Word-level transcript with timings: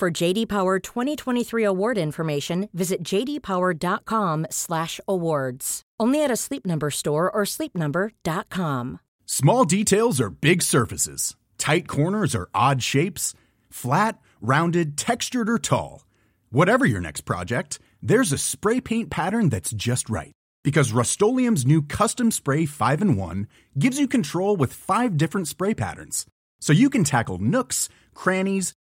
For 0.00 0.10
JD 0.10 0.48
Power 0.48 0.78
2023 0.78 1.62
award 1.62 1.98
information, 1.98 2.70
visit 2.72 3.02
jdpower.com/awards. 3.02 5.82
Only 6.00 6.24
at 6.24 6.30
a 6.30 6.36
Sleep 6.36 6.64
Number 6.64 6.90
store 6.90 7.30
or 7.30 7.42
sleepnumber.com. 7.44 9.00
Small 9.26 9.66
details 9.66 10.18
are 10.18 10.30
big 10.30 10.62
surfaces. 10.62 11.36
Tight 11.58 11.86
corners 11.86 12.34
are 12.34 12.48
odd 12.54 12.82
shapes. 12.82 13.34
Flat, 13.68 14.18
rounded, 14.40 14.96
textured, 14.96 15.50
or 15.50 15.58
tall. 15.58 16.06
Whatever 16.48 16.86
your 16.86 17.02
next 17.02 17.26
project, 17.26 17.78
there's 18.00 18.32
a 18.32 18.38
spray 18.38 18.80
paint 18.80 19.10
pattern 19.10 19.50
that's 19.50 19.72
just 19.72 20.08
right. 20.08 20.32
Because 20.64 20.92
Rust 20.92 21.20
new 21.20 21.82
Custom 21.82 22.30
Spray 22.30 22.64
5 22.64 23.02
and 23.02 23.18
1 23.18 23.46
gives 23.78 23.98
you 23.98 24.08
control 24.08 24.56
with 24.56 24.72
five 24.72 25.18
different 25.18 25.46
spray 25.46 25.74
patterns. 25.74 26.24
So 26.58 26.72
you 26.72 26.88
can 26.88 27.04
tackle 27.04 27.36
nooks, 27.36 27.90
crannies, 28.14 28.72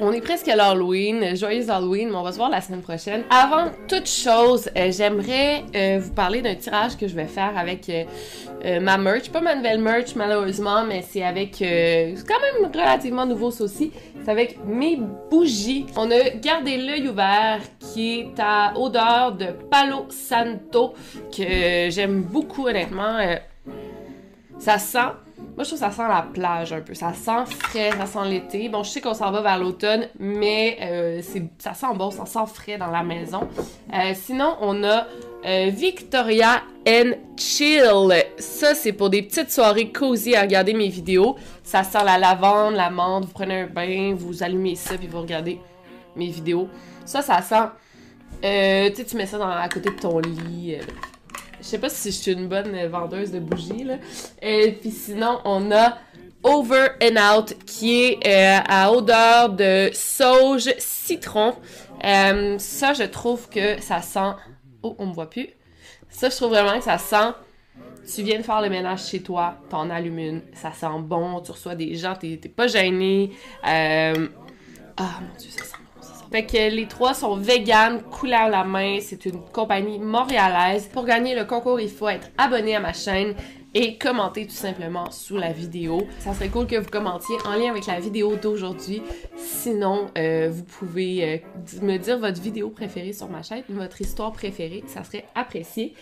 On 0.00 0.12
est 0.12 0.20
presque 0.20 0.48
à 0.48 0.56
l'Halloween, 0.56 1.36
joyeux 1.36 1.70
Halloween, 1.70 2.08
mais 2.10 2.16
on 2.16 2.22
va 2.22 2.32
se 2.32 2.36
voir 2.36 2.50
la 2.50 2.60
semaine 2.60 2.82
prochaine. 2.82 3.22
Avant 3.30 3.70
toute 3.86 4.08
chose, 4.08 4.68
euh, 4.76 4.90
j'aimerais 4.90 5.62
euh, 5.74 6.00
vous 6.02 6.12
parler 6.12 6.42
d'un 6.42 6.56
tirage 6.56 6.96
que 6.96 7.06
je 7.06 7.14
vais 7.14 7.26
faire 7.26 7.56
avec 7.56 7.88
euh, 7.88 8.80
ma 8.80 8.98
merch. 8.98 9.30
Pas 9.30 9.40
ma 9.40 9.54
nouvelle 9.54 9.80
merch 9.80 10.16
malheureusement, 10.16 10.84
mais 10.84 11.02
c'est 11.02 11.22
avec... 11.22 11.56
c'est 11.58 12.14
quand 12.26 12.40
même 12.40 12.72
relativement 12.72 13.24
nouveau 13.24 13.52
ça. 13.52 13.66
C'est 13.68 13.92
avec 14.28 14.58
mes 14.66 14.98
bougies. 15.30 15.86
On 15.96 16.10
a 16.10 16.30
gardé 16.30 16.76
l'œil 16.76 17.08
ouvert 17.08 17.60
qui 17.78 18.20
est 18.20 18.40
à 18.40 18.72
odeur 18.76 19.32
de 19.32 19.46
Palo 19.70 20.06
Santo 20.08 20.94
que 21.30 21.88
j'aime 21.90 22.22
beaucoup 22.22 22.66
honnêtement. 22.66 23.18
ça 24.58 24.78
sent 24.78 25.23
moi, 25.56 25.62
je 25.62 25.68
trouve 25.68 25.78
que 25.78 25.86
ça 25.86 25.92
sent 25.92 26.08
la 26.08 26.22
plage 26.22 26.72
un 26.72 26.80
peu. 26.80 26.94
Ça 26.94 27.12
sent 27.12 27.44
frais, 27.46 27.90
ça 27.92 28.06
sent 28.06 28.28
l'été. 28.28 28.68
Bon, 28.68 28.82
je 28.82 28.90
sais 28.90 29.00
qu'on 29.00 29.14
s'en 29.14 29.30
va 29.30 29.40
vers 29.40 29.58
l'automne, 29.58 30.08
mais 30.18 30.78
euh, 30.80 31.22
ça 31.58 31.74
sent 31.74 31.94
bon, 31.94 32.10
ça 32.10 32.26
sent 32.26 32.52
frais 32.52 32.76
dans 32.76 32.90
la 32.90 33.04
maison. 33.04 33.48
Euh, 33.92 34.12
sinon, 34.14 34.56
on 34.60 34.82
a 34.82 35.06
euh, 35.46 35.70
Victoria 35.70 36.62
and 36.88 37.12
Chill. 37.36 38.24
Ça, 38.36 38.74
c'est 38.74 38.92
pour 38.92 39.10
des 39.10 39.22
petites 39.22 39.52
soirées 39.52 39.92
cozy 39.92 40.34
à 40.34 40.40
regarder 40.40 40.74
mes 40.74 40.88
vidéos. 40.88 41.36
Ça 41.62 41.84
sent 41.84 42.02
la 42.04 42.18
lavande, 42.18 42.74
la 42.74 42.90
menthe. 42.90 43.26
Vous 43.26 43.32
prenez 43.32 43.60
un 43.60 43.66
bain, 43.66 44.12
vous 44.16 44.42
allumez 44.42 44.74
ça, 44.74 44.96
puis 44.96 45.06
vous 45.06 45.20
regardez 45.20 45.60
mes 46.16 46.30
vidéos. 46.30 46.68
Ça, 47.04 47.22
ça 47.22 47.40
sent... 47.42 47.68
tu 48.42 48.96
sais, 48.96 49.04
tu 49.04 49.16
mets 49.16 49.26
ça 49.26 49.38
dans, 49.38 49.48
à 49.48 49.68
côté 49.68 49.90
de 49.90 50.00
ton 50.00 50.18
lit. 50.18 50.78
Je 51.64 51.70
sais 51.70 51.78
pas 51.78 51.88
si 51.88 52.12
je 52.12 52.16
suis 52.16 52.32
une 52.32 52.46
bonne 52.46 52.76
vendeuse 52.88 53.30
de 53.30 53.38
bougies, 53.38 53.84
là. 53.84 53.96
Et 54.42 54.72
puis 54.72 54.90
sinon, 54.90 55.40
on 55.46 55.72
a 55.72 55.96
Over 56.42 56.88
and 57.02 57.16
Out, 57.16 57.54
qui 57.64 58.04
est 58.04 58.26
euh, 58.26 58.60
à 58.68 58.92
odeur 58.92 59.48
de 59.48 59.88
sauge 59.94 60.68
citron. 60.76 61.54
Euh, 62.04 62.58
ça, 62.58 62.92
je 62.92 63.04
trouve 63.04 63.48
que 63.48 63.80
ça 63.80 64.02
sent... 64.02 64.34
Oh, 64.82 64.94
on 64.98 65.06
me 65.06 65.14
voit 65.14 65.30
plus. 65.30 65.48
Ça, 66.10 66.28
je 66.28 66.36
trouve 66.36 66.50
vraiment 66.50 66.76
que 66.76 66.84
ça 66.84 66.98
sent... 66.98 67.32
Tu 68.14 68.22
viens 68.22 68.36
de 68.36 68.42
faire 68.42 68.60
le 68.60 68.68
ménage 68.68 69.06
chez 69.06 69.22
toi, 69.22 69.56
t'en 69.70 69.88
allumes 69.88 70.18
une, 70.18 70.42
ça 70.52 70.70
sent 70.72 70.86
bon, 70.98 71.40
tu 71.40 71.50
reçois 71.50 71.74
des 71.74 71.94
gens, 71.94 72.14
t'es 72.14 72.36
pas 72.36 72.66
gêné. 72.66 73.32
Euh... 73.66 74.28
Ah, 74.98 75.20
mon 75.22 75.34
Dieu, 75.38 75.48
ça 75.48 75.64
sent 75.64 75.83
fait 76.30 76.44
que 76.44 76.74
les 76.74 76.86
trois 76.86 77.14
sont 77.14 77.36
vegan, 77.36 78.02
couleur 78.02 78.48
la 78.48 78.64
main. 78.64 78.98
C'est 79.00 79.26
une 79.26 79.40
compagnie 79.52 79.98
montréalaise. 79.98 80.88
Pour 80.92 81.04
gagner 81.04 81.34
le 81.34 81.44
concours, 81.44 81.80
il 81.80 81.90
faut 81.90 82.08
être 82.08 82.30
abonné 82.38 82.76
à 82.76 82.80
ma 82.80 82.92
chaîne 82.92 83.34
et 83.74 83.98
commenter 83.98 84.46
tout 84.46 84.54
simplement 84.54 85.10
sous 85.10 85.36
la 85.36 85.52
vidéo. 85.52 86.06
Ça 86.20 86.32
serait 86.32 86.48
cool 86.48 86.66
que 86.66 86.76
vous 86.76 86.88
commentiez 86.88 87.34
en 87.44 87.56
lien 87.56 87.70
avec 87.70 87.86
la 87.86 87.98
vidéo 87.98 88.36
d'aujourd'hui. 88.36 89.02
Sinon, 89.36 90.06
euh, 90.16 90.48
vous 90.50 90.62
pouvez 90.62 91.24
euh, 91.24 91.38
me 91.82 91.96
dire 91.96 92.18
votre 92.18 92.40
vidéo 92.40 92.70
préférée 92.70 93.12
sur 93.12 93.28
ma 93.28 93.42
chaîne, 93.42 93.64
votre 93.68 94.00
histoire 94.00 94.32
préférée. 94.32 94.84
Ça 94.86 95.02
serait 95.02 95.24
apprécié. 95.34 95.94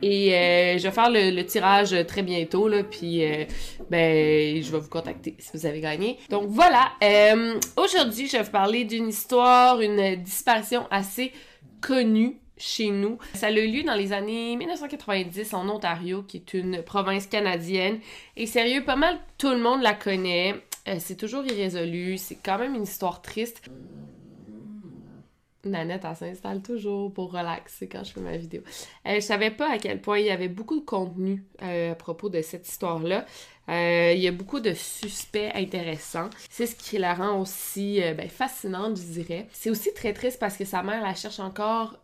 Et 0.00 0.34
euh, 0.34 0.78
je 0.78 0.84
vais 0.84 0.92
faire 0.92 1.10
le, 1.10 1.42
tirage 1.42 1.94
très 2.06 2.22
bientôt, 2.22 2.68
là, 2.68 2.84
puis 2.84 3.24
euh, 3.24 3.44
ben, 3.90 4.62
je 4.62 4.70
vais 4.70 4.78
vous 4.78 4.88
contacter 4.88 5.34
si 5.38 5.50
vous 5.54 5.66
avez 5.66 5.80
gagné. 5.80 6.18
Donc 6.30 6.46
voilà, 6.48 6.92
euh, 7.02 7.58
aujourd'hui, 7.76 8.28
je 8.28 8.36
vais 8.36 8.44
vous 8.44 8.50
parler 8.50 8.84
d'une 8.84 9.08
histoire, 9.08 9.80
une 9.80 10.16
disparition 10.16 10.86
assez 10.90 11.32
connue 11.80 12.38
chez 12.56 12.90
nous. 12.90 13.18
Ça 13.34 13.48
a 13.48 13.50
eu 13.50 13.68
lieu 13.68 13.82
dans 13.82 13.94
les 13.94 14.12
années 14.12 14.56
1990 14.56 15.54
en 15.54 15.68
Ontario, 15.68 16.22
qui 16.22 16.36
est 16.38 16.54
une 16.54 16.82
province 16.82 17.26
canadienne. 17.26 17.98
Et 18.36 18.46
sérieux, 18.46 18.84
pas 18.84 18.96
mal 18.96 19.18
tout 19.36 19.50
le 19.50 19.58
monde 19.58 19.82
la 19.82 19.94
connaît. 19.94 20.54
c'est 20.98 21.16
toujours 21.16 21.44
irrésolu, 21.44 22.18
c'est 22.18 22.36
quand 22.36 22.58
même 22.58 22.74
une 22.74 22.82
histoire 22.82 23.22
triste. 23.22 23.62
Nanette, 25.64 26.02
elle 26.08 26.16
s'installe 26.16 26.62
toujours 26.62 27.12
pour 27.12 27.32
relaxer 27.32 27.88
quand 27.88 28.04
je 28.04 28.12
fais 28.12 28.20
ma 28.20 28.36
vidéo. 28.36 28.62
Euh, 29.06 29.16
je 29.16 29.20
savais 29.20 29.50
pas 29.50 29.72
à 29.72 29.78
quel 29.78 30.00
point 30.00 30.18
il 30.18 30.26
y 30.26 30.30
avait 30.30 30.48
beaucoup 30.48 30.78
de 30.78 30.84
contenu 30.84 31.44
euh, 31.62 31.92
à 31.92 31.94
propos 31.94 32.28
de 32.28 32.40
cette 32.42 32.68
histoire-là. 32.68 33.26
Euh, 33.68 34.12
il 34.14 34.20
y 34.20 34.28
a 34.28 34.32
beaucoup 34.32 34.60
de 34.60 34.72
suspects 34.72 35.50
intéressants. 35.54 36.30
C'est 36.48 36.66
ce 36.66 36.76
qui 36.76 36.96
la 36.96 37.14
rend 37.14 37.40
aussi 37.40 38.00
ben, 38.16 38.28
fascinante, 38.28 38.96
je 38.96 39.02
dirais. 39.02 39.46
C'est 39.52 39.68
aussi 39.68 39.92
très 39.92 40.12
triste 40.12 40.38
parce 40.38 40.56
que 40.56 40.64
sa 40.64 40.82
mère 40.82 41.02
la 41.02 41.14
cherche 41.14 41.40
encore 41.40 41.98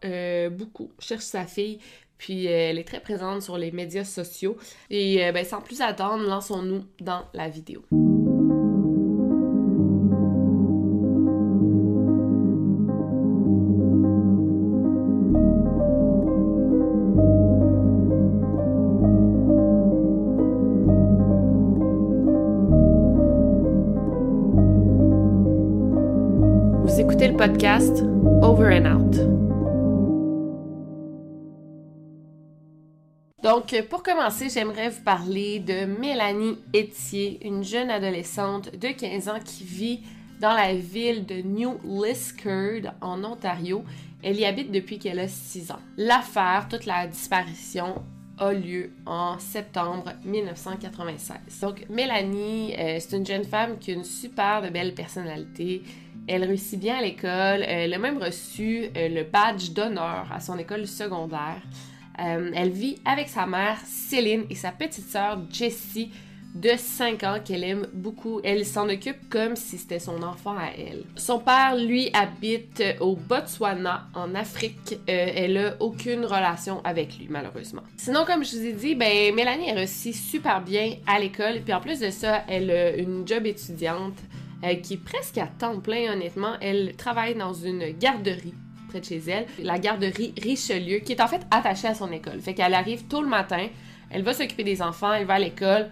beaucoup, 0.50 0.90
cherche 0.98 1.24
sa 1.24 1.46
fille, 1.46 1.78
puis 2.18 2.44
elle 2.46 2.78
est 2.78 2.84
très 2.84 3.00
présente 3.00 3.40
sur 3.40 3.56
les 3.56 3.70
médias 3.70 4.04
sociaux. 4.04 4.58
Et 4.90 5.32
ben, 5.32 5.44
sans 5.44 5.62
plus 5.62 5.80
attendre, 5.80 6.24
lançons-nous 6.24 6.84
dans 7.00 7.24
la 7.32 7.48
vidéo. 7.48 7.82
Podcast 27.46 28.02
Over 28.42 28.72
and 28.72 28.86
Out. 28.86 29.16
Donc, 33.42 33.74
pour 33.90 34.02
commencer, 34.02 34.48
j'aimerais 34.48 34.88
vous 34.88 35.02
parler 35.02 35.58
de 35.58 35.84
Mélanie 35.84 36.56
Etier, 36.74 37.46
une 37.46 37.62
jeune 37.62 37.90
adolescente 37.90 38.74
de 38.74 38.88
15 38.88 39.28
ans 39.28 39.40
qui 39.44 39.64
vit 39.64 40.00
dans 40.40 40.54
la 40.54 40.72
ville 40.74 41.26
de 41.26 41.42
New 41.42 41.78
Liskeard, 41.84 42.94
en 43.02 43.22
Ontario. 43.24 43.84
Elle 44.22 44.36
y 44.38 44.46
habite 44.46 44.72
depuis 44.72 44.98
qu'elle 44.98 45.18
a 45.18 45.28
6 45.28 45.70
ans. 45.70 45.80
L'affaire, 45.98 46.66
toute 46.70 46.86
la 46.86 47.06
disparition, 47.06 48.02
a 48.38 48.54
lieu 48.54 48.90
en 49.04 49.38
septembre 49.38 50.12
1996. 50.24 51.60
Donc, 51.60 51.84
Mélanie, 51.90 52.74
euh, 52.78 52.96
c'est 53.00 53.18
une 53.18 53.26
jeune 53.26 53.44
femme 53.44 53.78
qui 53.78 53.90
a 53.90 53.94
une 53.94 54.04
super 54.04 54.62
de 54.62 54.70
belle 54.70 54.94
personnalité, 54.94 55.82
elle 56.26 56.44
réussit 56.44 56.78
bien 56.78 56.98
à 56.98 57.02
l'école. 57.02 57.62
Elle 57.66 57.92
a 57.94 57.98
même 57.98 58.18
reçu 58.18 58.88
euh, 58.96 59.08
le 59.08 59.24
badge 59.24 59.70
d'honneur 59.70 60.26
à 60.32 60.40
son 60.40 60.58
école 60.58 60.86
secondaire. 60.86 61.62
Euh, 62.20 62.50
elle 62.54 62.70
vit 62.70 62.98
avec 63.04 63.28
sa 63.28 63.46
mère 63.46 63.78
Céline 63.84 64.44
et 64.48 64.54
sa 64.54 64.70
petite 64.70 65.08
sœur 65.08 65.40
Jessie 65.50 66.10
de 66.54 66.70
5 66.76 67.22
ans 67.24 67.38
qu'elle 67.44 67.64
aime 67.64 67.88
beaucoup. 67.92 68.40
Elle 68.44 68.64
s'en 68.64 68.88
occupe 68.88 69.28
comme 69.28 69.56
si 69.56 69.76
c'était 69.76 69.98
son 69.98 70.22
enfant 70.22 70.56
à 70.56 70.68
elle. 70.78 71.02
Son 71.16 71.40
père, 71.40 71.76
lui, 71.76 72.10
habite 72.12 72.82
au 73.00 73.16
Botswana, 73.16 74.06
en 74.14 74.34
Afrique. 74.36 74.92
Euh, 74.92 74.96
elle 75.08 75.58
a 75.58 75.76
aucune 75.80 76.24
relation 76.24 76.80
avec 76.84 77.18
lui, 77.18 77.26
malheureusement. 77.28 77.82
Sinon, 77.96 78.24
comme 78.24 78.44
je 78.44 78.56
vous 78.56 78.64
ai 78.64 78.72
dit, 78.72 78.94
ben, 78.94 79.34
Mélanie 79.34 79.72
réussit 79.72 80.14
super 80.14 80.62
bien 80.62 80.94
à 81.08 81.18
l'école. 81.18 81.60
Puis 81.64 81.74
en 81.74 81.80
plus 81.80 81.98
de 81.98 82.10
ça, 82.10 82.44
elle 82.48 82.70
a 82.70 82.96
une 82.96 83.26
job 83.26 83.46
étudiante. 83.46 84.14
Euh, 84.64 84.74
qui 84.76 84.96
presque 84.96 85.38
à 85.38 85.46
temps 85.46 85.78
plein, 85.80 86.12
honnêtement. 86.12 86.54
Elle 86.60 86.94
travaille 86.96 87.34
dans 87.34 87.52
une 87.52 87.90
garderie 87.92 88.54
près 88.88 89.00
de 89.00 89.04
chez 89.04 89.22
elle, 89.28 89.46
la 89.58 89.78
garderie 89.78 90.34
Richelieu, 90.40 90.98
qui 90.98 91.12
est 91.12 91.20
en 91.20 91.28
fait 91.28 91.42
attachée 91.50 91.88
à 91.88 91.94
son 91.94 92.10
école. 92.12 92.40
Fait 92.40 92.54
qu'elle 92.54 92.74
arrive 92.74 93.04
tôt 93.04 93.22
le 93.22 93.28
matin, 93.28 93.66
elle 94.10 94.22
va 94.22 94.32
s'occuper 94.32 94.64
des 94.64 94.82
enfants, 94.82 95.12
elle 95.12 95.26
va 95.26 95.34
à 95.34 95.38
l'école, 95.38 95.90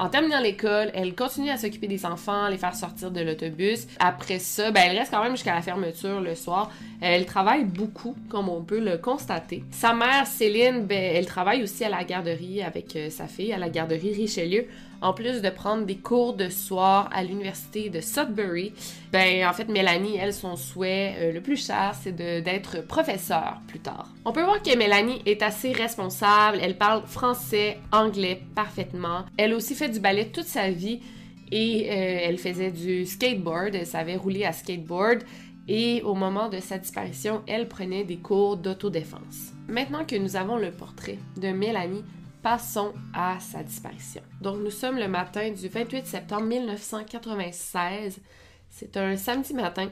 en 0.00 0.08
terminant 0.08 0.40
l'école, 0.40 0.90
elle 0.92 1.14
continue 1.14 1.50
à 1.50 1.56
s'occuper 1.56 1.86
des 1.86 2.04
enfants, 2.04 2.48
les 2.48 2.58
faire 2.58 2.74
sortir 2.74 3.12
de 3.12 3.20
l'autobus. 3.20 3.86
Après 4.00 4.40
ça, 4.40 4.72
ben, 4.72 4.82
elle 4.88 4.98
reste 4.98 5.12
quand 5.12 5.22
même 5.22 5.36
jusqu'à 5.36 5.54
la 5.54 5.62
fermeture 5.62 6.20
le 6.20 6.34
soir. 6.34 6.72
Elle 7.00 7.26
travaille 7.26 7.64
beaucoup, 7.64 8.16
comme 8.28 8.48
on 8.48 8.62
peut 8.62 8.80
le 8.80 8.98
constater. 8.98 9.62
Sa 9.70 9.94
mère, 9.94 10.26
Céline, 10.26 10.84
ben, 10.84 10.98
elle 10.98 11.26
travaille 11.26 11.62
aussi 11.62 11.84
à 11.84 11.90
la 11.90 12.02
garderie 12.02 12.60
avec 12.62 12.96
euh, 12.96 13.08
sa 13.08 13.28
fille, 13.28 13.52
à 13.52 13.58
la 13.58 13.68
garderie 13.68 14.12
Richelieu 14.12 14.66
en 15.04 15.12
plus 15.12 15.42
de 15.42 15.50
prendre 15.50 15.84
des 15.84 15.98
cours 15.98 16.32
de 16.32 16.48
soir 16.48 17.10
à 17.12 17.22
l'université 17.22 17.90
de 17.90 18.00
Sudbury, 18.00 18.72
ben 19.12 19.46
en 19.46 19.52
fait 19.52 19.68
Mélanie, 19.68 20.16
elle, 20.16 20.32
son 20.32 20.56
souhait 20.56 21.14
euh, 21.18 21.32
le 21.32 21.42
plus 21.42 21.62
cher, 21.62 21.94
c'est 22.00 22.16
d'être 22.16 22.80
professeure 22.86 23.60
plus 23.68 23.80
tard. 23.80 24.08
On 24.24 24.32
peut 24.32 24.42
voir 24.42 24.62
que 24.62 24.74
Mélanie 24.76 25.20
est 25.26 25.42
assez 25.42 25.72
responsable, 25.72 26.58
elle 26.62 26.78
parle 26.78 27.02
français, 27.06 27.76
anglais 27.92 28.40
parfaitement. 28.54 29.26
Elle 29.36 29.52
a 29.52 29.56
aussi 29.56 29.74
fait 29.74 29.90
du 29.90 30.00
ballet 30.00 30.30
toute 30.32 30.46
sa 30.46 30.70
vie 30.70 31.00
et 31.52 31.86
euh, 31.90 32.18
elle 32.22 32.38
faisait 32.38 32.70
du 32.70 33.04
skateboard, 33.04 33.74
elle 33.74 33.86
savait 33.86 34.16
rouler 34.16 34.46
à 34.46 34.52
skateboard. 34.52 35.22
Et 35.68 36.02
au 36.02 36.14
moment 36.14 36.48
de 36.48 36.60
sa 36.60 36.78
disparition, 36.78 37.42
elle 37.46 37.68
prenait 37.68 38.04
des 38.04 38.16
cours 38.16 38.56
d'autodéfense. 38.56 39.52
Maintenant 39.68 40.04
que 40.04 40.16
nous 40.16 40.36
avons 40.36 40.56
le 40.56 40.70
portrait 40.70 41.18
de 41.38 41.48
Mélanie, 41.48 42.04
passons 42.44 42.92
à 43.14 43.40
sa 43.40 43.62
disparition. 43.62 44.20
Donc 44.42 44.58
nous 44.58 44.70
sommes 44.70 44.98
le 44.98 45.08
matin 45.08 45.50
du 45.50 45.66
28 45.66 46.06
septembre 46.06 46.42
1996. 46.42 48.20
C'est 48.68 48.96
un 48.98 49.16
samedi 49.16 49.54
matin. 49.54 49.88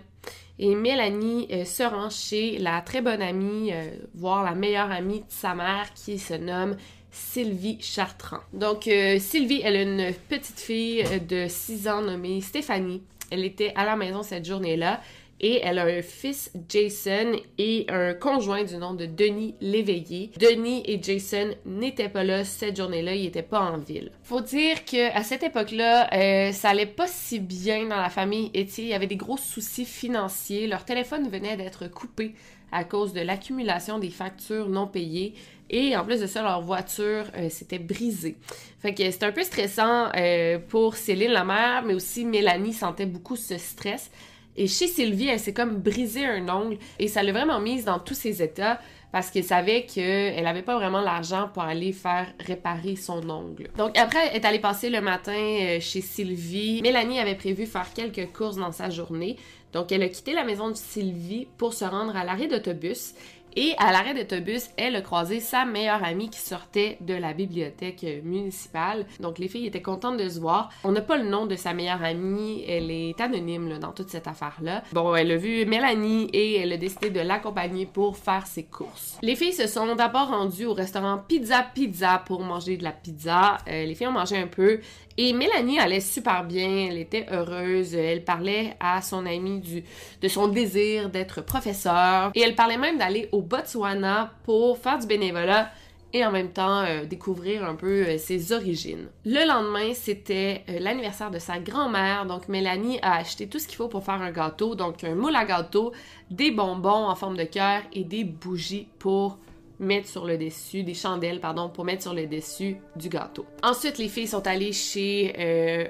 Et 0.58 0.74
Mélanie 0.74 1.48
euh, 1.50 1.64
se 1.64 1.82
rend 1.82 2.10
chez 2.10 2.58
la 2.58 2.82
très 2.82 3.00
bonne 3.00 3.22
amie, 3.22 3.70
euh, 3.72 3.90
voire 4.14 4.44
la 4.44 4.54
meilleure 4.54 4.92
amie 4.92 5.20
de 5.20 5.30
sa 5.30 5.54
mère, 5.54 5.94
qui 5.94 6.18
se 6.18 6.34
nomme 6.34 6.76
Sylvie 7.10 7.78
Chartrand. 7.80 8.40
Donc 8.52 8.86
euh, 8.86 9.18
Sylvie, 9.18 9.62
elle 9.64 9.76
a 9.76 9.82
une 9.82 10.14
petite 10.28 10.60
fille 10.60 11.04
de 11.26 11.46
6 11.48 11.88
ans 11.88 12.02
nommée 12.02 12.42
Stéphanie. 12.42 13.02
Elle 13.30 13.46
était 13.46 13.72
à 13.76 13.86
la 13.86 13.96
maison 13.96 14.22
cette 14.22 14.44
journée-là 14.44 15.00
et 15.42 15.60
elle 15.62 15.78
a 15.78 15.84
un 15.84 16.02
fils 16.02 16.52
Jason 16.68 17.36
et 17.58 17.86
un 17.88 18.14
conjoint 18.14 18.62
du 18.62 18.76
nom 18.76 18.94
de 18.94 19.06
Denis 19.06 19.56
Léveillé. 19.60 20.30
Denis 20.38 20.82
et 20.86 21.02
Jason 21.02 21.50
n'étaient 21.66 22.08
pas 22.08 22.22
là 22.22 22.44
cette 22.44 22.76
journée-là, 22.76 23.14
ils 23.14 23.24
n'étaient 23.24 23.42
pas 23.42 23.60
en 23.60 23.78
ville. 23.78 24.12
Faut 24.22 24.40
dire 24.40 24.84
que 24.84 25.14
à 25.16 25.24
cette 25.24 25.42
époque-là, 25.42 26.08
euh, 26.14 26.52
ça 26.52 26.70
allait 26.70 26.86
pas 26.86 27.08
si 27.08 27.40
bien 27.40 27.86
dans 27.86 27.96
la 27.96 28.10
famille 28.10 28.50
Etier. 28.56 28.84
Il 28.84 28.90
y 28.90 28.94
avait 28.94 29.08
des 29.08 29.16
gros 29.16 29.36
soucis 29.36 29.84
financiers. 29.84 30.68
Leur 30.68 30.84
téléphone 30.84 31.28
venait 31.28 31.56
d'être 31.56 31.88
coupé 31.88 32.34
à 32.70 32.84
cause 32.84 33.12
de 33.12 33.20
l'accumulation 33.20 33.98
des 33.98 34.10
factures 34.10 34.68
non 34.68 34.86
payées. 34.86 35.34
Et 35.68 35.96
en 35.96 36.04
plus 36.04 36.20
de 36.20 36.26
ça, 36.26 36.42
leur 36.42 36.60
voiture 36.60 37.24
euh, 37.36 37.48
s'était 37.48 37.78
brisée. 37.78 38.36
Fait 38.80 38.94
que 38.94 39.10
c'était 39.10 39.26
un 39.26 39.32
peu 39.32 39.42
stressant 39.42 40.08
euh, 40.14 40.58
pour 40.58 40.96
Céline, 40.96 41.32
la 41.32 41.44
mère, 41.44 41.82
mais 41.82 41.94
aussi 41.94 42.24
Mélanie 42.24 42.74
sentait 42.74 43.06
beaucoup 43.06 43.36
ce 43.36 43.56
stress. 43.58 44.10
Et 44.56 44.66
chez 44.66 44.86
Sylvie, 44.86 45.28
elle 45.28 45.40
s'est 45.40 45.54
comme 45.54 45.76
brisé 45.78 46.24
un 46.24 46.48
ongle 46.48 46.78
et 46.98 47.08
ça 47.08 47.22
l'a 47.22 47.32
vraiment 47.32 47.60
mise 47.60 47.84
dans 47.84 47.98
tous 47.98 48.14
ses 48.14 48.42
états 48.42 48.78
parce 49.12 49.30
qu'elle 49.30 49.44
savait 49.44 49.84
qu'elle 49.84 50.42
n'avait 50.42 50.62
pas 50.62 50.76
vraiment 50.76 51.00
l'argent 51.00 51.50
pour 51.52 51.62
aller 51.62 51.92
faire 51.92 52.32
réparer 52.40 52.96
son 52.96 53.28
ongle. 53.28 53.68
Donc 53.76 53.96
après, 53.98 54.28
elle 54.28 54.36
est 54.36 54.44
allée 54.46 54.58
passer 54.58 54.88
le 54.88 55.02
matin 55.02 55.32
euh, 55.32 55.80
chez 55.80 56.00
Sylvie. 56.00 56.80
Mélanie 56.82 57.18
avait 57.18 57.34
prévu 57.34 57.66
faire 57.66 57.92
quelques 57.94 58.32
courses 58.32 58.56
dans 58.56 58.72
sa 58.72 58.88
journée. 58.88 59.36
Donc 59.72 59.92
elle 59.92 60.02
a 60.02 60.08
quitté 60.08 60.32
la 60.32 60.44
maison 60.44 60.68
de 60.70 60.76
Sylvie 60.76 61.46
pour 61.58 61.74
se 61.74 61.84
rendre 61.84 62.16
à 62.16 62.24
l'arrêt 62.24 62.46
d'autobus 62.46 63.14
et 63.56 63.74
à 63.78 63.92
l'arrêt 63.92 64.14
d'autobus, 64.14 64.70
elle 64.76 64.96
a 64.96 65.00
croisé 65.00 65.40
sa 65.40 65.64
meilleure 65.64 66.04
amie 66.04 66.30
qui 66.30 66.40
sortait 66.40 66.96
de 67.00 67.14
la 67.14 67.32
bibliothèque 67.32 68.04
municipale. 68.24 69.06
Donc 69.20 69.38
les 69.38 69.48
filles 69.48 69.66
étaient 69.66 69.82
contentes 69.82 70.16
de 70.16 70.28
se 70.28 70.40
voir. 70.40 70.70
On 70.84 70.92
n'a 70.92 71.00
pas 71.00 71.16
le 71.16 71.28
nom 71.28 71.46
de 71.46 71.56
sa 71.56 71.74
meilleure 71.74 72.02
amie, 72.02 72.64
elle 72.66 72.90
est 72.90 73.20
anonyme 73.20 73.78
dans 73.78 73.92
toute 73.92 74.08
cette 74.08 74.26
affaire-là. 74.26 74.82
Bon, 74.92 75.14
elle 75.14 75.32
a 75.32 75.36
vu 75.36 75.66
Mélanie 75.66 76.28
et 76.32 76.58
elle 76.58 76.72
a 76.72 76.76
décidé 76.76 77.10
de 77.10 77.20
l'accompagner 77.20 77.86
pour 77.86 78.16
faire 78.16 78.46
ses 78.46 78.64
courses. 78.64 79.18
Les 79.22 79.36
filles 79.36 79.52
se 79.52 79.66
sont 79.66 79.94
d'abord 79.94 80.28
rendues 80.28 80.66
au 80.66 80.74
restaurant 80.74 81.18
Pizza 81.26 81.64
Pizza 81.74 82.22
pour 82.26 82.40
manger 82.42 82.76
de 82.76 82.84
la 82.84 82.92
pizza. 82.92 83.58
Euh, 83.68 83.84
les 83.84 83.94
filles 83.94 84.08
ont 84.08 84.12
mangé 84.12 84.36
un 84.36 84.46
peu 84.46 84.80
et 85.18 85.32
Mélanie 85.32 85.78
allait 85.78 86.00
super 86.00 86.44
bien, 86.44 86.88
elle 86.90 86.98
était 86.98 87.26
heureuse, 87.30 87.94
elle 87.94 88.24
parlait 88.24 88.76
à 88.80 89.02
son 89.02 89.26
amie 89.26 89.60
du, 89.60 89.84
de 90.20 90.28
son 90.28 90.48
désir 90.48 91.10
d'être 91.10 91.42
professeur. 91.42 92.30
Et 92.34 92.40
elle 92.40 92.54
parlait 92.54 92.78
même 92.78 92.98
d'aller 92.98 93.28
au 93.32 93.42
Botswana 93.42 94.32
pour 94.44 94.78
faire 94.78 94.98
du 94.98 95.06
bénévolat 95.06 95.70
et 96.12 96.24
en 96.24 96.30
même 96.30 96.50
temps 96.50 96.80
euh, 96.82 97.04
découvrir 97.04 97.64
un 97.64 97.74
peu 97.74 98.04
euh, 98.06 98.18
ses 98.18 98.52
origines. 98.52 99.08
Le 99.24 99.46
lendemain, 99.46 99.94
c'était 99.94 100.64
euh, 100.68 100.78
l'anniversaire 100.78 101.30
de 101.30 101.38
sa 101.38 101.58
grand-mère, 101.58 102.26
donc 102.26 102.48
Mélanie 102.48 102.98
a 103.02 103.16
acheté 103.16 103.48
tout 103.48 103.58
ce 103.58 103.66
qu'il 103.66 103.76
faut 103.76 103.88
pour 103.88 104.04
faire 104.04 104.20
un 104.20 104.30
gâteau, 104.30 104.74
donc 104.74 105.04
un 105.04 105.14
moule 105.14 105.36
à 105.36 105.44
gâteau, 105.44 105.92
des 106.30 106.50
bonbons 106.50 107.08
en 107.08 107.14
forme 107.14 107.36
de 107.36 107.44
cœur 107.44 107.82
et 107.92 108.04
des 108.04 108.24
bougies 108.24 108.88
pour 108.98 109.38
mettre 109.78 110.08
sur 110.08 110.26
le 110.26 110.38
dessus, 110.38 110.82
des 110.82 110.94
chandelles, 110.94 111.40
pardon, 111.40 111.68
pour 111.68 111.84
mettre 111.84 112.02
sur 112.02 112.14
le 112.14 112.26
dessus 112.26 112.76
du 112.96 113.08
gâteau. 113.08 113.46
Ensuite, 113.62 113.98
les 113.98 114.08
filles 114.08 114.28
sont 114.28 114.46
allées 114.46 114.72
chez 114.72 115.34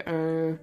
un 0.07 0.57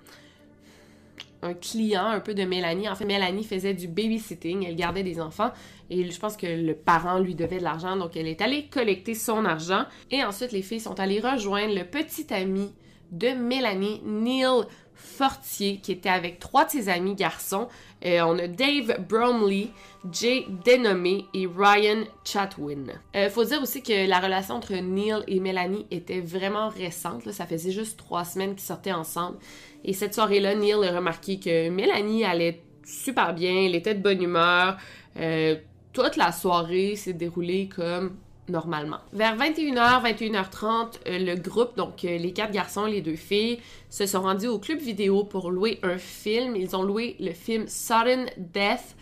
un 1.41 1.53
client 1.53 2.05
un 2.05 2.19
peu 2.19 2.33
de 2.33 2.43
Mélanie. 2.43 2.89
En 2.89 2.95
fait, 2.95 3.05
Mélanie 3.05 3.43
faisait 3.43 3.73
du 3.73 3.87
babysitting, 3.87 4.65
elle 4.65 4.75
gardait 4.75 5.03
des 5.03 5.19
enfants 5.21 5.51
et 5.89 6.09
je 6.09 6.19
pense 6.19 6.37
que 6.37 6.47
le 6.47 6.73
parent 6.75 7.19
lui 7.19 7.35
devait 7.35 7.59
de 7.59 7.63
l'argent, 7.63 7.95
donc 7.95 8.15
elle 8.15 8.27
est 8.27 8.41
allée 8.41 8.67
collecter 8.67 9.13
son 9.13 9.45
argent. 9.45 9.85
Et 10.11 10.23
ensuite, 10.23 10.51
les 10.51 10.61
filles 10.61 10.79
sont 10.79 10.99
allées 10.99 11.19
rejoindre 11.19 11.73
le 11.73 11.83
petit 11.83 12.31
ami 12.33 12.73
de 13.11 13.29
Mélanie, 13.29 14.01
Neil 14.05 14.65
Fortier, 15.01 15.79
qui 15.81 15.93
était 15.93 16.09
avec 16.09 16.39
trois 16.39 16.65
de 16.65 16.71
ses 16.71 16.89
amis 16.89 17.15
garçons. 17.15 17.67
Euh, 18.05 18.21
on 18.21 18.37
a 18.37 18.47
Dave 18.47 18.99
Bromley, 19.07 19.69
Jay 20.11 20.45
Dénommé 20.65 21.25
et 21.33 21.47
Ryan 21.47 22.03
Chatwin. 22.23 22.87
Euh, 23.15 23.29
faut 23.29 23.43
dire 23.45 23.61
aussi 23.61 23.81
que 23.81 24.07
la 24.07 24.19
relation 24.19 24.55
entre 24.55 24.73
Neil 24.75 25.23
et 25.27 25.39
Mélanie 25.39 25.85
était 25.89 26.19
vraiment 26.19 26.69
récente. 26.69 27.31
Ça 27.31 27.45
faisait 27.45 27.71
juste 27.71 27.97
trois 27.97 28.25
semaines 28.25 28.51
qu'ils 28.51 28.65
sortaient 28.65 28.91
ensemble. 28.91 29.37
Et 29.83 29.93
cette 29.93 30.13
soirée-là, 30.13 30.55
Neil 30.55 30.73
a 30.73 30.95
remarqué 30.95 31.39
que 31.39 31.69
Mélanie 31.69 32.25
allait 32.25 32.61
super 32.83 33.33
bien, 33.33 33.65
elle 33.65 33.75
était 33.75 33.95
de 33.95 34.01
bonne 34.01 34.21
humeur. 34.21 34.77
Euh, 35.17 35.55
toute 35.93 36.17
la 36.17 36.31
soirée 36.31 36.95
s'est 36.95 37.13
déroulée 37.13 37.69
comme 37.73 38.15
normalement. 38.49 38.97
Vers 39.13 39.37
21h, 39.37 40.03
21h30, 40.03 40.99
euh, 41.07 41.19
le 41.19 41.35
groupe, 41.35 41.75
donc 41.77 42.03
euh, 42.03 42.17
les 42.17 42.33
quatre 42.33 42.51
garçons, 42.51 42.85
les 42.85 43.01
deux 43.01 43.15
filles, 43.15 43.59
se 43.89 44.05
sont 44.05 44.21
rendus 44.21 44.47
au 44.47 44.59
club 44.59 44.79
vidéo 44.79 45.23
pour 45.23 45.51
louer 45.51 45.79
un 45.83 45.97
film. 45.97 46.55
Ils 46.55 46.75
ont 46.75 46.83
loué 46.83 47.15
le 47.19 47.31
film 47.31 47.65
Sudden 47.67 48.27
Death. 48.37 48.95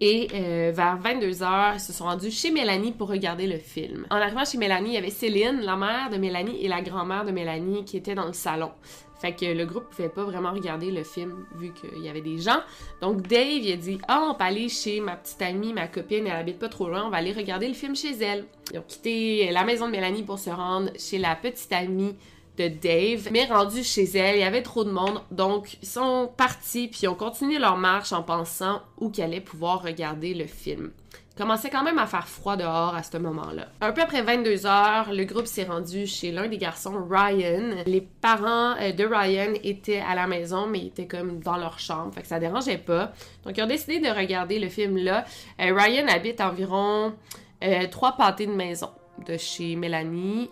Et 0.00 0.26
vers 0.72 0.98
22h, 1.00 1.74
ils 1.74 1.80
se 1.80 1.92
sont 1.92 2.04
rendus 2.04 2.32
chez 2.32 2.50
Mélanie 2.50 2.92
pour 2.92 3.08
regarder 3.08 3.46
le 3.46 3.58
film. 3.58 4.06
En 4.10 4.16
arrivant 4.16 4.44
chez 4.44 4.58
Mélanie, 4.58 4.90
il 4.90 4.94
y 4.94 4.98
avait 4.98 5.08
Céline, 5.08 5.60
la 5.60 5.76
mère 5.76 6.10
de 6.10 6.18
Mélanie, 6.18 6.62
et 6.62 6.68
la 6.68 6.82
grand-mère 6.82 7.24
de 7.24 7.30
Mélanie 7.30 7.84
qui 7.84 7.96
étaient 7.96 8.16
dans 8.16 8.26
le 8.26 8.32
salon. 8.32 8.72
Fait 9.24 9.32
que 9.32 9.46
le 9.46 9.64
groupe 9.64 9.88
pouvait 9.88 10.10
pas 10.10 10.24
vraiment 10.24 10.52
regarder 10.52 10.90
le 10.90 11.02
film 11.02 11.46
vu 11.56 11.72
qu'il 11.72 12.02
y 12.02 12.10
avait 12.10 12.20
des 12.20 12.36
gens. 12.36 12.60
Donc 13.00 13.22
Dave, 13.22 13.62
il 13.62 13.72
a 13.72 13.76
dit 13.76 13.98
Ah, 14.06 14.28
on 14.28 14.34
peut 14.34 14.44
aller 14.44 14.68
chez 14.68 15.00
ma 15.00 15.16
petite 15.16 15.40
amie, 15.40 15.72
ma 15.72 15.86
copine, 15.86 16.26
elle 16.26 16.36
habite 16.36 16.58
pas 16.58 16.68
trop 16.68 16.90
loin, 16.90 17.06
on 17.06 17.08
va 17.08 17.16
aller 17.16 17.32
regarder 17.32 17.66
le 17.66 17.72
film 17.72 17.96
chez 17.96 18.12
elle. 18.22 18.44
Ils 18.70 18.80
ont 18.80 18.84
quitté 18.86 19.50
la 19.50 19.64
maison 19.64 19.86
de 19.86 19.92
Mélanie 19.92 20.24
pour 20.24 20.38
se 20.38 20.50
rendre 20.50 20.90
chez 20.98 21.16
la 21.16 21.36
petite 21.36 21.72
amie 21.72 22.16
de 22.58 22.68
Dave. 22.68 23.28
Mais 23.32 23.46
rendu 23.46 23.82
chez 23.82 24.04
elle, 24.14 24.36
il 24.36 24.40
y 24.40 24.44
avait 24.44 24.60
trop 24.60 24.84
de 24.84 24.90
monde, 24.90 25.22
donc 25.30 25.78
ils 25.80 25.88
sont 25.88 26.30
partis 26.36 26.88
puis 26.88 27.00
ils 27.04 27.08
ont 27.08 27.14
continué 27.14 27.58
leur 27.58 27.78
marche 27.78 28.12
en 28.12 28.22
pensant 28.22 28.82
où 28.98 29.08
qu'ils 29.08 29.24
allaient 29.24 29.40
pouvoir 29.40 29.82
regarder 29.82 30.34
le 30.34 30.44
film 30.44 30.90
commençait 31.36 31.70
quand 31.70 31.82
même 31.82 31.98
à 31.98 32.06
faire 32.06 32.28
froid 32.28 32.56
dehors 32.56 32.94
à 32.94 33.02
ce 33.02 33.16
moment-là. 33.18 33.68
Un 33.80 33.92
peu 33.92 34.02
après 34.02 34.22
22 34.22 34.66
heures, 34.66 35.12
le 35.12 35.24
groupe 35.24 35.46
s'est 35.46 35.64
rendu 35.64 36.06
chez 36.06 36.30
l'un 36.30 36.48
des 36.48 36.58
garçons, 36.58 37.04
Ryan. 37.08 37.82
Les 37.86 38.00
parents 38.00 38.76
euh, 38.80 38.92
de 38.92 39.04
Ryan 39.04 39.52
étaient 39.62 40.00
à 40.00 40.14
la 40.14 40.26
maison, 40.26 40.66
mais 40.66 40.80
ils 40.80 40.86
étaient 40.88 41.06
comme 41.06 41.40
dans 41.40 41.56
leur 41.56 41.78
chambre, 41.78 42.14
fait 42.14 42.22
que 42.22 42.28
ça 42.28 42.38
dérangeait 42.38 42.78
pas. 42.78 43.12
Donc 43.44 43.56
ils 43.56 43.62
ont 43.62 43.68
décidé 43.68 43.98
de 43.98 44.08
regarder 44.08 44.58
le 44.58 44.68
film 44.68 44.96
là. 44.96 45.24
Euh, 45.60 45.74
Ryan 45.74 46.06
habite 46.08 46.40
environ 46.40 47.14
euh, 47.64 47.86
trois 47.90 48.16
pâtés 48.16 48.46
de 48.46 48.52
maison 48.52 48.90
de 49.26 49.36
chez 49.36 49.76
Mélanie, 49.76 50.50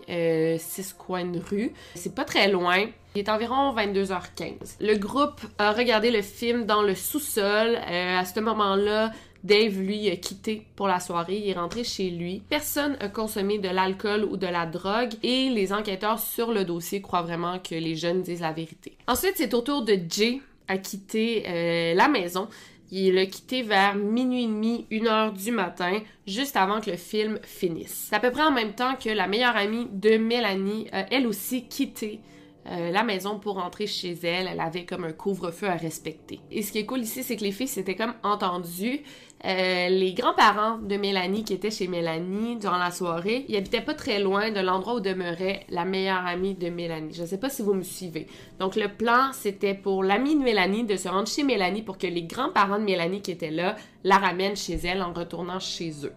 six 0.57 0.93
coins 0.93 1.25
de 1.25 1.39
rue. 1.39 1.73
C'est 1.95 2.15
pas 2.15 2.23
très 2.23 2.47
loin. 2.49 2.85
Il 3.13 3.19
est 3.19 3.29
environ 3.29 3.75
22h15. 3.75 4.77
Le 4.79 4.95
groupe 4.95 5.41
a 5.57 5.73
regardé 5.73 6.11
le 6.11 6.21
film 6.21 6.65
dans 6.65 6.81
le 6.81 6.95
sous-sol. 6.95 7.75
à 7.75 8.23
ce 8.23 8.39
moment-là, 8.39 9.11
Dave, 9.43 9.77
lui, 9.79 10.09
a 10.09 10.15
quitté 10.15 10.65
pour 10.75 10.87
la 10.87 11.01
soirée, 11.01 11.37
il 11.37 11.49
est 11.49 11.53
rentré 11.53 11.83
chez 11.83 12.09
lui. 12.09 12.41
Personne 12.49 12.95
a 13.01 13.09
consommé 13.09 13.59
de 13.59 13.67
l'alcool 13.67 14.23
ou 14.23 14.37
de 14.37 14.47
la 14.47 14.65
drogue 14.65 15.11
et 15.21 15.49
les 15.49 15.73
enquêteurs 15.73 16.19
sur 16.19 16.53
le 16.53 16.63
dossier 16.63 17.01
croient 17.01 17.23
vraiment 17.23 17.59
que 17.59 17.75
les 17.75 17.95
jeunes 17.95 18.21
disent 18.21 18.41
la 18.41 18.53
vérité. 18.53 18.97
Ensuite, 19.07 19.33
c'est 19.35 19.53
au 19.53 19.61
tour 19.61 19.83
de 19.83 19.99
Jay 20.09 20.41
a 20.69 20.77
quitté 20.77 21.43
euh, 21.45 21.93
la 21.93 22.07
maison. 22.07 22.47
Il 22.89 23.15
l'a 23.15 23.25
quitté 23.25 23.63
vers 23.63 23.95
minuit 23.95 24.43
et 24.43 24.47
demi, 24.47 24.85
une 24.91 25.07
heure 25.07 25.33
du 25.33 25.51
matin, 25.51 25.99
juste 26.27 26.55
avant 26.55 26.79
que 26.79 26.91
le 26.91 26.97
film 26.97 27.39
finisse. 27.43 28.07
C'est 28.09 28.15
à 28.15 28.19
peu 28.19 28.31
près 28.31 28.43
en 28.43 28.51
même 28.51 28.73
temps 28.73 28.95
que 28.95 29.09
la 29.09 29.27
meilleure 29.27 29.57
amie 29.57 29.87
de 29.91 30.17
Mélanie 30.17 30.87
a 30.91 31.11
elle 31.11 31.27
aussi 31.27 31.65
quitté 31.67 32.21
euh, 32.67 32.91
la 32.91 33.03
maison 33.03 33.39
pour 33.39 33.55
rentrer 33.55 33.87
chez 33.87 34.17
elle. 34.23 34.47
Elle 34.51 34.59
avait 34.59 34.85
comme 34.85 35.03
un 35.03 35.11
couvre-feu 35.11 35.67
à 35.67 35.75
respecter. 35.75 36.39
Et 36.51 36.61
ce 36.61 36.71
qui 36.71 36.79
est 36.79 36.85
cool 36.85 37.01
ici, 37.01 37.23
c'est 37.23 37.35
que 37.35 37.43
les 37.43 37.51
filles 37.51 37.67
s'étaient 37.67 37.95
comme 37.95 38.13
entendues. 38.23 39.01
Euh, 39.45 39.89
les 39.89 40.13
grands-parents 40.13 40.77
de 40.77 40.95
Mélanie 40.95 41.43
qui 41.43 41.53
étaient 41.53 41.69
chez 41.69 41.89
Mélanie 41.89 42.55
durant 42.55 42.77
la 42.77 42.91
soirée, 42.91 43.45
ils 43.49 43.57
habitaient 43.57 43.81
pas 43.81 43.93
très 43.93 44.19
loin 44.19 44.51
de 44.51 44.61
l'endroit 44.61 44.95
où 44.95 44.99
demeurait 45.01 45.65
la 45.67 45.83
meilleure 45.83 46.25
amie 46.25 46.53
de 46.53 46.69
Mélanie. 46.69 47.13
Je 47.13 47.25
sais 47.25 47.37
pas 47.37 47.49
si 47.49 47.61
vous 47.61 47.73
me 47.73 47.83
suivez. 47.83 48.27
Donc 48.59 48.77
le 48.77 48.87
plan, 48.87 49.31
c'était 49.33 49.73
pour 49.73 50.01
l'amie 50.01 50.35
de 50.35 50.43
Mélanie 50.43 50.85
de 50.85 50.95
se 50.95 51.09
rendre 51.09 51.27
chez 51.27 51.43
Mélanie 51.43 51.81
pour 51.81 51.97
que 51.97 52.07
les 52.07 52.23
grands-parents 52.23 52.79
de 52.79 52.85
Mélanie 52.85 53.21
qui 53.21 53.31
étaient 53.31 53.51
là 53.51 53.75
la 54.05 54.17
ramènent 54.17 54.55
chez 54.55 54.75
elle 54.75 55.03
en 55.03 55.11
retournant 55.11 55.59
chez 55.59 55.91
eux. 56.05 56.13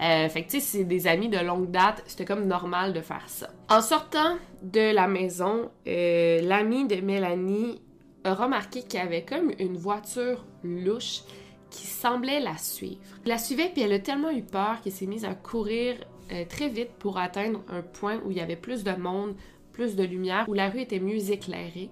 Euh, 0.00 0.28
fait 0.28 0.44
que 0.44 0.50
tu 0.50 0.60
sais, 0.60 0.78
c'est 0.78 0.84
des 0.84 1.06
amis 1.06 1.28
de 1.28 1.38
longue 1.38 1.70
date, 1.70 2.02
c'était 2.06 2.24
comme 2.24 2.46
normal 2.46 2.92
de 2.92 3.00
faire 3.00 3.24
ça. 3.26 3.50
En 3.68 3.80
sortant 3.80 4.36
de 4.62 4.92
la 4.94 5.08
maison, 5.08 5.70
euh, 5.86 6.40
l'ami 6.42 6.86
de 6.86 6.96
Mélanie 6.96 7.80
a 8.24 8.34
remarqué 8.34 8.82
qu'il 8.82 9.00
y 9.00 9.02
avait 9.02 9.24
comme 9.24 9.52
une 9.58 9.76
voiture 9.76 10.44
louche 10.62 11.22
qui 11.70 11.86
semblait 11.86 12.40
la 12.40 12.56
suivre. 12.56 12.98
Elle 13.24 13.30
la 13.30 13.38
suivait 13.38 13.70
puis 13.72 13.82
elle 13.82 13.92
a 13.92 13.98
tellement 13.98 14.30
eu 14.30 14.42
peur 14.42 14.80
qu'elle 14.82 14.92
s'est 14.92 15.06
mise 15.06 15.24
à 15.24 15.34
courir 15.34 15.96
euh, 16.32 16.44
très 16.48 16.68
vite 16.68 16.90
pour 16.98 17.18
atteindre 17.18 17.62
un 17.68 17.82
point 17.82 18.20
où 18.24 18.30
il 18.30 18.36
y 18.36 18.40
avait 18.40 18.56
plus 18.56 18.84
de 18.84 18.92
monde, 18.92 19.34
plus 19.72 19.96
de 19.96 20.04
lumière, 20.04 20.44
où 20.48 20.54
la 20.54 20.68
rue 20.68 20.80
était 20.80 21.00
mieux 21.00 21.30
éclairée. 21.30 21.90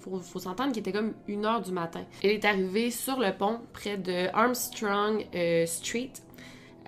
Faut, 0.00 0.18
faut 0.18 0.38
s'entendre 0.38 0.72
qu'il 0.72 0.80
était 0.80 0.92
comme 0.92 1.14
une 1.28 1.44
heure 1.44 1.62
du 1.62 1.72
matin. 1.72 2.04
Elle 2.22 2.30
est 2.30 2.44
arrivée 2.44 2.90
sur 2.90 3.18
le 3.18 3.36
pont 3.36 3.60
près 3.72 3.96
de 3.96 4.28
Armstrong 4.32 5.26
euh, 5.34 5.66
Street 5.66 6.12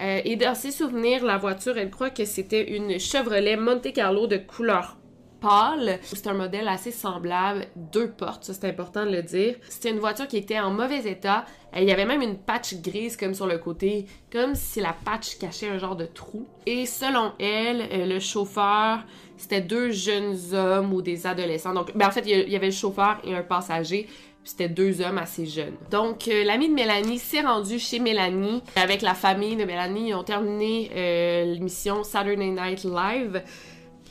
euh, 0.01 0.21
et 0.25 0.37
dans 0.37 0.55
ses 0.55 0.71
souvenirs, 0.71 1.25
la 1.25 1.39
voiture, 1.39 1.79
elle 1.79 1.91
croit 1.91 2.11
que 2.11 2.25
c'était 2.25 2.77
une 2.77 2.99
Chevrolet 2.99 3.57
Monte 3.57 3.93
Carlo 3.93 4.27
de 4.27 4.37
couleur 4.37 4.97
pâle. 5.41 5.99
C'est 6.03 6.27
un 6.27 6.35
modèle 6.35 6.69
assez 6.69 6.91
semblable, 6.91 7.67
deux 7.77 8.11
portes, 8.11 8.45
ça 8.45 8.55
c'est 8.55 8.69
important 8.69 9.05
de 9.05 9.11
le 9.11 9.23
dire. 9.23 9.57
C'était 9.69 9.91
une 9.91 9.99
voiture 9.99 10.27
qui 10.27 10.39
était 10.39 10.59
en 10.59 10.71
mauvais 10.71 11.05
état. 11.07 11.45
Euh, 11.77 11.81
il 11.81 11.89
y 11.89 11.93
avait 11.93 12.07
même 12.07 12.23
une 12.23 12.39
patch 12.39 12.77
grise 12.77 13.17
comme 13.17 13.35
sur 13.35 13.47
le 13.47 13.59
côté, 13.59 14.07
comme 14.33 14.55
si 14.55 14.81
la 14.81 14.95
patch 15.05 15.39
cachait 15.39 15.69
un 15.69 15.79
genre 15.79 15.97
de 15.97 16.07
trou. 16.07 16.47
Et 16.67 16.87
selon 16.87 17.33
elle, 17.39 17.83
euh, 17.93 18.07
le 18.07 18.21
chauffeur, 18.21 19.01
c'était 19.37 19.61
deux 19.61 19.91
jeunes 19.91 20.37
hommes 20.55 20.93
ou 20.93 21.03
des 21.03 21.27
adolescents. 21.27 21.75
Donc, 21.75 21.95
ben 21.95 22.09
en 22.09 22.11
fait, 22.11 22.25
il 22.27 22.49
y 22.49 22.57
avait 22.57 22.67
le 22.67 22.73
chauffeur 22.73 23.19
et 23.25 23.35
un 23.35 23.43
passager 23.43 24.09
c'était 24.45 24.69
deux 24.69 25.01
hommes 25.01 25.19
assez 25.19 25.47
jeunes. 25.47 25.75
Donc, 25.91 26.29
euh, 26.29 26.45
l'ami 26.45 26.69
de 26.69 26.75
Mélanie 26.75 27.19
s'est 27.19 27.41
rendu 27.41 27.79
chez 27.79 27.99
Mélanie 27.99 28.63
avec 28.77 29.03
la 29.03 29.15
famille 29.15 29.57
de 29.57 29.65
Mélanie. 29.65 30.11
Ils 30.11 30.15
ont 30.15 30.23
terminé 30.23 30.91
euh, 30.95 31.45
l'émission 31.45 32.05
Saturday 32.05 32.51
Night 32.51 32.85
Live. 32.85 33.43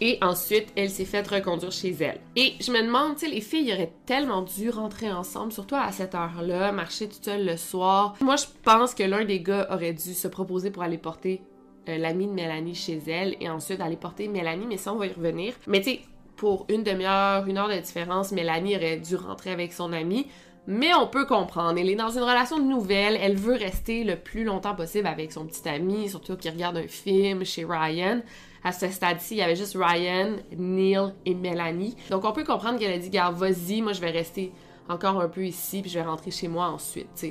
Et 0.02 0.18
ensuite, 0.22 0.74
elle 0.75 0.90
s'est 0.90 1.06
faite 1.06 1.28
reconduire 1.28 1.72
chez 1.72 1.96
elle. 2.02 2.20
Et 2.36 2.54
je 2.60 2.72
me 2.72 2.82
demande, 2.82 3.13
tu 3.13 3.22
sais, 3.22 3.32
les 3.32 3.42
filles 3.42 3.72
auraient 3.72 3.94
tellement 4.06 4.42
dû 4.42 4.70
rentrer 4.70 5.12
ensemble, 5.12 5.54
surtout 5.54 5.75
à 5.75 5.92
cette 5.92 6.16
heure-là, 6.16 6.72
marcher 6.72 7.08
toute 7.08 7.24
seule 7.24 7.46
le 7.46 7.58
soir. 7.58 8.16
Moi, 8.20 8.36
je 8.36 8.46
pense 8.63 8.96
que 8.96 9.04
l'un 9.04 9.24
des 9.24 9.40
gars 9.40 9.68
aurait 9.72 9.94
dû 9.94 10.13
se 10.13 10.28
proposer 10.28 10.72
pour 10.72 10.84
aller 10.84 10.98
porter 10.98 11.42
euh, 11.90 11.98
l'ami 11.98 12.28
de 12.28 12.34
Mélanie 12.34 12.75
chez 12.75 13.00
elle 13.08 13.36
et 13.40 13.50
ensuite 13.50 13.82
aller 13.82 13.96
porter 13.96 14.28
Mélanie, 14.28 14.66
mais 14.68 14.78
ça, 14.78 14.94
on 14.94 14.98
va 14.98 15.06
y 15.06 15.13
revenir. 15.13 15.54
Mais 15.68 15.80
tu 15.80 15.92
sais, 15.92 16.02
pour 16.36 16.66
une 16.70 16.84
demi-heure, 16.84 17.46
une 17.48 17.58
heure 17.58 17.70
de 17.70 17.80
différence, 17.80 18.32
Mélanie 18.32 18.75
aurait 18.75 18.98
dû 18.98 19.16
rentrer 19.16 19.52
avec 19.52 19.74
son 19.74 19.94
ami. 19.94 20.28
Mais 20.66 20.94
on 20.94 21.08
peut 21.08 21.25
comprendre. 21.25 21.78
Elle 21.78 21.90
est 21.90 21.96
dans 21.96 22.10
une 22.10 22.24
relation 22.24 22.60
nouvelle. 22.60 23.18
Elle 23.22 23.36
veut 23.36 23.56
rester 23.56 24.04
le 24.04 24.16
plus 24.16 24.44
longtemps 24.46 24.75
possible 24.75 25.08
avec 25.08 25.32
son 25.32 25.46
petit 25.46 25.68
ami, 25.68 26.10
surtout 26.10 26.38
qu'il 26.38 26.52
regarde 26.52 26.78
un 26.78 26.88
film 26.88 27.44
chez 27.44 27.66
Ryan. 27.66 28.22
À 28.63 28.72
ce 28.72 28.88
stade-ci, 28.88 29.36
il 29.36 29.38
y 29.40 29.42
avait 29.42 29.58
juste 29.58 29.78
Ryan, 29.78 30.38
Neil 30.58 31.13
et 31.25 31.34
Mélanie. 31.34 31.98
Donc 32.10 32.24
on 32.24 32.32
peut 32.32 32.46
comprendre 32.46 32.80
qu'elle 32.80 32.94
a 32.94 32.98
dit, 32.98 33.10
garde, 33.10 33.36
vas-y, 33.36 33.82
moi 33.82 33.92
je 33.92 34.00
vais 34.00 34.12
rester 34.12 34.54
encore 34.88 35.20
un 35.20 35.28
peu 35.28 35.46
ici, 35.46 35.82
puis 35.82 35.92
je 35.92 36.00
vais 36.00 36.06
rentrer 36.06 36.32
chez 36.32 36.48
moi 36.48 36.68
ensuite, 36.68 37.25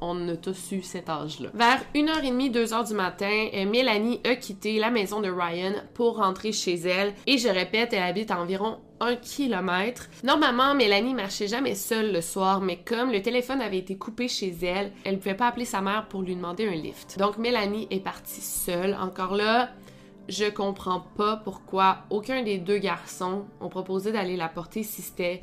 on 0.00 0.28
a 0.28 0.36
tous 0.36 0.72
eu 0.72 0.82
cet 0.82 1.08
âge-là. 1.08 1.50
Vers 1.54 1.82
1h30, 1.94 2.52
2h 2.52 2.88
du 2.88 2.94
matin, 2.94 3.48
euh, 3.54 3.66
Mélanie 3.66 4.20
a 4.24 4.36
quitté 4.36 4.78
la 4.78 4.90
maison 4.90 5.20
de 5.20 5.30
Ryan 5.30 5.72
pour 5.94 6.16
rentrer 6.16 6.52
chez 6.52 6.74
elle. 6.74 7.14
Et 7.26 7.38
je 7.38 7.48
répète, 7.48 7.92
elle 7.92 8.02
habite 8.02 8.30
à 8.30 8.40
environ 8.40 8.78
un 9.00 9.16
kilomètre. 9.16 10.08
Normalement, 10.24 10.74
Mélanie 10.74 11.14
marchait 11.14 11.48
jamais 11.48 11.74
seule 11.74 12.12
le 12.12 12.20
soir, 12.20 12.60
mais 12.60 12.76
comme 12.76 13.12
le 13.12 13.22
téléphone 13.22 13.60
avait 13.60 13.78
été 13.78 13.96
coupé 13.96 14.28
chez 14.28 14.54
elle, 14.62 14.92
elle 15.04 15.14
ne 15.14 15.18
pouvait 15.18 15.34
pas 15.34 15.48
appeler 15.48 15.64
sa 15.64 15.80
mère 15.80 16.08
pour 16.08 16.22
lui 16.22 16.34
demander 16.34 16.66
un 16.66 16.74
lift. 16.74 17.18
Donc 17.18 17.38
Mélanie 17.38 17.86
est 17.90 18.00
partie 18.00 18.40
seule. 18.40 18.96
Encore 19.00 19.34
là, 19.34 19.70
je 20.28 20.44
comprends 20.44 21.00
pas 21.16 21.36
pourquoi 21.36 21.98
aucun 22.10 22.42
des 22.42 22.58
deux 22.58 22.78
garçons 22.78 23.46
ont 23.60 23.68
proposé 23.68 24.12
d'aller 24.12 24.36
la 24.36 24.48
porter 24.48 24.82
si 24.82 25.02
c'était 25.02 25.42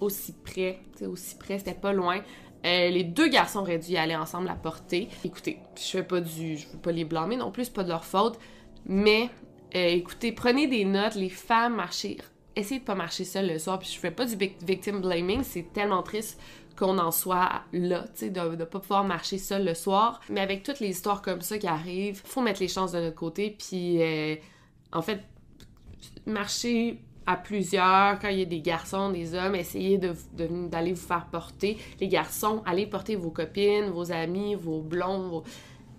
aussi 0.00 0.32
près, 0.32 0.80
aussi 1.06 1.36
près, 1.36 1.58
c'était 1.58 1.74
pas 1.74 1.92
loin. 1.92 2.20
Euh, 2.64 2.88
les 2.90 3.04
deux 3.04 3.28
garçons 3.28 3.60
auraient 3.60 3.78
dû 3.78 3.92
y 3.92 3.96
aller 3.96 4.14
ensemble 4.14 4.46
la 4.46 4.54
porter. 4.54 5.08
Écoutez, 5.24 5.58
je 5.76 5.82
fais 5.82 6.02
pas 6.02 6.20
du. 6.20 6.56
Je 6.56 6.68
veux 6.68 6.78
pas 6.78 6.92
les 6.92 7.04
blâmer 7.04 7.36
non 7.36 7.50
plus, 7.50 7.68
pas 7.68 7.82
de 7.82 7.88
leur 7.88 8.04
faute. 8.04 8.38
Mais 8.86 9.30
euh, 9.74 9.86
écoutez, 9.86 10.32
prenez 10.32 10.66
des 10.66 10.84
notes, 10.84 11.14
les 11.14 11.28
femmes, 11.28 11.76
marchez. 11.76 12.18
Essayez 12.54 12.80
de 12.80 12.84
pas 12.84 12.94
marcher 12.94 13.24
seul 13.24 13.48
le 13.48 13.58
soir. 13.58 13.78
Puis 13.78 13.90
je 13.92 13.98
fais 13.98 14.10
pas 14.10 14.26
du 14.26 14.36
victim 14.36 15.00
blaming, 15.00 15.42
c'est 15.42 15.72
tellement 15.72 16.02
triste 16.02 16.38
qu'on 16.76 16.98
en 16.98 17.10
soit 17.10 17.62
là, 17.72 18.04
tu 18.14 18.26
sais, 18.26 18.30
de, 18.30 18.56
de 18.56 18.64
pas 18.64 18.80
pouvoir 18.80 19.04
marcher 19.04 19.38
seul 19.38 19.64
le 19.64 19.74
soir. 19.74 20.20
Mais 20.28 20.40
avec 20.40 20.62
toutes 20.62 20.80
les 20.80 20.88
histoires 20.88 21.22
comme 21.22 21.40
ça 21.40 21.58
qui 21.58 21.66
arrivent, 21.66 22.22
faut 22.24 22.40
mettre 22.40 22.60
les 22.60 22.68
chances 22.68 22.92
de 22.92 23.00
notre 23.00 23.16
côté. 23.16 23.56
Puis 23.58 24.00
euh, 24.02 24.36
en 24.92 25.02
fait, 25.02 25.20
marcher 26.26 27.00
à 27.26 27.36
plusieurs, 27.36 28.18
quand 28.18 28.28
il 28.28 28.38
y 28.38 28.42
a 28.42 28.46
des 28.46 28.60
garçons, 28.60 29.10
des 29.10 29.34
hommes, 29.34 29.54
essayez 29.54 29.98
d'aller 29.98 30.92
vous 30.92 31.06
faire 31.06 31.26
porter. 31.30 31.78
Les 32.00 32.08
garçons, 32.08 32.62
allez 32.66 32.86
porter 32.86 33.16
vos 33.16 33.30
copines, 33.30 33.90
vos 33.90 34.12
amis, 34.12 34.54
vos 34.54 34.80
blonds. 34.80 35.42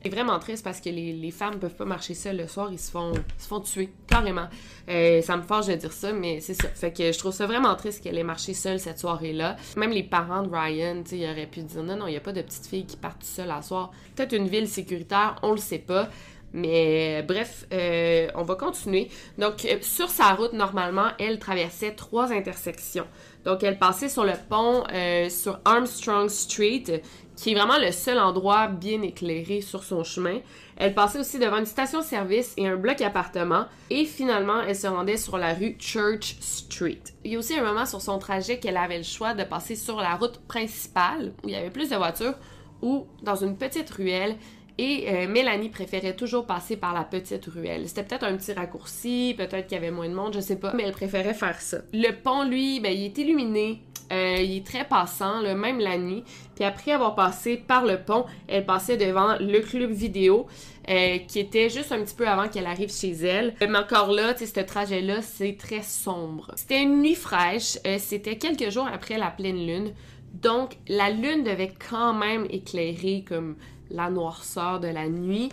C'est 0.03 0.10
vraiment 0.10 0.38
triste 0.38 0.65
parce 0.65 0.82
que 0.82 0.89
les, 0.89 1.32
femmes 1.32 1.60
peuvent 1.60 1.75
pas 1.75 1.86
marcher 1.86 2.13
seules 2.13 2.36
le 2.36 2.48
soir, 2.48 2.70
ils 2.74 2.80
se 2.80 2.92
font, 2.92 3.13
se 3.38 3.48
font 3.48 3.62
tuer, 3.62 3.89
carrément. 4.06 4.48
Euh, 4.89 5.22
ça 5.22 5.38
me 5.38 5.44
force 5.44 5.68
de 5.68 5.75
dire 5.75 5.94
ça, 5.94 6.12
mais 6.12 6.42
c'est 6.42 6.56
ça. 6.56 6.68
Fait 6.68 6.92
que 6.92 7.10
je 7.10 7.18
trouve 7.18 7.32
ça 7.32 7.48
vraiment 7.48 7.74
triste 7.75 8.03
qu'elle 8.03 8.18
ait 8.18 8.24
marché 8.24 8.53
seule 8.53 8.82
cette 8.82 9.00
soirée-là. 9.00 9.56
Même 9.77 9.92
les 9.92 10.03
parents 10.03 10.44
de 10.44 10.50
Ryan, 10.53 11.03
ils 11.10 11.24
auraient 11.24 11.48
pu 11.48 11.62
dire 11.62 11.84
non, 11.84 11.96
non, 11.96 12.08
il 12.08 12.12
n'y 12.12 12.18
a 12.18 12.22
pas 12.22 12.34
de 12.34 12.42
petite 12.42 12.65
fille 12.65 12.86
qui 12.86 12.98
partent 12.98 13.24
seule 13.24 13.51
à 13.51 13.62
soir. 13.62 13.92
Peut-être 14.15 14.34
une 14.34 14.50
ville 14.50 14.68
sécuritaire, 14.68 15.38
on 15.42 15.51
le 15.51 15.58
sait 15.58 15.80
pas. 15.80 16.10
Mais 16.54 17.20
euh, 17.20 17.22
bref, 17.24 17.66
euh, 17.74 18.28
on 18.36 18.44
va 18.44 18.56
continuer. 18.56 19.10
Donc, 19.40 19.66
euh, 19.66 19.78
sur 19.82 20.10
sa 20.10 20.34
route, 20.34 20.54
normalement, 20.54 21.08
elle 21.20 21.40
traversait 21.40 21.96
trois 21.96 22.32
intersections. 22.32 23.08
Donc, 23.44 23.64
elle 23.64 23.80
passait 23.80 24.08
sur 24.08 24.24
le 24.24 24.34
pont 24.48 24.84
sur 25.30 25.60
Armstrong 25.66 26.30
Street, 26.30 27.02
qui 27.36 27.52
est 27.52 27.56
vraiment 27.56 27.78
le 27.78 27.92
seul 27.92 28.18
endroit 28.18 28.68
bien 28.68 29.02
éclairé 29.02 29.60
sur 29.60 29.84
son 29.84 30.06
chemin. 30.06 30.40
Elle 30.78 30.94
passait 30.94 31.20
aussi 31.20 31.40
devant 31.40 31.58
une 31.58 31.66
station-service 31.66 32.54
et 32.56 32.68
un 32.68 32.78
bloc 32.78 33.02
appartement. 33.02 33.66
Et 33.90 34.06
finalement, 34.06 34.62
elle 34.62 34.78
se 34.78 34.88
rendait 34.88 35.18
sur 35.18 35.38
la 35.38 35.54
rue 35.54 35.76
Church 35.78 36.38
Street. 36.40 37.02
Il 37.26 37.34
y 37.34 37.36
a 37.36 37.40
aussi 37.40 37.58
un 37.58 37.64
moment 37.66 37.86
sur 37.86 38.02
son 38.02 38.18
trajet 38.18 38.60
qu'elle 38.60 38.78
avait 38.78 38.98
le 38.98 39.04
choix 39.04 39.34
de 39.34 39.44
passer 39.44 39.76
sur 39.76 39.98
la 39.98 40.16
route 40.16 40.40
principale, 40.48 41.34
où 41.44 41.50
il 41.50 41.54
y 41.54 41.58
avait 41.58 41.70
plus 41.70 41.90
de 41.90 41.98
voitures, 41.98 42.36
ou 42.82 43.08
dans 43.24 43.36
une 43.36 43.58
petite 43.58 43.90
ruelle 43.90 44.38
et 44.77 45.06
euh, 45.08 45.27
Mélanie 45.27 45.70
préférait 45.70 46.15
toujours 46.15 46.46
passer 46.46 46.77
par 46.77 46.94
la 46.94 47.03
petite 47.03 47.46
ruelle. 47.46 47.88
C'était 47.88 48.03
peut-être 48.03 48.24
un 48.24 48.36
petit 48.36 48.53
raccourci, 48.53 49.36
peut-être 49.38 49.68
qu'il 49.68 49.75
y 49.75 49.77
avait 49.77 49.92
moins 49.92 50.10
de 50.10 50.15
monde, 50.15 50.34
je 50.34 50.39
sais 50.39 50.56
pas, 50.56 50.74
mais 50.74 50.84
elle 50.84 50.94
préférait 50.94 51.34
faire 51.34 51.60
ça. 51.62 51.77
Le 51.94 52.12
pont, 52.12 52.44
lui, 52.44 52.80
ben, 52.80 52.92
il 52.92 53.06
est 53.06 53.18
illuminé. 53.18 53.82
Euh, 54.12 54.38
il 54.39 54.58
est 54.58 54.65
très 54.65 54.86
passant, 54.86 55.42
le 55.42 55.56
même 55.56 55.80
la 55.80 55.98
nuit. 55.98 56.24
Puis 56.56 56.63
après 56.63 56.92
avoir 56.92 57.15
passé 57.15 57.58
par 57.58 57.86
le 57.86 57.98
pont, 57.98 58.25
elle 58.48 58.65
passait 58.65 58.98
devant 58.98 59.38
le 59.39 59.60
club 59.62 59.92
vidéo, 59.92 60.46
euh, 60.89 61.18
qui 61.20 61.39
était 61.39 61.70
juste 61.70 61.92
un 61.92 62.03
petit 62.03 62.13
peu 62.13 62.27
avant 62.27 62.48
qu'elle 62.48 62.68
arrive 62.68 62.92
chez 62.92 63.12
elle. 63.12 63.56
Mais 63.62 63.75
encore 63.75 64.12
là, 64.12 64.34
tu 64.34 64.46
sais, 64.46 64.53
ce 64.53 64.65
trajet-là, 64.65 65.22
c'est 65.22 65.58
très 65.58 65.82
sombre. 65.82 66.51
C'était 66.56 66.84
une 66.84 67.01
nuit 67.01 67.15
fraîche. 67.15 67.77
C'était 67.98 68.38
quelques 68.38 68.70
jours 68.70 68.88
après 68.92 69.18
la 69.18 69.32
pleine 69.32 69.65
lune. 69.65 69.94
Donc, 70.34 70.77
la 70.88 71.10
lune 71.10 71.44
devait 71.44 71.74
quand 71.89 72.13
même 72.13 72.46
éclairer 72.50 73.24
comme 73.27 73.56
la 73.94 74.10
noirceur 74.10 74.80
de 74.80 74.88
la 74.88 75.08
nuit, 75.08 75.50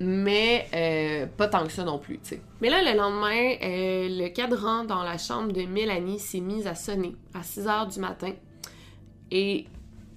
mais 0.00 0.66
euh, 0.74 1.26
pas 1.26 1.46
tant 1.46 1.64
que 1.64 1.72
ça 1.72 1.84
non 1.84 1.98
plus. 1.98 2.18
Mais 2.60 2.70
là, 2.70 2.82
le 2.82 2.96
lendemain, 2.98 3.54
euh, 3.62 4.08
le 4.10 4.28
cadran 4.28 4.84
dans 4.84 5.02
la 5.02 5.18
chambre 5.18 5.52
de 5.52 5.62
Mélanie 5.62 6.18
s'est 6.18 6.40
mis 6.40 6.66
à 6.66 6.74
sonner 6.74 7.14
à 7.34 7.42
6 7.42 7.68
heures 7.68 7.86
du 7.86 8.00
matin. 8.00 8.32
Et 9.30 9.66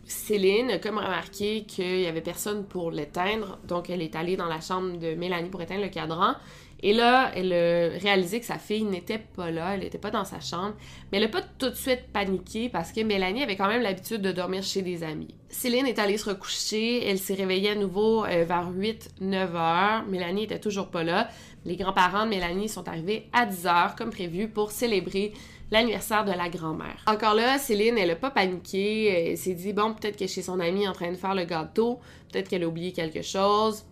Céline 0.05 0.71
a 0.71 0.79
comme 0.79 0.97
remarqué 0.97 1.63
qu'il 1.65 2.01
y 2.01 2.07
avait 2.07 2.21
personne 2.21 2.65
pour 2.65 2.91
l'éteindre, 2.91 3.59
donc 3.67 3.89
elle 3.89 4.01
est 4.01 4.15
allée 4.15 4.37
dans 4.37 4.47
la 4.47 4.61
chambre 4.61 4.97
de 4.97 5.15
Mélanie 5.15 5.49
pour 5.49 5.61
éteindre 5.61 5.83
le 5.83 5.89
cadran. 5.89 6.35
Et 6.81 6.93
là, 6.93 7.31
elle 7.35 7.53
a 7.53 7.97
réalisé 7.97 8.39
que 8.39 8.45
sa 8.45 8.57
fille 8.57 8.83
n'était 8.83 9.17
pas 9.17 9.49
là, 9.49 9.73
elle 9.73 9.79
n'était 9.81 9.97
pas 9.97 10.11
dans 10.11 10.25
sa 10.25 10.39
chambre, 10.39 10.75
mais 11.11 11.17
elle 11.17 11.23
n'a 11.23 11.29
pas 11.29 11.41
tout 11.41 11.69
de 11.69 11.75
suite 11.75 12.07
paniqué 12.11 12.69
parce 12.69 12.91
que 12.91 13.01
Mélanie 13.01 13.43
avait 13.43 13.55
quand 13.55 13.67
même 13.67 13.81
l'habitude 13.81 14.21
de 14.21 14.31
dormir 14.31 14.61
chez 14.61 14.81
des 14.81 15.03
amis. 15.03 15.33
Céline 15.49 15.87
est 15.87 15.99
allée 15.99 16.17
se 16.17 16.29
recoucher, 16.29 17.07
elle 17.07 17.17
s'est 17.17 17.33
réveillée 17.33 17.71
à 17.71 17.75
nouveau 17.75 18.25
euh, 18.25 18.43
vers 18.43 18.69
8-9 18.71 19.55
heures. 19.55 20.05
Mélanie 20.05 20.43
était 20.43 20.59
toujours 20.59 20.89
pas 20.89 21.03
là. 21.03 21.29
Les 21.63 21.77
grands-parents 21.77 22.25
de 22.25 22.29
Mélanie 22.29 22.69
sont 22.69 22.87
arrivés 22.87 23.29
à 23.31 23.45
10 23.45 23.67
heures 23.67 23.95
comme 23.95 24.09
prévu 24.09 24.49
pour 24.49 24.71
célébrer 24.71 25.33
l'anniversaire 25.71 26.25
de 26.25 26.31
la 26.31 26.49
grand-mère. 26.49 27.03
Encore 27.07 27.33
là, 27.33 27.57
Céline, 27.57 27.97
elle 27.97 28.11
a 28.11 28.15
pas 28.15 28.31
paniqué, 28.31 29.31
elle 29.31 29.37
s'est 29.37 29.53
dit 29.53 29.73
bon, 29.73 29.93
peut-être 29.93 30.17
que 30.17 30.27
chez 30.27 30.41
son 30.41 30.59
amie 30.59 30.87
en 30.87 30.93
train 30.93 31.11
de 31.11 31.17
faire 31.17 31.33
le 31.33 31.45
gâteau, 31.45 31.99
peut-être 32.31 32.49
qu'elle 32.49 32.63
a 32.63 32.67
oublié 32.67 32.91
quelque 32.91 33.21
chose. 33.21 33.85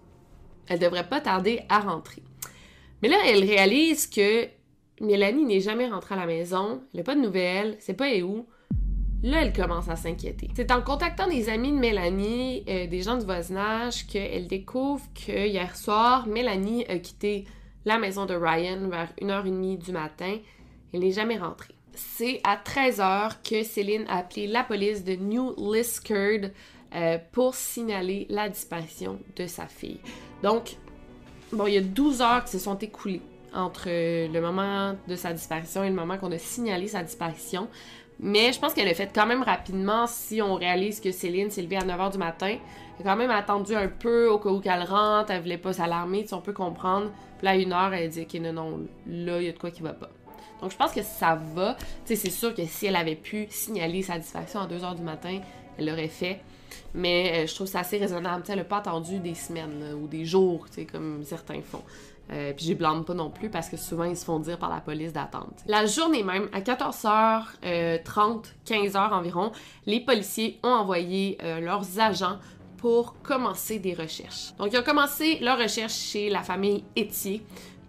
Elle 0.68 0.80
devrait 0.80 1.08
pas 1.08 1.22
tarder 1.22 1.62
à 1.70 1.80
rentrer. 1.80 2.22
Mais 3.04 3.10
là, 3.10 3.18
elle 3.28 3.44
réalise 3.44 4.08
que 4.08 4.48
Mélanie 5.02 5.44
n'est 5.44 5.60
jamais 5.60 5.90
rentrée 5.90 6.16
à 6.16 6.20
la 6.20 6.26
maison, 6.26 6.82
elle 6.94 7.02
n'a 7.02 7.04
pas 7.04 7.16
de 7.16 7.20
nouvelles, 7.20 7.76
c'est 7.80 7.96
pas 7.96 8.18
où. 8.22 8.46
Là, 9.24 9.42
elle 9.42 9.52
commence 9.52 9.90
à 9.90 9.98
s'inquiéter. 9.98 10.50
C'est 10.56 10.72
en 10.72 10.82
contactant 10.82 11.28
des 11.28 11.50
amis 11.50 11.74
de 11.74 11.78
Mélanie, 11.78 12.64
euh, 12.70 12.88
des 12.88 13.02
gens 13.02 13.18
du 13.18 13.26
voisinage, 13.26 14.08
qu'elle 14.08 14.48
découvre 14.48 15.04
que 15.14 15.48
hier 15.48 15.76
soir, 15.76 16.28
Mélanie 16.28 16.86
a 16.86 16.98
quitté 16.98 17.44
la 17.84 17.98
maison 17.98 18.26
de 18.26 18.36
Ryan 18.36 18.88
vers 18.88 19.12
1h30 19.22 19.80
du 19.80 19.92
matin. 19.92 20.38
Elle 20.94 21.02
n'est 21.02 21.12
jamais 21.12 21.38
rentrée. 21.38 21.76
C'est 21.96 22.40
à 22.46 22.56
13h 22.56 23.42
que 23.44 23.64
Céline 23.64 24.06
a 24.08 24.20
appelé 24.20 24.48
la 24.48 24.64
police 24.64 25.04
de 25.04 25.16
New 25.16 25.54
Liskeard 25.58 26.52
euh, 26.96 27.18
pour 27.34 27.54
signaler 27.54 28.28
la 28.30 28.48
disparition 28.48 29.20
de 29.36 29.46
sa 29.46 29.68
fille. 29.68 30.00
Donc, 30.42 30.78
bon, 31.54 31.68
il 31.68 31.74
y 31.74 31.78
a 31.78 31.82
12 31.82 32.22
heures 32.22 32.44
qui 32.44 32.52
se 32.52 32.60
sont 32.60 32.78
écoulées 32.78 33.22
entre 33.54 33.88
le 33.88 34.40
moment 34.40 34.96
de 35.08 35.16
sa 35.16 35.32
disparition 35.34 35.84
et 35.84 35.90
le 35.90 35.96
moment 35.96 36.18
qu'on 36.18 36.32
a 36.32 36.38
signalé 36.38 36.88
sa 36.88 37.04
disparition. 37.04 37.68
Mais 38.20 38.54
je 38.54 38.60
pense 38.60 38.74
qu'elle 38.74 38.88
a 38.88 38.94
fait 38.94 39.12
quand 39.14 39.26
même 39.26 39.44
rapidement 39.44 40.08
si 40.08 40.42
on 40.42 40.56
réalise 40.56 41.00
que 41.00 41.12
Céline 41.12 41.50
s'est 41.52 41.62
levée 41.62 41.78
à 41.78 41.82
9h 41.82 42.12
du 42.12 42.18
matin. 42.18 42.56
Elle 43.00 43.08
a 43.08 43.10
quand 43.12 43.16
même 43.16 43.32
attendu 43.32 43.76
un 43.76 43.88
peu 43.88 44.28
au 44.30 44.38
cas 44.38 44.50
où 44.50 44.60
qu'elle 44.60 44.84
rentre, 44.84 45.32
elle 45.32 45.42
voulait 45.42 45.58
pas 45.58 45.74
s'alarmer, 45.74 46.26
si 46.26 46.34
on 46.34 46.42
peut 46.42 46.54
comprendre. 46.54 47.12
Puis 47.38 47.46
là, 47.46 47.52
à 47.52 47.56
une 47.56 47.74
heure, 47.74 47.94
elle 47.94 48.10
dit 48.10 48.22
Ok, 48.22 48.40
non, 48.40 48.54
non, 48.54 48.80
là, 49.08 49.42
il 49.42 49.46
y 49.46 49.50
a 49.50 49.52
de 49.52 49.58
quoi 49.58 49.72
qui 49.72 49.82
va 49.82 49.94
pas. 49.94 50.10
Donc 50.62 50.72
je 50.72 50.78
pense 50.78 50.94
que 50.94 51.02
ça 51.02 51.40
va. 51.56 51.76
Tu 52.06 52.16
sais, 52.16 52.16
c'est 52.16 52.30
sûr 52.30 52.54
que 52.54 52.66
si 52.66 52.86
elle 52.86 52.96
avait 52.96 53.16
pu 53.16 53.48
signaler 53.50 54.02
sa 54.02 54.18
disparition 54.18 54.62
à 54.62 54.68
2h 54.68 54.96
du 54.96 55.02
matin, 55.02 55.40
elle 55.78 55.88
l'aurait 55.88 56.08
fait. 56.08 56.40
Mais 56.94 57.44
euh, 57.44 57.48
je 57.48 57.56
trouve 57.56 57.68
ça 57.68 57.80
assez 57.80 57.98
raisonnable. 57.98 58.44
elle 58.48 58.58
n'a 58.58 58.64
pas 58.64 58.78
attendu 58.78 59.20
des 59.20 59.36
semaines 59.36 59.96
ou 60.02 60.08
des 60.08 60.26
jours, 60.26 60.68
comme 60.92 61.24
certains 61.24 61.62
font. 61.62 61.82
Euh, 62.32 62.54
puis 62.56 62.66
je 62.66 62.74
blâme 62.74 63.04
pas 63.04 63.14
non 63.14 63.30
plus 63.30 63.50
parce 63.50 63.68
que 63.70 63.76
souvent 63.76 64.06
ils 64.06 64.16
se 64.16 64.24
font 64.24 64.40
dire 64.40 64.58
par 64.58 64.70
la 64.70 64.80
police 64.80 65.12
d'attendre. 65.12 65.54
La 65.68 65.86
journée 65.86 66.24
même, 66.24 66.48
à 66.54 66.62
14h30, 66.62 68.44
15h 68.66 69.12
environ, 69.12 69.52
les 69.86 70.00
policiers 70.00 70.60
ont 70.64 70.70
envoyé 70.70 71.38
euh, 71.44 71.60
leurs 71.60 72.00
agents 72.00 72.38
pour 72.78 73.22
commencer 73.22 73.80
des 73.80 73.94
recherches. 73.94 74.54
Donc 74.58 74.70
ils 74.72 74.80
ont 74.80 74.84
commencé 74.84 75.40
leur 75.40 75.58
recherche 75.58 75.94
chez 75.94 76.30
la 76.30 76.44
famille 76.44 76.84
Etier 76.98 77.42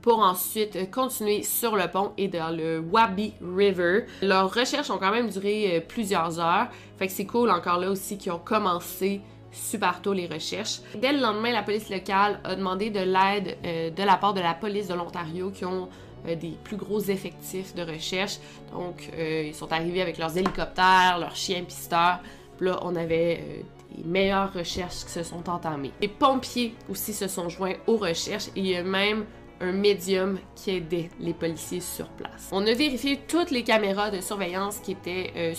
pour 0.04 0.18
ensuite 0.18 0.90
continuer 0.90 1.42
sur 1.42 1.76
le 1.76 1.88
pont 1.88 2.12
et 2.18 2.28
dans 2.28 2.54
le 2.54 2.78
Wabi 2.78 3.32
River. 3.40 4.04
Leurs 4.20 4.52
recherches 4.52 4.90
ont 4.90 4.98
quand 4.98 5.10
même 5.10 5.30
duré 5.30 5.78
euh, 5.78 5.80
plusieurs 5.80 6.38
heures, 6.38 6.68
fait 6.98 7.06
que 7.06 7.12
c'est 7.14 7.24
cool 7.24 7.50
encore 7.50 7.78
là 7.78 7.88
aussi 7.88 8.18
qu'ils 8.18 8.32
ont 8.32 8.38
commencé 8.38 9.22
super 9.50 10.02
tôt 10.02 10.12
les 10.12 10.26
recherches. 10.26 10.80
Dès 10.94 11.14
le 11.14 11.20
lendemain, 11.20 11.52
la 11.52 11.62
police 11.62 11.88
locale 11.88 12.38
a 12.44 12.54
demandé 12.54 12.90
de 12.90 13.00
l'aide 13.00 13.56
euh, 13.64 13.88
de 13.88 14.02
la 14.02 14.18
part 14.18 14.34
de 14.34 14.42
la 14.42 14.52
police 14.52 14.88
de 14.88 14.94
l'Ontario 14.94 15.50
qui 15.50 15.64
ont 15.64 15.88
euh, 16.28 16.34
des 16.34 16.52
plus 16.62 16.76
gros 16.76 17.00
effectifs 17.00 17.74
de 17.74 17.80
recherche. 17.80 18.36
Donc, 18.72 19.08
ils 19.18 19.54
sont 19.54 19.72
arrivés 19.72 20.02
avec 20.02 20.18
leurs 20.18 20.36
hélicoptères, 20.36 21.16
leurs 21.18 21.34
chiens 21.34 21.64
pisteurs. 21.64 22.20
Là, 22.60 22.78
on 22.82 22.94
avait 22.94 23.64
des 23.96 24.04
meilleures 24.04 24.52
recherches 24.52 25.06
qui 25.06 25.12
se 25.12 25.22
sont 25.22 25.48
entamées. 25.48 25.92
Les 26.02 26.08
pompiers 26.08 26.74
aussi 26.90 27.14
se 27.14 27.26
sont 27.26 27.48
joints 27.48 27.76
aux 27.86 27.96
recherches 27.96 28.48
et 28.48 28.60
il 28.60 28.66
y 28.66 28.76
a 28.76 28.82
même 28.82 29.24
un 29.60 29.72
médium 29.72 30.38
qui 30.54 30.70
aidait 30.76 31.10
les 31.20 31.34
policiers 31.34 31.80
sur 31.80 32.08
place. 32.08 32.48
On 32.52 32.66
a 32.66 32.72
vérifié 32.74 33.20
toutes 33.28 33.50
les 33.50 33.62
caméras 33.62 34.10
de 34.10 34.20
surveillance 34.20 34.78
qui 34.78 34.92
étaient 34.92 35.32
euh, 35.36 35.54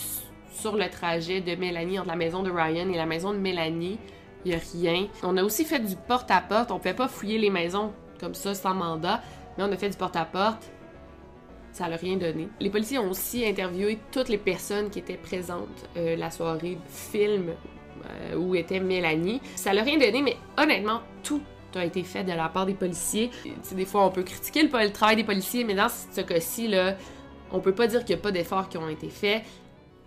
sur 0.52 0.76
le 0.76 0.88
trajet 0.88 1.40
de 1.40 1.54
Mélanie 1.54 1.98
entre 1.98 2.08
la 2.08 2.16
maison 2.16 2.42
de 2.42 2.50
Ryan 2.50 2.88
et 2.88 2.96
la 2.96 3.06
maison 3.06 3.32
de 3.32 3.38
Mélanie. 3.38 3.98
Il 4.44 4.50
n'y 4.50 4.56
a 4.56 4.60
rien. 4.72 5.08
On 5.22 5.36
a 5.36 5.42
aussi 5.42 5.64
fait 5.64 5.80
du 5.80 5.96
porte-à-porte. 5.96 6.70
On 6.70 6.74
ne 6.74 6.78
pouvait 6.78 6.94
pas 6.94 7.08
fouiller 7.08 7.38
les 7.38 7.50
maisons 7.50 7.92
comme 8.20 8.34
ça 8.34 8.54
sans 8.54 8.74
mandat, 8.74 9.22
mais 9.56 9.64
on 9.64 9.72
a 9.72 9.76
fait 9.76 9.90
du 9.90 9.96
porte-à-porte. 9.96 10.70
Ça 11.72 11.88
n'a 11.88 11.96
rien 11.96 12.16
donné. 12.16 12.48
Les 12.60 12.70
policiers 12.70 12.98
ont 12.98 13.10
aussi 13.10 13.44
interviewé 13.44 13.98
toutes 14.10 14.28
les 14.28 14.38
personnes 14.38 14.88
qui 14.88 15.00
étaient 15.00 15.18
présentes 15.18 15.88
euh, 15.96 16.16
la 16.16 16.30
soirée 16.30 16.78
film 16.88 17.50
euh, 18.08 18.36
où 18.36 18.54
était 18.54 18.80
Mélanie. 18.80 19.42
Ça 19.56 19.74
n'a 19.74 19.82
rien 19.82 19.98
donné, 19.98 20.22
mais 20.22 20.36
honnêtement, 20.56 21.00
tout 21.22 21.42
a 21.74 21.84
été 21.84 22.02
fait 22.02 22.24
de 22.24 22.32
la 22.32 22.48
part 22.48 22.66
des 22.66 22.74
policiers. 22.74 23.30
des 23.72 23.84
fois, 23.84 24.06
on 24.06 24.10
peut 24.10 24.22
critiquer 24.22 24.62
le, 24.62 24.90
travail 24.90 25.16
des 25.16 25.24
policiers, 25.24 25.64
mais 25.64 25.74
dans 25.74 25.88
ce 25.88 26.20
cas-ci, 26.20 26.68
là, 26.68 26.96
on 27.52 27.60
peut 27.60 27.74
pas 27.74 27.86
dire 27.86 28.04
qu'il 28.04 28.14
n'y 28.14 28.20
a 28.20 28.22
pas 28.22 28.32
d'efforts 28.32 28.68
qui 28.68 28.78
ont 28.78 28.88
été 28.88 29.08
faits. 29.08 29.42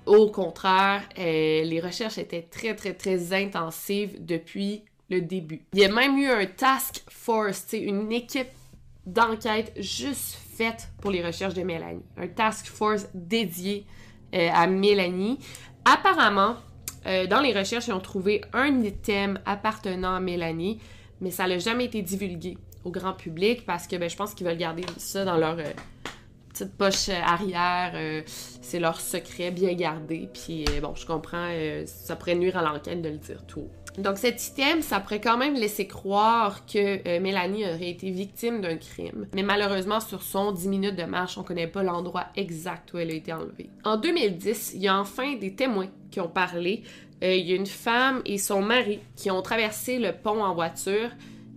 Au 0.05 0.29
contraire, 0.31 1.03
euh, 1.17 1.63
les 1.63 1.79
recherches 1.79 2.17
étaient 2.17 2.41
très, 2.41 2.75
très, 2.75 2.93
très 2.93 3.33
intensives 3.33 4.25
depuis 4.25 4.83
le 5.09 5.21
début. 5.21 5.61
Il 5.73 5.79
y 5.79 5.85
a 5.85 5.91
même 5.91 6.17
eu 6.17 6.27
un 6.27 6.45
task 6.45 7.03
force, 7.09 7.67
une 7.73 8.11
équipe 8.11 8.49
d'enquête 9.05 9.73
juste 9.77 10.37
faite 10.55 10.89
pour 11.01 11.11
les 11.11 11.23
recherches 11.23 11.53
de 11.53 11.63
Mélanie. 11.63 12.03
Un 12.17 12.27
task 12.27 12.67
force 12.67 13.07
dédié 13.13 13.85
euh, 14.33 14.49
à 14.53 14.67
Mélanie. 14.67 15.39
Apparemment, 15.85 16.55
euh, 17.05 17.27
dans 17.27 17.39
les 17.39 17.57
recherches, 17.57 17.87
ils 17.87 17.93
ont 17.93 17.99
trouvé 17.99 18.41
un 18.53 18.81
item 18.81 19.39
appartenant 19.45 20.15
à 20.15 20.19
Mélanie 20.19 20.79
mais 21.21 21.31
ça 21.31 21.47
n'a 21.47 21.57
jamais 21.57 21.85
été 21.85 22.01
divulgué 22.01 22.57
au 22.85 22.91
grand 22.91 23.13
public 23.13 23.65
parce 23.65 23.87
que 23.87 23.95
ben, 23.95 24.09
je 24.09 24.15
pense 24.15 24.33
qu'ils 24.33 24.47
veulent 24.47 24.57
garder 24.57 24.83
ça 24.97 25.25
dans 25.25 25.37
leur 25.37 25.57
euh, 25.59 25.65
petite 26.49 26.73
poche 26.77 27.09
arrière. 27.09 27.91
Euh, 27.95 28.21
c'est 28.25 28.79
leur 28.79 28.99
secret 28.99 29.51
bien 29.51 29.73
gardé. 29.73 30.29
Puis 30.33 30.65
euh, 30.69 30.81
bon, 30.81 30.95
je 30.95 31.05
comprends, 31.05 31.49
ça 31.85 32.15
pourrait 32.15 32.35
nuire 32.35 32.57
à 32.57 32.61
l'enquête 32.61 33.01
de 33.01 33.09
le 33.09 33.17
dire 33.17 33.43
tout. 33.45 33.67
Donc 33.97 34.17
cet 34.17 34.45
item, 34.47 34.81
ça 34.81 34.99
pourrait 34.99 35.19
quand 35.19 35.37
même 35.37 35.55
laisser 35.55 35.87
croire 35.87 36.65
que 36.65 37.19
Mélanie 37.19 37.65
aurait 37.65 37.89
été 37.89 38.11
victime 38.11 38.61
d'un 38.61 38.77
crime. 38.77 39.27
Mais 39.33 39.43
malheureusement, 39.43 39.99
sur 39.99 40.21
son 40.21 40.53
10 40.53 40.67
minutes 40.69 40.95
de 40.95 41.03
marche, 41.03 41.37
on 41.37 41.43
connaît 41.43 41.67
pas 41.67 41.83
l'endroit 41.83 42.27
exact 42.35 42.93
où 42.93 42.97
elle 42.97 43.09
a 43.09 43.13
été 43.13 43.33
enlevée. 43.33 43.69
En 43.83 43.97
2010, 43.97 44.73
il 44.75 44.81
y 44.83 44.87
a 44.87 44.97
enfin 44.97 45.35
des 45.35 45.53
témoins 45.55 45.89
qui 46.11 46.21
ont 46.21 46.29
parlé 46.29 46.83
euh, 47.23 47.35
il 47.35 47.49
y 47.49 47.53
a 47.53 47.55
une 47.55 47.65
femme 47.65 48.21
et 48.25 48.37
son 48.37 48.61
mari 48.61 48.99
qui 49.15 49.29
ont 49.29 49.41
traversé 49.41 49.99
le 49.99 50.13
pont 50.13 50.43
en 50.43 50.53
voiture 50.53 51.09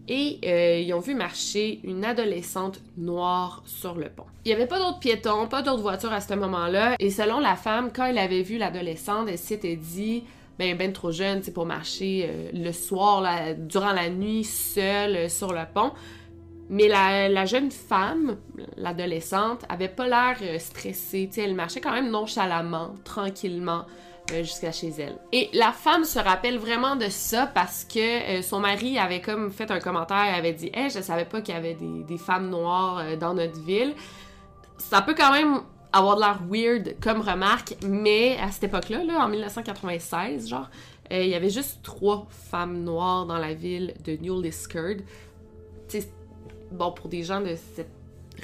et 0.08 0.40
euh, 0.44 0.80
ils 0.80 0.92
ont 0.92 1.00
vu 1.00 1.14
marcher 1.14 1.80
une 1.84 2.04
adolescente 2.04 2.80
noire 2.96 3.62
sur 3.64 3.94
le 3.94 4.08
pont. 4.08 4.26
Il 4.44 4.48
n'y 4.48 4.54
avait 4.54 4.66
pas 4.66 4.78
d'autres 4.78 4.98
piétons, 4.98 5.46
pas 5.46 5.62
d'autres 5.62 5.82
voitures 5.82 6.12
à 6.12 6.20
ce 6.20 6.34
moment-là. 6.34 6.96
Et 6.98 7.10
selon 7.10 7.38
la 7.38 7.54
femme, 7.54 7.90
quand 7.94 8.06
elle 8.06 8.18
avait 8.18 8.42
vu 8.42 8.58
l'adolescente, 8.58 9.28
elle 9.28 9.38
s'était 9.38 9.76
dit 9.76 10.24
ben 10.58 10.76
ben 10.76 10.92
trop 10.92 11.12
jeune 11.12 11.42
c'est 11.42 11.52
pour 11.52 11.64
marcher 11.64 12.28
euh, 12.28 12.50
le 12.52 12.72
soir 12.72 13.24
durant 13.56 13.92
la 13.92 14.10
nuit 14.10 14.44
seule 14.44 15.30
sur 15.30 15.52
le 15.52 15.62
pont. 15.72 15.92
Mais 16.68 16.88
la, 16.88 17.44
jeune 17.44 17.70
femme, 17.70 18.38
l'adolescente, 18.78 19.62
avait 19.68 19.88
pas 19.88 20.08
l'air 20.08 20.60
stressée. 20.60 21.28
elle 21.36 21.54
marchait 21.54 21.82
quand 21.82 21.92
même 21.92 22.10
nonchalamment, 22.10 22.94
tranquillement. 23.04 23.84
Euh, 24.30 24.44
jusqu'à 24.44 24.70
chez 24.70 24.92
elle. 24.98 25.18
Et 25.32 25.50
la 25.52 25.72
femme 25.72 26.04
se 26.04 26.18
rappelle 26.18 26.56
vraiment 26.56 26.94
de 26.94 27.08
ça 27.08 27.46
parce 27.46 27.84
que 27.84 28.38
euh, 28.38 28.42
son 28.42 28.60
mari 28.60 28.96
avait 28.96 29.20
comme 29.20 29.50
fait 29.50 29.70
un 29.70 29.80
commentaire, 29.80 30.16
avait 30.16 30.52
dit 30.52 30.70
Hey, 30.72 30.90
je 30.90 31.00
savais 31.00 31.24
pas 31.24 31.40
qu'il 31.42 31.54
y 31.54 31.58
avait 31.58 31.74
des, 31.74 32.18
femmes 32.18 32.48
noires 32.48 32.98
euh, 32.98 33.16
dans 33.16 33.34
notre 33.34 33.60
ville. 33.60 33.94
Ça 34.78 35.02
peut 35.02 35.14
quand 35.16 35.32
même 35.32 35.62
avoir 35.92 36.16
de 36.16 36.20
l'air 36.20 36.40
weird 36.48 36.96
comme 37.00 37.20
remarque, 37.20 37.74
mais 37.84 38.38
à 38.38 38.50
cette 38.52 38.64
époque-là, 38.64 39.04
là, 39.04 39.24
en 39.24 39.28
1996, 39.28 40.48
genre, 40.48 40.70
il 41.10 41.26
y 41.26 41.34
avait 41.34 41.50
juste 41.50 41.82
trois 41.82 42.26
femmes 42.30 42.84
noires 42.84 43.26
dans 43.26 43.38
la 43.38 43.52
ville 43.52 43.92
de 44.04 44.16
New 44.16 44.40
Liskeard. 44.40 44.98
bon, 46.70 46.92
pour 46.92 47.08
des 47.08 47.22
gens 47.22 47.40
de 47.40 47.54
cette 47.76 47.90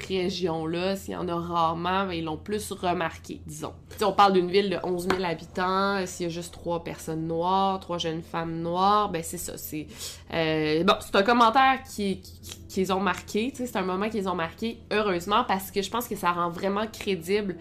région-là, 0.07 0.95
s'il 0.95 1.13
y 1.13 1.17
en 1.17 1.27
a 1.27 1.35
rarement, 1.35 2.05
ben, 2.05 2.13
ils 2.13 2.23
l'ont 2.23 2.37
plus 2.37 2.71
remarqué, 2.71 3.41
disons. 3.45 3.73
Si 3.97 4.03
on 4.03 4.13
parle 4.13 4.33
d'une 4.33 4.49
ville 4.49 4.69
de 4.69 4.77
11 4.83 5.07
000 5.09 5.23
habitants, 5.23 6.05
s'il 6.05 6.27
y 6.27 6.29
a 6.29 6.31
juste 6.31 6.53
trois 6.53 6.83
personnes 6.83 7.27
noires, 7.27 7.79
trois 7.79 7.97
jeunes 7.97 8.21
femmes 8.21 8.61
noires, 8.61 9.09
ben 9.09 9.21
c'est 9.23 9.37
ça. 9.37 9.57
C'est 9.57 9.87
euh, 10.33 10.83
bon, 10.83 10.95
c'est 10.99 11.15
un 11.15 11.23
commentaire 11.23 11.79
qui, 11.83 12.21
qu'ils 12.67 12.93
ont 12.93 12.99
marqué, 12.99 13.51
c'est 13.55 13.75
un 13.75 13.81
moment 13.81 14.09
qu'ils 14.09 14.29
ont 14.29 14.35
marqué, 14.35 14.79
heureusement, 14.91 15.43
parce 15.47 15.71
que 15.71 15.81
je 15.81 15.89
pense 15.89 16.07
que 16.07 16.15
ça 16.15 16.31
rend 16.31 16.49
vraiment 16.49 16.87
crédible 16.87 17.57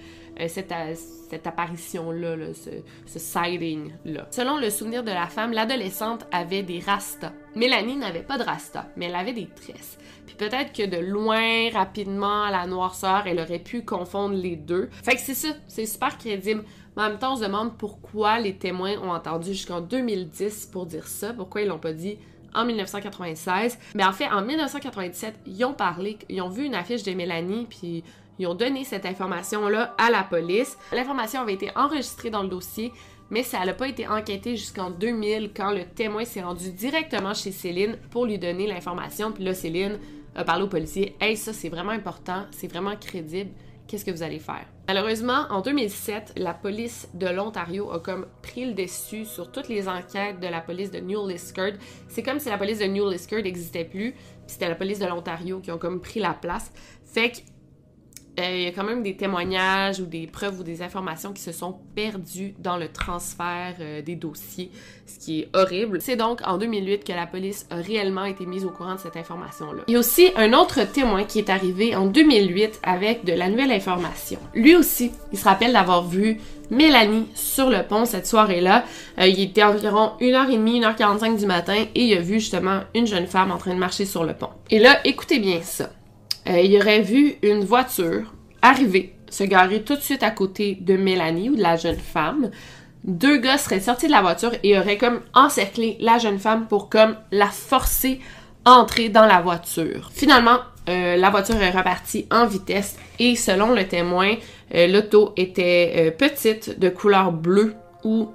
cette, 0.47 0.73
cette 1.31 1.47
apparition-là, 1.47 2.37
ce, 2.55 2.71
ce 3.07 3.19
sighting-là. 3.19 4.29
Selon 4.31 4.59
le 4.59 4.71
souvenir 4.71 5.03
de 5.03 5.11
la 5.11 5.27
femme, 5.27 5.53
l'adolescente 5.53 6.27
avait 6.31 6.63
des 6.63 6.79
rastas 6.79 7.33
Mélanie 7.59 7.97
n'avait 7.97 8.23
pas 8.23 8.39
de 8.39 8.45
rasta, 8.45 8.87
mais 8.97 9.07
elle 9.07 9.17
avait 9.17 9.33
des 9.33 9.49
tresses. 9.49 9.99
Puis 10.27 10.37
peut-être 10.37 10.73
que 10.73 10.87
de 10.87 10.99
loin, 10.99 11.71
rapidement, 11.73 12.45
à 12.45 12.53
la 12.53 12.67
noirceur, 12.67 13.25
elle 13.27 13.41
aurait 13.41 13.59
pu 13.59 13.85
confondre 13.85 14.37
les 14.37 14.55
deux. 14.55 14.89
Fait 15.03 15.17
que 15.17 15.21
c'est 15.21 15.35
ça, 15.35 15.49
c'est 15.67 15.87
super 15.87 16.17
crédible. 16.19 16.63
Mais 16.97 17.03
en 17.03 17.09
même 17.11 17.19
temps, 17.19 17.33
on 17.33 17.37
se 17.37 17.43
demande 17.43 17.77
pourquoi 17.77 18.39
les 18.39 18.57
témoins 18.57 18.97
ont 19.03 19.11
entendu 19.11 19.55
jusqu'en 19.55 19.81
2010 19.81 20.67
pour 20.67 20.87
dire 20.87 21.09
ça, 21.09 21.33
pourquoi 21.33 21.63
ils 21.63 21.69
l'ont 21.69 21.79
pas 21.79 21.93
dit 21.93 22.17
en 22.55 22.65
1996. 22.65 23.77
Mais 23.97 24.05
en 24.05 24.13
fait, 24.13 24.29
en 24.29 24.43
1997, 24.43 25.35
ils 25.47 25.65
ont 25.65 25.75
parlé, 25.75 26.17
ils 26.29 26.41
ont 26.41 26.49
vu 26.49 26.65
une 26.65 26.77
affiche 26.77 27.03
de 27.03 27.13
Mélanie, 27.13 27.67
puis 27.69 28.05
ils 28.39 28.47
ont 28.47 28.55
donné 28.55 28.85
cette 28.85 29.07
information-là 29.07 29.95
à 29.99 30.11
la 30.11 30.23
police. 30.23 30.79
L'information 30.93 31.41
avait 31.41 31.55
été 31.55 31.71
enregistrée 31.77 32.31
dans 32.31 32.43
le 32.43 32.49
dossier, 32.49 32.93
mais 33.31 33.43
ça 33.43 33.65
n'a 33.65 33.75
pas 33.75 33.89
été 33.89 34.07
enquêté 34.07 34.57
jusqu'en 34.57 34.91
2000 34.91 35.51
quand 35.55 35.71
le 35.71 35.85
témoin 35.85 36.25
s'est 36.25 36.43
rendu 36.43 36.71
directement 36.73 37.35
chez 37.35 37.53
Céline 37.53 37.97
pour 38.11 38.27
lui 38.27 38.39
donner 38.39 38.67
l'information. 38.67 39.33
Puis 39.33 39.45
là, 39.45 39.55
Céline 39.55 39.99
a 40.35 40.45
parlé 40.45 40.65
au 40.65 40.69
policier 40.69 41.17
Hey, 41.21 41.37
ça 41.37 41.53
c'est 41.53 41.69
vraiment 41.69 41.93
important, 41.93 42.45
c'est 42.53 42.69
vraiment 42.69 42.97
crédible, 42.97 43.51
qu'est-ce 43.87 44.05
que 44.05 44.11
vous 44.11 44.23
allez 44.23 44.39
faire? 44.39 44.67
Malheureusement, 44.87 45.47
en 45.51 45.61
2007, 45.61 46.35
la 46.37 46.55
police 46.55 47.09
de 47.15 47.27
l'Ontario 47.27 47.91
a 47.91 47.99
comme 47.99 48.27
pris 48.43 48.65
le 48.65 48.73
dessus 48.73 49.25
sur 49.25 49.51
toutes 49.51 49.69
les 49.69 49.89
enquêtes 49.89 50.41
de 50.41 50.47
la 50.47 50.61
police 50.61 50.91
de 50.91 51.01
New 51.01 51.27
Liskeard. 51.27 51.75
C'est 52.09 52.23
comme 52.23 52.39
si 52.39 52.49
la 52.49 52.57
police 52.57 52.79
de 52.79 52.87
New 52.87 53.11
Liskeard 53.11 53.43
n'existait 53.43 53.85
plus, 53.85 54.13
puis 54.13 54.21
c'était 54.47 54.69
la 54.69 54.77
police 54.77 54.99
de 54.99 55.07
l'Ontario 55.07 55.61
qui 55.61 55.71
ont 55.73 55.79
comme 55.79 56.01
pris 56.01 56.21
la 56.21 56.33
place. 56.33 56.73
Fait 57.05 57.31
que 57.31 57.39
euh, 58.39 58.57
il 58.57 58.63
y 58.63 58.67
a 58.67 58.73
quand 58.73 58.85
même 58.85 59.03
des 59.03 59.17
témoignages 59.17 60.01
ou 60.01 60.07
des 60.07 60.27
preuves 60.27 60.61
ou 60.61 60.63
des 60.63 60.83
informations 60.83 61.33
qui 61.33 61.43
se 61.43 61.53
sont 61.53 61.77
perdues 61.95 62.55
dans 62.59 62.77
le 62.77 62.89
transfert 62.89 63.75
euh, 63.81 64.03
des 64.03 64.15
dossiers, 64.15 64.71
ce 65.07 65.19
qui 65.19 65.41
est 65.41 65.49
horrible. 65.55 66.01
C'est 66.01 66.17
donc 66.17 66.41
en 66.47 66.59
2008 66.59 67.05
que 67.05 67.13
la 67.13 67.27
police 67.27 67.67
a 67.71 67.77
réellement 67.77 68.25
été 68.25 68.47
mise 68.47 68.65
au 68.65 68.71
courant 68.71 68.95
de 68.95 69.01
cette 69.01 69.17
information-là. 69.17 69.83
Il 69.89 69.95
y 69.95 69.97
a 69.97 70.01
aussi 70.01 70.31
un 70.37 70.53
autre 70.53 70.81
témoin 70.91 71.25
qui 71.25 71.39
est 71.39 71.51
arrivé 71.51 71.97
en 71.97 72.07
2008 72.07 72.81
avec 72.83 73.25
de 73.25 73.33
la 73.33 73.49
nouvelle 73.49 73.73
information. 73.73 74.39
Lui 74.55 74.77
aussi, 74.77 75.11
il 75.33 75.39
se 75.39 75.45
rappelle 75.45 75.73
d'avoir 75.73 76.07
vu 76.07 76.39
Mélanie 76.71 77.27
sur 77.35 77.71
le 77.71 77.83
pont 77.83 78.05
cette 78.05 78.27
soirée-là. 78.27 78.85
Euh, 79.19 79.27
il 79.27 79.41
était 79.41 79.63
environ 79.63 80.13
1h30, 80.21 80.97
1h45 80.97 81.39
du 81.39 81.47
matin 81.47 81.85
et 81.95 82.05
il 82.05 82.17
a 82.17 82.21
vu 82.21 82.35
justement 82.35 82.81
une 82.95 83.07
jeune 83.07 83.27
femme 83.27 83.51
en 83.51 83.59
train 83.59 83.75
de 83.75 83.79
marcher 83.79 84.05
sur 84.05 84.25
le 84.25 84.35
pont. 84.35 84.51
Et 84.71 84.79
là, 84.79 85.01
écoutez 85.05 85.39
bien 85.39 85.61
ça. 85.63 85.91
Euh, 86.49 86.61
il 86.61 86.77
aurait 86.77 87.01
vu 87.01 87.35
une 87.43 87.65
voiture 87.65 88.33
arriver, 88.63 89.15
se 89.31 89.45
garer 89.45 89.83
tout 89.83 89.97
de 89.97 90.01
suite 90.01 90.23
à 90.23 90.31
côté 90.31 90.77
de 90.81 90.97
Mélanie 90.97 91.51
ou 91.51 91.57
de 91.57 91.63
la 91.63 91.77
jeune 91.77 91.99
femme. 91.99 92.51
Deux 93.05 93.37
gars 93.39 93.59
seraient 93.59 93.81
sortis 93.81 94.07
de 94.07 94.13
la 94.13 94.23
voiture 94.23 94.53
et 94.63 94.79
auraient 94.79 94.99
comme 94.99 95.21
encerclé 95.35 95.97
la 96.01 96.19
jeune 96.19 96.39
femme 96.39 96.67
pour 96.67 96.89
comme 96.89 97.17
la 97.31 97.47
forcer 97.47 98.21
à 98.65 98.73
entrer 98.73 99.09
dans 99.09 99.27
la 99.27 99.41
voiture. 99.41 100.11
Finalement, 100.13 100.59
euh, 100.89 101.17
la 101.17 101.31
voiture 101.31 101.57
est 101.63 101.71
repartie 101.71 102.27
en 102.31 102.47
vitesse 102.47 102.99
et 103.19 103.37
selon 103.37 103.73
le 103.73 103.87
témoin, 103.87 104.35
euh, 104.75 104.87
l'auto 104.87 105.33
était 105.37 106.15
petite, 106.19 106.79
de 106.79 106.89
couleur 106.89 107.31
bleue 107.31 107.75
ou 108.05 108.31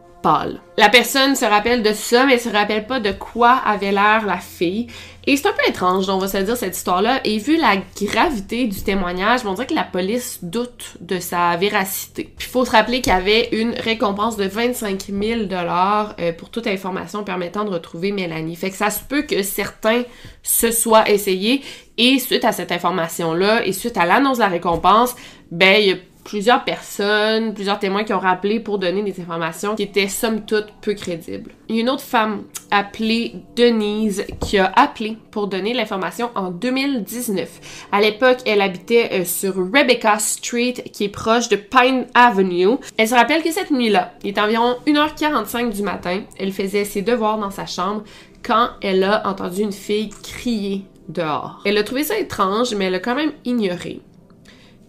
La 0.77 0.89
personne 0.89 1.35
se 1.35 1.43
rappelle 1.43 1.83
de 1.83 1.91
ça, 1.91 2.25
mais 2.25 2.37
se 2.37 2.47
rappelle 2.49 2.87
pas 2.87 2.99
de 3.01 3.11
quoi 3.11 3.51
avait 3.51 3.91
l'air 3.91 4.25
la 4.25 4.37
fille. 4.37 4.87
Et 5.25 5.35
c'est 5.37 5.47
un 5.47 5.51
peu 5.51 5.69
étrange, 5.69 6.07
on 6.09 6.17
va 6.17 6.27
se 6.27 6.37
dire, 6.37 6.55
cette 6.55 6.75
histoire-là. 6.75 7.19
Et 7.25 7.37
vu 7.39 7.57
la 7.57 7.75
gravité 8.01 8.67
du 8.67 8.81
témoignage, 8.81 9.41
on 9.45 9.53
dirait 9.53 9.67
que 9.67 9.73
la 9.73 9.83
police 9.83 10.39
doute 10.41 10.95
de 11.01 11.19
sa 11.19 11.57
véracité. 11.57 12.33
Puis 12.37 12.47
il 12.47 12.51
faut 12.51 12.63
se 12.65 12.71
rappeler 12.71 13.01
qu'il 13.01 13.11
y 13.11 13.15
avait 13.15 13.49
une 13.51 13.71
récompense 13.71 14.37
de 14.37 14.45
25 14.45 15.07
000 15.07 15.43
dollars 15.43 16.15
euh, 16.19 16.31
pour 16.31 16.49
toute 16.49 16.67
information 16.67 17.23
permettant 17.23 17.65
de 17.65 17.69
retrouver 17.69 18.11
Mélanie. 18.11 18.55
Fait 18.55 18.69
que 18.69 18.77
ça 18.77 18.89
se 18.89 19.01
peut 19.03 19.23
que 19.23 19.43
certains 19.43 20.03
se 20.41 20.71
soient 20.71 21.09
essayés. 21.09 21.61
Et 21.97 22.19
suite 22.19 22.45
à 22.45 22.51
cette 22.51 22.71
information-là, 22.71 23.65
et 23.65 23.73
suite 23.73 23.97
à 23.97 24.05
l'annonce 24.05 24.37
de 24.37 24.43
la 24.43 24.49
récompense, 24.49 25.15
ben, 25.51 25.79
il 25.79 25.87
y 25.87 25.91
a 25.91 25.97
plusieurs 26.23 26.63
personnes, 26.63 27.53
plusieurs 27.53 27.79
témoins 27.79 28.03
qui 28.03 28.13
ont 28.13 28.19
rappelé 28.19 28.59
pour 28.59 28.79
donner 28.79 29.03
des 29.03 29.21
informations 29.21 29.75
qui 29.75 29.83
étaient 29.83 30.07
somme 30.07 30.45
toute 30.45 30.67
peu 30.81 30.93
crédibles. 30.93 31.51
Il 31.69 31.75
y 31.75 31.79
a 31.79 31.81
une 31.81 31.89
autre 31.89 32.03
femme 32.03 32.43
appelée 32.71 33.35
Denise 33.55 34.25
qui 34.39 34.57
a 34.57 34.71
appelé 34.75 35.17
pour 35.31 35.47
donner 35.47 35.73
l'information 35.73 36.29
en 36.35 36.51
2019. 36.51 37.87
À 37.91 38.01
l'époque, 38.01 38.39
elle 38.45 38.61
habitait 38.61 39.09
euh, 39.11 39.25
sur 39.25 39.55
Rebecca 39.55 40.19
Street 40.19 40.73
qui 40.91 41.05
est 41.05 41.09
proche 41.09 41.49
de 41.49 41.55
Pine 41.55 42.05
Avenue. 42.13 42.77
Elle 42.97 43.07
se 43.07 43.15
rappelle 43.15 43.43
que 43.43 43.51
cette 43.51 43.71
nuit-là, 43.71 44.13
il 44.23 44.29
est 44.29 44.39
environ 44.39 44.75
1h45 44.87 45.71
du 45.71 45.83
matin, 45.83 46.21
elle 46.37 46.51
faisait 46.51 46.85
ses 46.85 47.01
devoirs 47.01 47.37
dans 47.37 47.51
sa 47.51 47.65
chambre 47.65 48.03
quand 48.43 48.69
elle 48.81 49.03
a 49.03 49.27
entendu 49.27 49.61
une 49.61 49.71
fille 49.71 50.09
crier 50.21 50.85
dehors. 51.07 51.61
Elle 51.65 51.77
a 51.77 51.83
trouvé 51.83 52.03
ça 52.03 52.17
étrange, 52.17 52.73
mais 52.75 52.85
elle 52.85 52.95
a 52.95 52.99
quand 52.99 53.15
même 53.15 53.31
ignoré. 53.45 54.01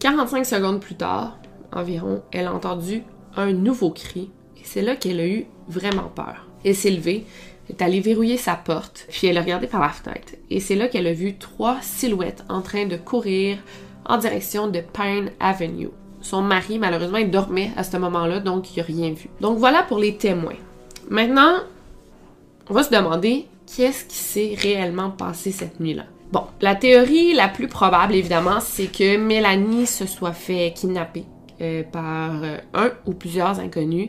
45 0.04 0.44
secondes 0.44 0.80
plus 0.80 0.96
tard, 0.96 1.38
environ, 1.72 2.20
elle 2.30 2.46
a 2.46 2.52
entendu 2.52 3.04
un 3.36 3.54
nouveau 3.54 3.88
cri 3.88 4.30
et 4.58 4.60
c'est 4.62 4.82
là 4.82 4.96
qu'elle 4.96 5.18
a 5.18 5.26
eu 5.26 5.46
vraiment 5.66 6.12
peur. 6.14 6.46
Elle 6.62 6.74
s'est 6.74 6.90
levée, 6.90 7.24
est 7.70 7.80
allée 7.80 8.00
verrouiller 8.00 8.36
sa 8.36 8.54
porte, 8.54 9.06
puis 9.08 9.28
elle 9.28 9.38
a 9.38 9.40
regardé 9.40 9.66
par 9.66 9.80
la 9.80 9.88
fenêtre 9.88 10.34
et 10.50 10.60
c'est 10.60 10.74
là 10.74 10.88
qu'elle 10.88 11.06
a 11.06 11.14
vu 11.14 11.38
trois 11.38 11.78
silhouettes 11.80 12.44
en 12.50 12.60
train 12.60 12.84
de 12.84 12.98
courir 12.98 13.56
en 14.04 14.18
direction 14.18 14.68
de 14.68 14.80
Pine 14.80 15.30
Avenue. 15.40 15.88
Son 16.20 16.42
mari, 16.42 16.78
malheureusement, 16.78 17.22
dormait 17.22 17.70
à 17.74 17.82
ce 17.82 17.96
moment-là, 17.96 18.40
donc 18.40 18.76
il 18.76 18.80
n'a 18.80 18.84
rien 18.84 19.10
vu. 19.14 19.30
Donc 19.40 19.56
voilà 19.56 19.84
pour 19.84 19.96
les 19.96 20.18
témoins. 20.18 20.58
Maintenant, 21.08 21.60
on 22.68 22.74
va 22.74 22.82
se 22.82 22.90
demander 22.90 23.46
qu'est-ce 23.74 24.04
qui 24.04 24.18
s'est 24.18 24.54
réellement 24.54 25.10
passé 25.10 25.50
cette 25.50 25.80
nuit-là? 25.80 26.04
Bon, 26.35 26.47
la 26.61 26.75
théorie 26.75 27.33
la 27.33 27.47
plus 27.47 27.68
probable, 27.68 28.16
évidemment, 28.16 28.59
c'est 28.59 28.88
que 28.88 29.16
Mélanie 29.16 29.87
se 29.87 30.05
soit 30.05 30.33
fait 30.33 30.73
kidnapper 30.75 31.27
euh, 31.61 31.85
par 31.85 32.42
euh, 32.42 32.59
un 32.75 32.90
ou 33.07 33.12
plusieurs 33.12 33.61
inconnus 33.61 34.09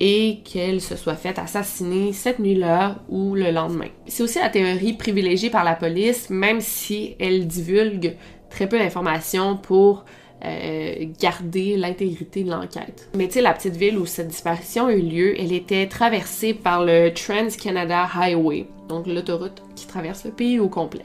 et 0.00 0.38
qu'elle 0.50 0.80
se 0.80 0.96
soit 0.96 1.14
faite 1.14 1.38
assassiner 1.38 2.14
cette 2.14 2.38
nuit-là 2.38 3.00
ou 3.10 3.34
le 3.34 3.50
lendemain. 3.50 3.88
C'est 4.06 4.22
aussi 4.22 4.38
la 4.38 4.48
théorie 4.48 4.94
privilégiée 4.94 5.50
par 5.50 5.62
la 5.62 5.74
police, 5.74 6.30
même 6.30 6.62
si 6.62 7.16
elle 7.20 7.46
divulgue 7.46 8.16
très 8.48 8.66
peu 8.66 8.78
d'informations 8.78 9.58
pour 9.58 10.06
euh, 10.46 11.04
garder 11.20 11.76
l'intégrité 11.76 12.44
de 12.44 12.50
l'enquête. 12.50 13.10
Mais 13.14 13.26
tu 13.26 13.34
sais, 13.34 13.42
la 13.42 13.52
petite 13.52 13.76
ville 13.76 13.98
où 13.98 14.06
cette 14.06 14.28
disparition 14.28 14.86
a 14.86 14.94
eu 14.94 15.02
lieu, 15.02 15.38
elle 15.38 15.52
était 15.52 15.86
traversée 15.86 16.54
par 16.54 16.82
le 16.82 17.10
Trans-Canada 17.10 18.08
Highway, 18.14 18.66
donc 18.88 19.06
l'autoroute 19.06 19.62
qui 19.76 19.86
traverse 19.86 20.24
le 20.24 20.30
pays 20.30 20.58
au 20.58 20.68
complet. 20.68 21.04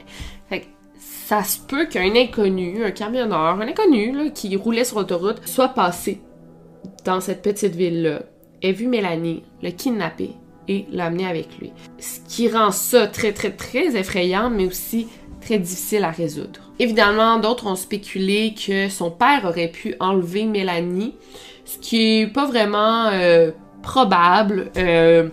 Ça 1.28 1.44
se 1.44 1.58
peut 1.58 1.84
qu'un 1.84 2.16
inconnu, 2.16 2.82
un 2.82 2.90
camionneur, 2.90 3.60
un 3.60 3.68
inconnu 3.68 4.32
qui 4.32 4.56
roulait 4.56 4.84
sur 4.84 4.96
l'autoroute, 4.96 5.46
soit 5.46 5.68
passé 5.68 6.22
dans 7.04 7.20
cette 7.20 7.42
petite 7.42 7.74
ville-là, 7.74 8.22
ait 8.62 8.72
vu 8.72 8.86
Mélanie, 8.86 9.42
le 9.62 9.68
kidnapper 9.68 10.30
et 10.68 10.86
l'amener 10.90 11.26
avec 11.26 11.58
lui. 11.58 11.70
Ce 11.98 12.20
qui 12.26 12.48
rend 12.48 12.70
ça 12.70 13.08
très, 13.08 13.34
très, 13.34 13.50
très 13.50 13.94
effrayant, 13.94 14.48
mais 14.48 14.64
aussi 14.64 15.06
très 15.42 15.58
difficile 15.58 16.04
à 16.04 16.10
résoudre. 16.10 16.60
Évidemment, 16.78 17.38
d'autres 17.38 17.66
ont 17.66 17.76
spéculé 17.76 18.54
que 18.54 18.88
son 18.88 19.10
père 19.10 19.44
aurait 19.44 19.68
pu 19.68 19.96
enlever 20.00 20.46
Mélanie, 20.46 21.14
ce 21.66 21.76
qui 21.76 22.20
est 22.20 22.26
pas 22.26 22.46
vraiment 22.46 23.08
euh, 23.08 23.50
probable. 23.82 24.70
Euh, 24.78 25.28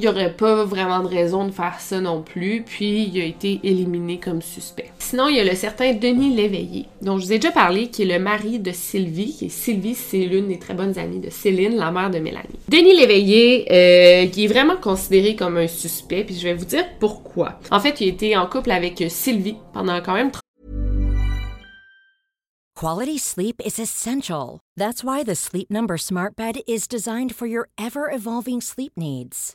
il 0.00 0.04
n'y 0.04 0.08
aurait 0.08 0.32
pas 0.32 0.64
vraiment 0.64 1.00
de 1.00 1.08
raison 1.08 1.44
de 1.44 1.50
faire 1.50 1.78
ça 1.78 2.00
non 2.00 2.22
plus, 2.22 2.62
puis 2.64 3.10
il 3.12 3.20
a 3.20 3.24
été 3.24 3.60
éliminé 3.62 4.18
comme 4.18 4.40
suspect. 4.40 4.90
Sinon, 4.98 5.28
il 5.28 5.36
y 5.36 5.40
a 5.40 5.44
le 5.44 5.54
certain 5.54 5.92
Denis 5.92 6.34
Léveillé, 6.34 6.86
dont 7.02 7.18
je 7.18 7.26
vous 7.26 7.32
ai 7.34 7.38
déjà 7.38 7.52
parlé, 7.52 7.88
qui 7.88 8.02
est 8.02 8.06
le 8.06 8.18
mari 8.18 8.58
de 8.58 8.72
Sylvie, 8.72 9.36
et 9.42 9.50
Sylvie, 9.50 9.94
c'est 9.94 10.24
l'une 10.24 10.48
des 10.48 10.58
très 10.58 10.72
bonnes 10.72 10.98
amies 10.98 11.18
de 11.18 11.28
Céline, 11.28 11.76
la 11.76 11.90
mère 11.90 12.10
de 12.10 12.18
Mélanie. 12.18 12.48
Denis 12.66 12.96
Léveillé, 12.96 13.66
euh, 13.70 14.26
qui 14.28 14.46
est 14.46 14.48
vraiment 14.48 14.76
considéré 14.76 15.36
comme 15.36 15.58
un 15.58 15.68
suspect, 15.68 16.24
puis 16.24 16.34
je 16.34 16.44
vais 16.44 16.54
vous 16.54 16.64
dire 16.64 16.86
pourquoi. 16.98 17.60
En 17.70 17.78
fait, 17.78 18.00
il 18.00 18.08
était 18.08 18.36
en 18.36 18.46
couple 18.46 18.70
avec 18.70 19.04
Sylvie 19.10 19.56
pendant 19.74 20.00
quand 20.00 20.14
même 20.14 20.30
Quality 22.74 23.18
sleep 23.18 23.60
is 23.62 23.78
essential. 23.78 24.60
That's 24.74 25.04
why 25.04 25.22
the 25.22 25.34
Sleep 25.34 25.70
Number 25.70 25.98
Smart 25.98 26.34
Bed 26.34 26.60
is 26.66 26.88
designed 26.88 27.34
for 27.34 27.44
your 27.44 27.68
ever-evolving 27.76 28.62
sleep 28.62 28.92
needs. 28.96 29.54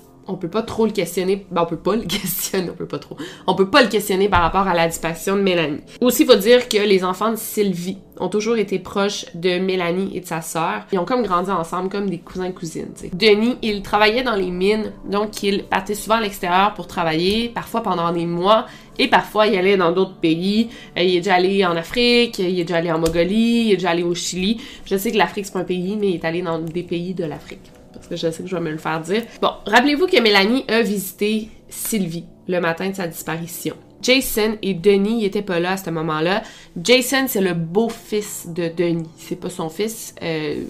on 0.27 0.35
peut 0.35 0.49
pas 0.49 0.61
trop 0.61 0.85
le 0.85 0.91
questionner. 0.91 1.45
Ben, 1.51 1.63
on 1.63 1.65
peut 1.65 1.77
pas 1.77 1.95
le 1.95 2.03
questionner, 2.07 2.69
on 2.69 2.75
peut 2.75 2.87
pas 2.87 2.99
trop. 2.99 3.17
On 3.47 3.55
peut 3.55 3.69
pas 3.69 3.81
le 3.81 3.89
questionner 3.89 4.29
par 4.29 4.41
rapport 4.41 4.67
à 4.67 4.73
la 4.73 4.87
disparition 4.87 5.35
de 5.35 5.41
Mélanie. 5.41 5.81
Aussi, 6.01 6.23
il 6.23 6.27
faut 6.27 6.35
dire 6.35 6.69
que 6.69 6.77
les 6.77 7.03
enfants 7.03 7.31
de 7.31 7.35
Sylvie 7.35 7.97
ont 8.19 8.29
toujours 8.29 8.57
été 8.57 8.77
proches 8.77 9.25
de 9.33 9.57
Mélanie 9.57 10.15
et 10.15 10.21
de 10.21 10.25
sa 10.25 10.41
sœur. 10.41 10.85
Ils 10.91 10.99
ont 10.99 11.05
comme 11.05 11.23
grandi 11.23 11.49
ensemble, 11.49 11.89
comme 11.89 12.09
des 12.09 12.19
cousins-cousines. 12.19 12.93
Denis, 13.13 13.57
il 13.61 13.81
travaillait 13.81 14.23
dans 14.23 14.35
les 14.35 14.51
mines, 14.51 14.93
donc 15.09 15.41
il 15.43 15.63
partait 15.63 15.95
souvent 15.95 16.15
à 16.15 16.21
l'extérieur 16.21 16.73
pour 16.75 16.87
travailler, 16.87 17.49
parfois 17.49 17.81
pendant 17.81 18.11
des 18.11 18.27
mois, 18.27 18.67
et 18.99 19.07
parfois 19.07 19.47
il 19.47 19.57
allait 19.57 19.77
dans 19.77 19.91
d'autres 19.91 20.15
pays. 20.15 20.69
Euh, 20.97 21.01
il 21.01 21.15
est 21.15 21.21
déjà 21.21 21.35
allé 21.35 21.65
en 21.65 21.75
Afrique, 21.75 22.37
il 22.37 22.59
est 22.59 22.63
déjà 22.63 22.77
allé 22.77 22.91
en 22.91 22.99
Mongolie, 22.99 23.65
il 23.65 23.71
est 23.71 23.77
déjà 23.77 23.91
allé 23.91 24.03
au 24.03 24.13
Chili. 24.13 24.61
Je 24.85 24.95
sais 24.95 25.11
que 25.11 25.17
l'Afrique 25.17 25.45
c'est 25.45 25.53
pas 25.53 25.59
un 25.59 25.63
pays, 25.63 25.97
mais 25.99 26.09
il 26.09 26.15
est 26.15 26.25
allé 26.25 26.41
dans 26.43 26.59
des 26.59 26.83
pays 26.83 27.13
de 27.15 27.25
l'Afrique 27.25 27.71
parce 27.93 28.07
que 28.07 28.15
je 28.15 28.29
sais 28.31 28.43
que 28.43 28.49
je 28.49 28.55
vais 28.55 28.61
me 28.61 28.71
le 28.71 28.77
faire 28.77 29.01
dire. 29.01 29.23
Bon, 29.41 29.51
rappelez-vous 29.65 30.07
que 30.07 30.19
Mélanie 30.21 30.65
a 30.67 30.81
visité 30.81 31.49
Sylvie 31.69 32.25
le 32.47 32.59
matin 32.59 32.89
de 32.89 32.95
sa 32.95 33.07
disparition. 33.07 33.75
Jason 34.01 34.57
et 34.61 34.73
Denis 34.73 35.21
n'étaient 35.21 35.41
pas 35.41 35.59
là 35.59 35.73
à 35.73 35.77
ce 35.77 35.89
moment-là. 35.89 36.41
Jason, 36.81 37.25
c'est 37.27 37.41
le 37.41 37.53
beau-fils 37.53 38.47
de 38.47 38.67
Denis. 38.67 39.09
C'est 39.17 39.35
pas 39.35 39.49
son 39.49 39.69
fils. 39.69 40.15
Euh, 40.23 40.63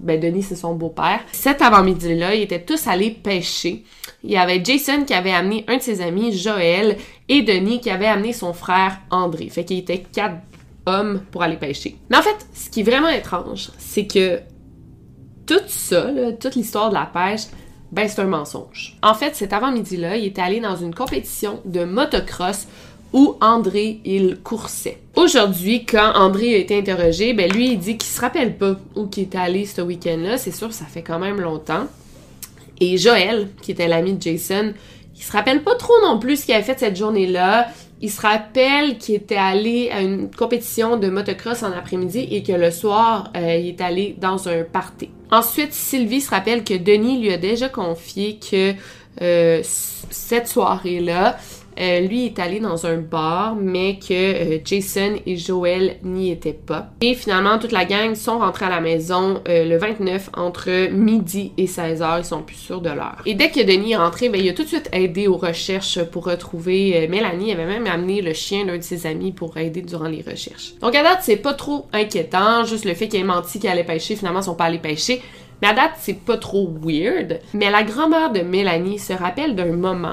ben, 0.00 0.20
Denis, 0.20 0.44
c'est 0.44 0.56
son 0.56 0.74
beau-père. 0.74 1.20
Cet 1.32 1.60
avant-midi-là, 1.62 2.34
ils 2.34 2.42
étaient 2.42 2.62
tous 2.62 2.86
allés 2.86 3.10
pêcher. 3.10 3.84
Il 4.22 4.30
y 4.30 4.36
avait 4.36 4.62
Jason 4.64 5.04
qui 5.04 5.14
avait 5.14 5.32
amené 5.32 5.64
un 5.68 5.76
de 5.78 5.82
ses 5.82 6.00
amis, 6.00 6.36
Joël, 6.36 6.96
et 7.28 7.42
Denis 7.42 7.80
qui 7.80 7.90
avait 7.90 8.06
amené 8.06 8.32
son 8.32 8.52
frère, 8.52 9.00
André. 9.10 9.48
Fait 9.48 9.64
qu'il 9.64 9.78
était 9.78 9.98
quatre 10.00 10.36
hommes 10.86 11.22
pour 11.30 11.42
aller 11.42 11.56
pêcher. 11.56 11.96
Mais 12.10 12.16
en 12.16 12.22
fait, 12.22 12.46
ce 12.54 12.70
qui 12.70 12.80
est 12.80 12.84
vraiment 12.84 13.08
étrange, 13.08 13.70
c'est 13.78 14.06
que 14.06 14.40
tout 15.48 15.64
ça, 15.66 16.06
toute 16.38 16.54
l'histoire 16.54 16.90
de 16.90 16.94
la 16.94 17.06
pêche, 17.06 17.46
ben 17.90 18.06
c'est 18.06 18.20
un 18.20 18.26
mensonge. 18.26 18.96
En 19.02 19.14
fait, 19.14 19.34
cet 19.34 19.54
avant-midi-là, 19.54 20.16
il 20.16 20.26
était 20.26 20.42
allé 20.42 20.60
dans 20.60 20.76
une 20.76 20.94
compétition 20.94 21.60
de 21.64 21.84
motocross 21.84 22.66
où 23.14 23.36
André, 23.40 24.00
il 24.04 24.36
coursait. 24.42 25.00
Aujourd'hui, 25.16 25.86
quand 25.86 26.12
André 26.14 26.54
a 26.54 26.58
été 26.58 26.78
interrogé, 26.78 27.32
ben 27.32 27.50
lui, 27.50 27.72
il 27.72 27.78
dit 27.78 27.96
qu'il 27.96 28.10
se 28.10 28.20
rappelle 28.20 28.58
pas 28.58 28.76
où 28.94 29.06
qu'il 29.06 29.22
était 29.24 29.38
allé 29.38 29.64
ce 29.64 29.80
week-end-là. 29.80 30.36
C'est 30.36 30.52
sûr, 30.52 30.74
ça 30.74 30.84
fait 30.84 31.02
quand 31.02 31.18
même 31.18 31.40
longtemps. 31.40 31.86
Et 32.80 32.98
Joël, 32.98 33.48
qui 33.62 33.72
était 33.72 33.88
l'ami 33.88 34.12
de 34.12 34.22
Jason, 34.22 34.74
il 35.16 35.22
se 35.22 35.32
rappelle 35.32 35.62
pas 35.62 35.74
trop 35.76 35.94
non 36.02 36.18
plus 36.18 36.40
ce 36.40 36.44
qu'il 36.44 36.54
avait 36.54 36.62
fait 36.62 36.78
cette 36.78 36.96
journée-là. 36.96 37.68
Il 38.00 38.10
se 38.10 38.20
rappelle 38.20 38.98
qu'il 38.98 39.16
était 39.16 39.34
allé 39.34 39.90
à 39.90 40.00
une 40.00 40.30
compétition 40.30 40.96
de 40.96 41.08
motocross 41.08 41.64
en 41.64 41.72
après-midi 41.72 42.28
et 42.30 42.42
que 42.44 42.52
le 42.52 42.70
soir, 42.70 43.32
euh, 43.36 43.56
il 43.56 43.68
est 43.68 43.80
allé 43.80 44.14
dans 44.18 44.48
un 44.48 44.62
party. 44.62 45.10
Ensuite, 45.30 45.72
Sylvie 45.72 46.20
se 46.20 46.30
rappelle 46.30 46.62
que 46.62 46.74
Denis 46.74 47.20
lui 47.20 47.32
a 47.32 47.38
déjà 47.38 47.68
confié 47.68 48.38
que 48.38 48.74
euh, 49.20 49.62
cette 49.64 50.46
soirée-là, 50.46 51.38
euh, 51.80 52.00
lui 52.00 52.26
est 52.26 52.38
allé 52.38 52.60
dans 52.60 52.86
un 52.86 52.96
bar, 52.98 53.56
mais 53.56 53.98
que 53.98 54.12
euh, 54.12 54.58
Jason 54.64 55.14
et 55.26 55.36
Joël 55.36 55.96
n'y 56.02 56.30
étaient 56.30 56.52
pas. 56.52 56.90
Et 57.00 57.14
finalement, 57.14 57.58
toute 57.58 57.72
la 57.72 57.84
gang 57.84 58.14
sont 58.14 58.38
rentrés 58.38 58.66
à 58.66 58.70
la 58.70 58.80
maison 58.80 59.40
euh, 59.48 59.64
le 59.64 59.76
29 59.76 60.30
entre 60.34 60.90
midi 60.90 61.52
et 61.56 61.66
16 61.66 62.00
h 62.00 62.18
Ils 62.18 62.24
sont 62.24 62.42
plus 62.42 62.56
sûrs 62.56 62.80
de 62.80 62.90
l'heure. 62.90 63.22
Et 63.26 63.34
dès 63.34 63.50
que 63.50 63.60
Denis 63.60 63.92
est 63.92 63.96
rentré, 63.96 64.28
ben, 64.28 64.40
il 64.40 64.48
a 64.48 64.52
tout 64.52 64.64
de 64.64 64.68
suite 64.68 64.88
aidé 64.92 65.28
aux 65.28 65.36
recherches 65.36 66.02
pour 66.04 66.24
retrouver 66.24 67.06
Mélanie. 67.08 67.50
Il 67.50 67.52
avait 67.52 67.66
même 67.66 67.86
amené 67.86 68.22
le 68.22 68.32
chien 68.32 68.64
d'un 68.64 68.78
de 68.78 68.82
ses 68.82 69.06
amis 69.06 69.32
pour 69.32 69.56
aider 69.56 69.82
durant 69.82 70.08
les 70.08 70.22
recherches. 70.22 70.74
Donc 70.80 70.94
à 70.94 71.02
date, 71.02 71.20
c'est 71.22 71.36
pas 71.36 71.54
trop 71.54 71.86
inquiétant. 71.92 72.64
Juste 72.64 72.84
le 72.84 72.94
fait 72.94 73.08
qu'il 73.08 73.20
ait 73.20 73.24
menti 73.24 73.60
qu'il 73.60 73.70
allait 73.70 73.84
pêcher, 73.84 74.16
finalement, 74.16 74.40
ils 74.40 74.44
sont 74.44 74.54
pas 74.54 74.64
allés 74.64 74.78
pêcher. 74.78 75.22
Mais 75.62 75.68
à 75.68 75.74
date, 75.74 75.92
c'est 75.98 76.18
pas 76.18 76.36
trop 76.36 76.68
weird. 76.82 77.40
Mais 77.54 77.70
la 77.70 77.82
grand-mère 77.82 78.32
de 78.32 78.40
Mélanie 78.40 78.98
se 78.98 79.12
rappelle 79.12 79.56
d'un 79.56 79.76
moment 79.76 80.12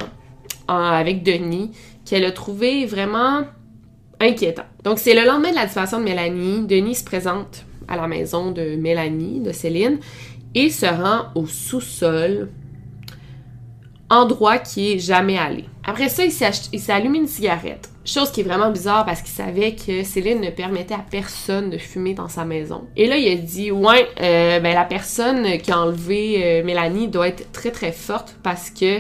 avec 0.67 1.23
Denis 1.23 1.71
qu'elle 2.05 2.25
a 2.25 2.31
trouvé 2.31 2.85
vraiment 2.85 3.43
inquiétant. 4.19 4.65
Donc 4.83 4.99
c'est 4.99 5.13
le 5.13 5.25
lendemain 5.25 5.51
de 5.51 5.55
la 5.55 5.65
disparition 5.65 5.99
de 5.99 6.03
Mélanie, 6.03 6.65
Denis 6.65 6.95
se 6.95 7.03
présente 7.03 7.65
à 7.87 7.95
la 7.95 8.07
maison 8.07 8.51
de 8.51 8.75
Mélanie, 8.75 9.39
de 9.41 9.51
Céline, 9.51 9.99
et 10.53 10.69
se 10.69 10.85
rend 10.85 11.25
au 11.35 11.45
sous-sol, 11.45 12.49
endroit 14.09 14.59
qui 14.59 14.93
est 14.93 14.99
jamais 14.99 15.37
allé. 15.37 15.65
Après 15.83 16.09
ça, 16.09 16.23
il 16.23 16.31
s'est 16.31 16.91
allumé 16.91 17.19
une 17.19 17.27
cigarette. 17.27 17.89
Chose 18.05 18.31
qui 18.31 18.41
est 18.41 18.43
vraiment 18.43 18.71
bizarre 18.71 19.03
parce 19.03 19.21
qu'il 19.21 19.33
savait 19.33 19.75
que 19.75 20.03
Céline 20.03 20.39
ne 20.39 20.51
permettait 20.51 20.93
à 20.93 21.03
personne 21.09 21.71
de 21.71 21.77
fumer 21.79 22.13
dans 22.13 22.29
sa 22.29 22.45
maison. 22.45 22.83
Et 22.95 23.07
là, 23.07 23.17
il 23.17 23.31
a 23.31 23.35
dit, 23.35 23.71
ouais, 23.71 24.07
euh, 24.21 24.59
ben 24.59 24.75
la 24.75 24.85
personne 24.85 25.57
qui 25.57 25.71
a 25.71 25.79
enlevé 25.79 26.43
euh, 26.43 26.63
Mélanie 26.63 27.07
doit 27.07 27.27
être 27.27 27.51
très 27.51 27.71
très 27.71 27.91
forte 27.91 28.35
parce 28.43 28.69
que 28.69 28.99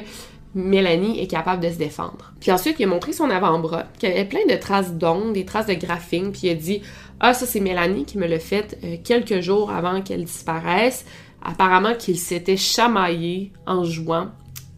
Mélanie 0.55 1.19
est 1.19 1.27
capable 1.27 1.61
de 1.61 1.69
se 1.69 1.77
défendre. 1.77 2.33
Puis 2.39 2.51
ensuite, 2.51 2.77
il 2.79 2.83
a 2.83 2.87
montré 2.87 3.11
son 3.11 3.29
avant-bras, 3.29 3.83
qui 3.99 4.07
avait 4.07 4.25
plein 4.25 4.45
de 4.49 4.55
traces 4.55 4.93
d'ongles, 4.93 5.33
des 5.33 5.45
traces 5.45 5.67
de 5.67 5.73
graphing, 5.73 6.31
puis 6.31 6.41
il 6.43 6.49
a 6.51 6.55
dit 6.55 6.81
Ah, 7.19 7.33
ça 7.33 7.45
c'est 7.45 7.59
Mélanie 7.59 8.05
qui 8.05 8.17
me 8.17 8.25
l'a 8.25 8.39
fait 8.39 8.77
euh, 8.83 8.95
quelques 9.03 9.41
jours 9.41 9.69
avant 9.69 10.01
qu'elle 10.01 10.23
disparaisse. 10.23 11.05
Apparemment 11.43 11.93
qu'il 11.93 12.17
s'était 12.17 12.57
chamaillé 12.57 13.51
en 13.67 13.83
jouant 13.83 14.29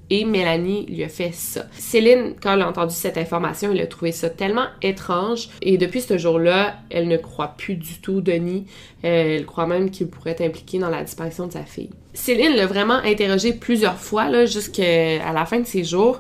et 0.10 0.26
Mélanie 0.26 0.86
lui 0.88 1.04
a 1.04 1.10
fait 1.10 1.32
ça. 1.34 1.66
Céline, 1.74 2.36
quand 2.42 2.54
elle 2.54 2.62
a 2.62 2.68
entendu 2.68 2.94
cette 2.94 3.18
information, 3.18 3.72
elle 3.72 3.82
a 3.82 3.88
trouvé 3.88 4.12
ça 4.12 4.30
tellement 4.30 4.68
étrange 4.82 5.50
et 5.62 5.78
depuis 5.78 6.02
ce 6.02 6.18
jour-là, 6.18 6.76
elle 6.90 7.08
ne 7.08 7.18
croit 7.18 7.56
plus 7.58 7.76
du 7.76 8.00
tout 8.00 8.22
Denis. 8.22 8.66
Elle 9.04 9.46
croit 9.46 9.68
même 9.68 9.92
qu'il 9.92 10.08
pourrait 10.08 10.32
être 10.32 10.42
impliqué 10.42 10.80
dans 10.80 10.90
la 10.90 11.04
disparition 11.04 11.48
de 11.48 11.54
sa 11.54 11.64
fille. 11.64 11.90
Céline 12.14 12.56
l'a 12.56 12.66
vraiment 12.66 12.96
interrogé 12.96 13.54
plusieurs 13.54 13.98
fois, 13.98 14.46
jusqu'à 14.46 15.32
la 15.32 15.46
fin 15.46 15.60
de 15.60 15.68
ses 15.68 15.84
jours. 15.84 16.20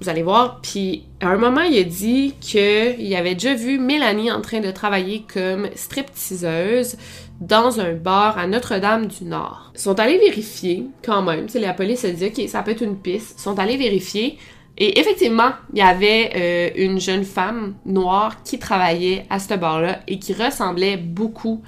Vous 0.00 0.08
allez 0.08 0.22
voir. 0.22 0.60
Puis 0.60 1.04
à 1.20 1.28
un 1.28 1.36
moment, 1.36 1.62
il 1.62 1.78
a 1.78 1.84
dit 1.84 2.34
qu'il 2.40 3.14
avait 3.16 3.34
déjà 3.34 3.54
vu 3.54 3.78
Mélanie 3.78 4.30
en 4.30 4.40
train 4.40 4.60
de 4.60 4.70
travailler 4.70 5.24
comme 5.32 5.68
stripteaseuse 5.74 6.96
dans 7.40 7.80
un 7.80 7.94
bar 7.94 8.38
à 8.38 8.46
Notre-Dame-du-Nord. 8.46 9.72
Ils 9.74 9.80
sont 9.80 9.98
allés 9.98 10.18
vérifier 10.18 10.86
quand 11.04 11.22
même. 11.22 11.46
Tu 11.46 11.58
la 11.58 11.74
police 11.74 12.04
a 12.04 12.10
dit, 12.10 12.26
OK, 12.26 12.48
ça 12.48 12.62
peut 12.62 12.72
être 12.72 12.82
une 12.82 12.96
piste. 12.96 13.36
Ils 13.38 13.42
sont 13.42 13.58
allés 13.58 13.76
vérifier. 13.76 14.38
Et 14.76 15.00
effectivement, 15.00 15.50
il 15.72 15.80
y 15.80 15.82
avait 15.82 16.30
euh, 16.36 16.70
une 16.76 17.00
jeune 17.00 17.24
femme 17.24 17.74
noire 17.84 18.42
qui 18.44 18.60
travaillait 18.60 19.26
à 19.28 19.40
ce 19.40 19.54
bar-là 19.54 20.00
et 20.06 20.20
qui 20.20 20.32
ressemblait 20.32 20.96
beaucoup 20.96 21.62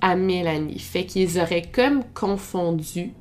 à 0.00 0.16
Mélanie. 0.16 0.78
Fait 0.78 1.04
qu'ils 1.04 1.38
auraient 1.38 1.68
comme 1.70 2.02
confondu. 2.14 3.12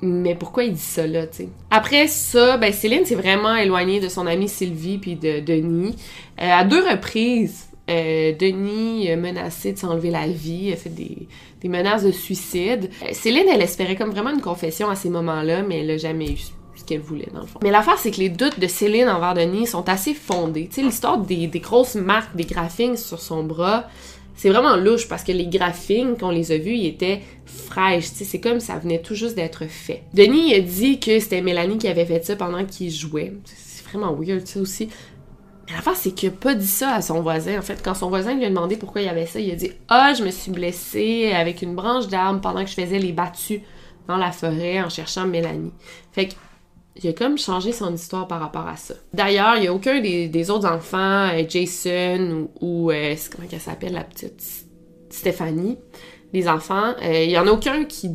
Mais 0.00 0.34
pourquoi 0.34 0.64
il 0.64 0.74
dit 0.74 0.80
ça 0.80 1.06
là, 1.06 1.26
tu 1.26 1.36
sais? 1.36 1.48
Après 1.70 2.08
ça, 2.08 2.56
ben 2.56 2.72
Céline 2.72 3.04
s'est 3.04 3.14
vraiment 3.14 3.54
éloignée 3.54 4.00
de 4.00 4.08
son 4.08 4.26
amie 4.26 4.48
Sylvie 4.48 4.98
puis 4.98 5.16
de 5.16 5.40
Denis. 5.40 5.96
Euh, 6.40 6.50
à 6.50 6.64
deux 6.64 6.86
reprises, 6.86 7.68
euh, 7.90 8.32
Denis 8.32 9.10
a 9.10 9.16
menacé 9.16 9.72
de 9.72 9.78
s'enlever 9.78 10.10
la 10.10 10.26
vie, 10.26 10.72
a 10.72 10.76
fait 10.76 10.90
des, 10.90 11.28
menaces 11.68 12.04
de 12.04 12.12
suicide. 12.12 12.90
Euh, 13.02 13.08
Céline, 13.12 13.46
elle 13.50 13.62
espérait 13.62 13.96
comme 13.96 14.10
vraiment 14.10 14.30
une 14.30 14.40
confession 14.40 14.88
à 14.88 14.94
ces 14.94 15.10
moments-là, 15.10 15.62
mais 15.62 15.80
elle 15.80 15.88
n'a 15.88 15.96
jamais 15.96 16.30
eu 16.30 16.36
ce 16.36 16.84
qu'elle 16.84 17.00
voulait, 17.00 17.28
dans 17.32 17.40
le 17.40 17.46
fond. 17.46 17.60
Mais 17.62 17.70
l'affaire, 17.70 17.98
c'est 17.98 18.10
que 18.10 18.18
les 18.18 18.28
doutes 18.28 18.58
de 18.58 18.66
Céline 18.66 19.08
envers 19.08 19.34
Denis 19.34 19.66
sont 19.66 19.88
assez 19.88 20.14
fondés. 20.14 20.68
Tu 20.68 20.76
sais, 20.76 20.82
l'histoire 20.82 21.18
des, 21.18 21.48
grosses 21.48 21.94
marques, 21.94 22.34
des 22.36 22.44
graphings 22.44 22.96
sur 22.96 23.20
son 23.20 23.44
bras, 23.44 23.88
c'est 24.36 24.50
vraiment 24.50 24.76
louche 24.76 25.08
parce 25.08 25.22
que 25.22 25.32
les 25.32 25.46
graphings, 25.46 26.16
qu'on 26.16 26.30
les 26.30 26.52
a 26.52 26.58
vus, 26.58 26.74
ils 26.74 26.86
étaient 26.86 27.22
fraîches. 27.46 28.06
C'est 28.06 28.40
comme 28.40 28.60
ça 28.60 28.78
venait 28.78 29.00
tout 29.00 29.14
juste 29.14 29.36
d'être 29.36 29.66
fait. 29.66 30.02
Denis 30.12 30.54
a 30.54 30.60
dit 30.60 30.98
que 30.98 31.20
c'était 31.20 31.40
Mélanie 31.40 31.78
qui 31.78 31.88
avait 31.88 32.04
fait 32.04 32.24
ça 32.24 32.36
pendant 32.36 32.64
qu'il 32.64 32.90
jouait. 32.90 33.32
C'est 33.44 33.84
vraiment 33.86 34.12
weird, 34.12 34.46
ça 34.46 34.60
aussi. 34.60 34.88
Mais 35.66 35.72
l'affaire, 35.74 35.96
c'est 35.96 36.10
qu'il 36.10 36.30
n'a 36.30 36.36
pas 36.36 36.54
dit 36.54 36.66
ça 36.66 36.94
à 36.94 37.02
son 37.02 37.22
voisin. 37.22 37.58
En 37.58 37.62
fait, 37.62 37.80
quand 37.82 37.94
son 37.94 38.08
voisin 38.08 38.34
lui 38.34 38.44
a 38.44 38.48
demandé 38.48 38.76
pourquoi 38.76 39.00
il 39.00 39.06
y 39.06 39.08
avait 39.08 39.26
ça, 39.26 39.38
il 39.40 39.50
a 39.50 39.54
dit 39.54 39.70
Ah, 39.88 40.12
je 40.12 40.24
me 40.24 40.30
suis 40.30 40.50
blessé 40.50 41.32
avec 41.32 41.62
une 41.62 41.74
branche 41.74 42.08
d'arbre 42.08 42.40
pendant 42.40 42.64
que 42.64 42.70
je 42.70 42.74
faisais 42.74 42.98
les 42.98 43.12
battues 43.12 43.62
dans 44.08 44.16
la 44.16 44.32
forêt 44.32 44.82
en 44.82 44.90
cherchant 44.90 45.26
Mélanie. 45.26 45.72
Fait 46.12 46.28
il 47.02 47.08
a 47.08 47.12
comme 47.12 47.38
changé 47.38 47.72
son 47.72 47.92
histoire 47.92 48.28
par 48.28 48.40
rapport 48.40 48.66
à 48.68 48.76
ça. 48.76 48.94
D'ailleurs, 49.12 49.56
il 49.56 49.62
n'y 49.62 49.66
a 49.66 49.74
aucun 49.74 50.00
des, 50.00 50.50
autres 50.50 50.68
enfants, 50.68 51.28
euh, 51.32 51.42
Jason 51.48 52.48
ou, 52.60 52.90
euh, 52.90 53.14
comment 53.32 53.48
elle 53.50 53.60
s'appelle 53.60 53.92
la 53.92 54.04
petite 54.04 54.66
Stéphanie, 55.10 55.78
les 56.32 56.48
enfants, 56.48 56.94
euh, 57.02 57.22
il 57.24 57.28
n'y 57.28 57.38
en 57.38 57.46
a 57.46 57.50
aucun 57.50 57.84
qui, 57.84 58.10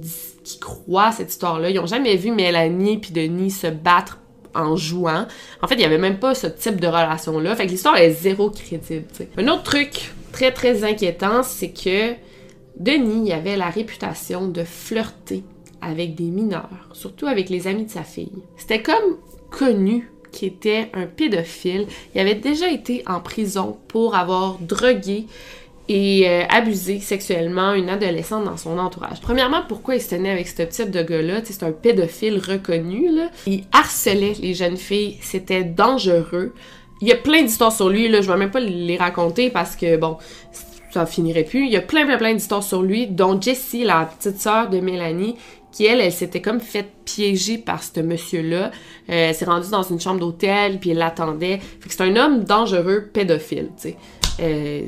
croit 0.59 1.11
cette 1.11 1.29
histoire-là. 1.29 1.69
Ils 1.69 1.75
n'ont 1.75 1.85
jamais 1.85 2.15
vu 2.15 2.31
Mélanie 2.31 2.97
puis 2.97 3.11
Denis 3.11 3.51
se 3.51 3.67
battre 3.67 4.19
en 4.55 4.75
jouant. 4.75 5.27
En 5.61 5.67
fait, 5.67 5.75
il 5.75 5.79
n'y 5.79 5.85
avait 5.85 5.99
même 5.99 6.17
pas 6.17 6.33
ce 6.33 6.47
type 6.47 6.81
de 6.81 6.87
relation-là. 6.87 7.55
Fait 7.55 7.67
que 7.67 7.71
l'histoire 7.71 7.97
est 7.97 8.09
zéro 8.09 8.49
crédible. 8.49 9.05
Un 9.37 9.47
autre 9.47 9.63
truc 9.63 10.11
très 10.31 10.51
très 10.51 10.83
inquiétant, 10.83 11.43
c'est 11.43 11.71
que 11.71 12.15
Denis 12.77 13.31
avait 13.31 13.57
la 13.57 13.69
réputation 13.69 14.47
de 14.47 14.63
flirter 14.63 15.43
avec 15.81 16.15
des 16.15 16.25
mineurs, 16.25 16.89
surtout 16.93 17.27
avec 17.27 17.49
les 17.49 17.67
amis 17.67 17.85
de 17.85 17.89
sa 17.89 18.03
fille. 18.03 18.31
C'était 18.57 18.81
comme 18.81 19.17
connu 19.49 20.11
qu'il 20.31 20.49
était 20.49 20.89
un 20.93 21.05
pédophile. 21.05 21.87
Il 22.13 22.21
avait 22.21 22.35
déjà 22.35 22.71
été 22.71 23.03
en 23.07 23.19
prison 23.19 23.77
pour 23.87 24.15
avoir 24.15 24.59
drogué 24.59 25.25
et 25.87 26.29
euh, 26.29 26.43
abusé 26.49 26.99
sexuellement 26.99 27.73
une 27.73 27.89
adolescente 27.89 28.45
dans 28.45 28.57
son 28.57 28.77
entourage. 28.77 29.21
Premièrement, 29.21 29.63
pourquoi 29.67 29.95
il 29.95 30.01
se 30.01 30.11
tenait 30.11 30.29
avec 30.29 30.47
ce 30.47 30.61
type 30.61 30.91
de 30.91 31.01
gars-là? 31.01 31.41
C'est 31.43 31.63
un 31.63 31.71
pédophile 31.71 32.37
reconnu, 32.37 33.09
là. 33.11 33.29
Il 33.47 33.63
harcelait 33.71 34.35
les 34.39 34.53
jeunes 34.53 34.77
filles, 34.77 35.17
c'était 35.21 35.63
dangereux. 35.63 36.53
Il 37.01 37.07
y 37.07 37.11
a 37.11 37.15
plein 37.15 37.41
d'histoires 37.41 37.71
sur 37.71 37.89
lui, 37.89 38.07
là, 38.07 38.21
je 38.21 38.31
vais 38.31 38.37
même 38.37 38.51
pas 38.51 38.59
les 38.59 38.97
raconter 38.97 39.49
parce 39.49 39.75
que, 39.75 39.97
bon, 39.97 40.17
ça 40.91 41.05
finirait 41.05 41.43
plus. 41.43 41.65
Il 41.65 41.71
y 41.71 41.77
a 41.77 41.81
plein, 41.81 42.05
plein, 42.05 42.17
plein 42.17 42.33
d'histoires 42.33 42.63
sur 42.63 42.83
lui, 42.83 43.07
dont 43.07 43.39
Jessie, 43.41 43.83
la 43.83 44.05
petite 44.05 44.39
sœur 44.39 44.69
de 44.69 44.79
Mélanie, 44.79 45.35
qui, 45.71 45.85
elle, 45.85 46.01
elle 46.01 46.11
s'était 46.11 46.41
comme 46.41 46.59
faite 46.59 46.89
piéger 47.05 47.57
par 47.57 47.83
ce 47.83 47.99
monsieur-là. 47.99 48.65
Euh, 48.65 48.69
elle 49.07 49.35
s'est 49.35 49.45
rendue 49.45 49.69
dans 49.69 49.83
une 49.83 49.99
chambre 49.99 50.19
d'hôtel, 50.19 50.79
puis 50.79 50.91
elle 50.91 50.97
l'attendait. 50.97 51.59
Fait 51.79 51.89
que 51.89 51.95
c'est 51.95 52.03
un 52.03 52.15
homme 52.15 52.43
dangereux, 52.43 53.09
pédophile, 53.13 53.69
tu 53.75 53.89
sais. 53.89 53.97
Euh, 54.41 54.87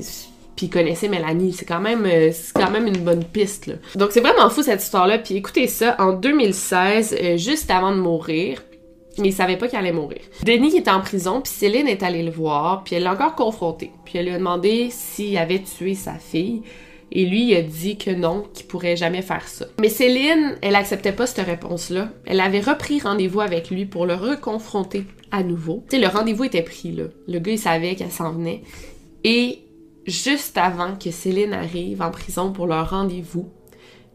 puis 0.56 0.68
il 0.68 0.70
connaissait 0.70 1.08
Mélanie. 1.08 1.54
C'est 1.54 1.66
quand 1.66 1.80
même, 1.80 2.06
euh, 2.06 2.30
c'est 2.32 2.54
quand 2.54 2.70
même 2.70 2.88
une 2.88 3.04
bonne 3.04 3.24
piste. 3.24 3.72
Donc 3.96 4.12
c'est 4.12 4.20
vraiment 4.20 4.50
fou 4.50 4.62
cette 4.62 4.84
histoire-là. 4.84 5.18
Puis 5.18 5.36
écoutez 5.36 5.68
ça, 5.68 5.96
en 6.00 6.14
2016, 6.14 7.16
euh, 7.20 7.38
juste 7.38 7.72
avant 7.72 7.92
de 7.92 8.00
mourir, 8.00 8.64
il 9.18 9.34
savait 9.34 9.58
pas 9.58 9.68
qu'il 9.68 9.80
allait 9.80 9.92
mourir. 9.92 10.22
Denis 10.44 10.78
était 10.78 10.92
en 10.92 11.02
prison, 11.02 11.42
puis 11.42 11.52
Céline 11.52 11.88
est 11.88 12.04
allée 12.04 12.24
le 12.24 12.32
voir, 12.32 12.84
puis 12.84 12.96
elle 12.96 13.04
l'a 13.04 13.14
encore 13.14 13.36
confronté. 13.36 13.92
Puis 14.06 14.18
elle 14.18 14.26
lui 14.26 14.34
a 14.34 14.38
demandé 14.38 14.90
s'il 14.92 15.38
avait 15.38 15.64
tué 15.64 15.96
sa 15.96 16.14
fille. 16.14 16.62
Et 17.12 17.26
lui, 17.26 17.50
il 17.50 17.56
a 17.56 17.62
dit 17.62 17.98
que 17.98 18.12
non, 18.12 18.46
qu'il 18.54 18.68
pourrait 18.68 18.96
jamais 18.96 19.22
faire 19.22 19.48
ça. 19.48 19.66
Mais 19.80 19.90
Céline, 19.90 20.58
elle 20.62 20.76
acceptait 20.76 21.12
pas 21.12 21.28
cette 21.28 21.46
réponse-là. 21.46 22.10
Elle 22.26 22.40
avait 22.40 22.62
repris 22.62 23.02
rendez-vous 23.02 23.42
avec 23.42 23.70
lui 23.70 23.86
pour 23.86 24.06
le 24.06 24.16
reconfronter 24.16 25.06
à 25.32 25.44
nouveau. 25.44 25.84
Tu 25.90 25.98
sais, 25.98 26.02
le 26.02 26.08
rendez-vous 26.08 26.46
était 26.46 26.62
pris, 26.62 26.92
là. 26.92 27.06
Le 27.28 27.40
gars, 27.40 27.52
il 27.52 27.60
savait 27.60 27.96
qu'elle 27.96 28.12
s'en 28.12 28.32
venait. 28.32 28.62
Et 29.24 29.60
juste 30.08 30.58
avant 30.58 30.96
que 30.96 31.12
Céline 31.12 31.54
arrive 31.54 32.02
en 32.02 32.12
prison 32.12 32.52
pour 32.52 32.68
leur 32.68 32.90
rendez-vous, 32.90 33.50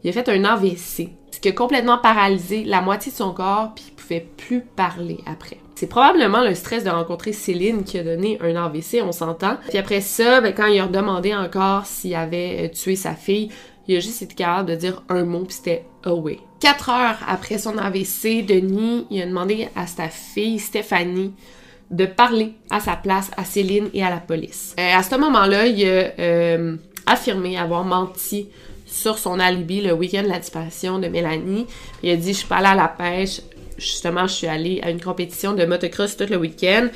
il 0.03 0.09
a 0.09 0.13
fait 0.13 0.29
un 0.29 0.43
AVC, 0.43 1.09
ce 1.31 1.39
qui 1.39 1.49
a 1.49 1.51
complètement 1.51 1.97
paralysé 1.97 2.63
la 2.63 2.81
moitié 2.81 3.11
de 3.11 3.17
son 3.17 3.33
corps, 3.33 3.73
puis 3.75 3.85
il 3.89 3.93
pouvait 3.93 4.27
plus 4.37 4.61
parler 4.61 5.19
après. 5.25 5.57
C'est 5.77 5.85
probablement 5.85 6.41
le 6.41 6.55
stress 6.55 6.83
de 6.83 6.89
rencontrer 6.89 7.33
Céline 7.33 7.83
qui 7.83 7.99
a 7.99 8.03
donné 8.03 8.39
un 8.41 8.55
AVC, 8.55 8.99
on 9.03 9.11
s'entend. 9.11 9.57
Puis 9.69 9.77
après 9.77 10.01
ça, 10.01 10.41
ben, 10.41 10.51
quand 10.51 10.65
il 10.65 10.79
a 10.79 10.87
demandé 10.87 11.35
encore 11.35 11.85
s'il 11.85 12.15
avait 12.15 12.65
euh, 12.65 12.67
tué 12.69 12.95
sa 12.95 13.13
fille, 13.13 13.51
il 13.87 13.95
a 13.95 13.99
juste 13.99 14.23
été 14.23 14.33
capable 14.33 14.71
de 14.71 14.75
dire 14.75 15.03
un 15.07 15.23
mot, 15.23 15.43
puis 15.43 15.53
c'était 15.53 15.85
away. 16.03 16.39
Quatre 16.59 16.89
heures 16.89 17.19
après 17.27 17.59
son 17.59 17.77
AVC, 17.77 18.43
Denis, 18.43 19.05
a 19.21 19.27
demandé 19.27 19.69
à 19.75 19.85
sa 19.85 20.09
fille, 20.09 20.57
Stéphanie, 20.57 21.35
de 21.91 22.07
parler 22.07 22.53
à 22.71 22.79
sa 22.79 22.95
place 22.95 23.29
à 23.37 23.45
Céline 23.45 23.89
et 23.93 24.03
à 24.03 24.09
la 24.09 24.17
police. 24.17 24.75
Euh, 24.79 24.95
à 24.95 25.03
ce 25.03 25.13
moment-là, 25.13 25.67
il 25.67 25.85
a 25.85 26.09
euh, 26.17 26.75
affirmé 27.05 27.55
avoir 27.55 27.83
menti 27.83 28.49
sur 28.87 29.19
son 29.19 29.39
alibi 29.39 29.81
le 29.81 29.93
week-end 29.93 30.23
de 30.23 30.29
la 30.29 30.39
disparition 30.39 30.97
de 30.97 31.07
Mélanie. 31.07 31.67
Il 32.01 32.09
a 32.09 32.15
dit 32.15 32.33
Je 32.33 32.39
suis 32.39 32.47
pas 32.47 32.55
allé 32.55 32.67
à 32.67 32.75
la 32.75 32.87
pêche, 32.87 33.41
justement, 33.77 34.27
je 34.27 34.33
suis 34.33 34.47
allé 34.47 34.79
à 34.83 34.89
une 34.89 35.01
compétition 35.01 35.53
de 35.53 35.65
motocross 35.65 36.17
tout 36.17 36.25
le 36.29 36.37
week-end. 36.37 36.87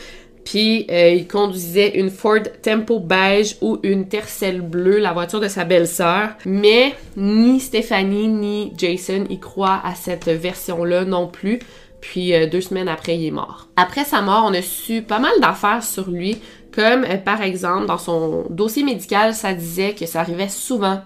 Puis 0.44 0.88
euh, 0.89 1.10
il 1.10 1.28
conduisait 1.28 2.00
une 2.00 2.10
Ford 2.10 2.41
Tempo 2.62 3.00
beige 3.00 3.58
ou 3.62 3.80
une 3.84 4.08
Tercel 4.08 4.62
bleue, 4.62 4.98
la 4.98 5.13
voiture 5.13 5.39
de 5.39 5.48
sa 5.48 5.65
belle-sœur. 5.65 6.30
Mais 6.46 6.96
ni 7.15 7.60
Stéphanie 7.60 8.28
ni 8.28 8.74
Jason 8.78 9.26
y 9.30 9.39
croient 9.39 9.82
à 9.84 9.94
cette 9.96 10.28
version-là 10.28 11.06
non 11.06 11.28
plus. 11.28 11.60
Puis 12.02 12.34
euh, 12.34 12.48
deux 12.48 12.62
semaines 12.62 12.88
après, 12.88 13.15
il 13.17 13.28
est 13.28 13.32
mort. 13.32 13.67
Après 13.76 14.04
sa 14.04 14.22
mort, 14.22 14.46
on 14.48 14.54
a 14.54 14.62
su 14.62 15.04
pas 15.04 15.20
mal 15.20 15.34
d'affaires 15.39 15.84
sur 15.84 16.10
lui, 16.10 16.39
comme 16.74 17.04
euh, 17.04 17.17
par 17.17 17.41
exemple 17.44 17.86
dans 17.86 18.00
son 18.00 18.46
dossier 18.50 18.84
médical, 18.84 19.36
ça 19.36 19.54
disait 19.54 19.94
que 19.94 20.08
ça 20.08 20.22
arrivait 20.22 20.50
souvent 20.50 21.02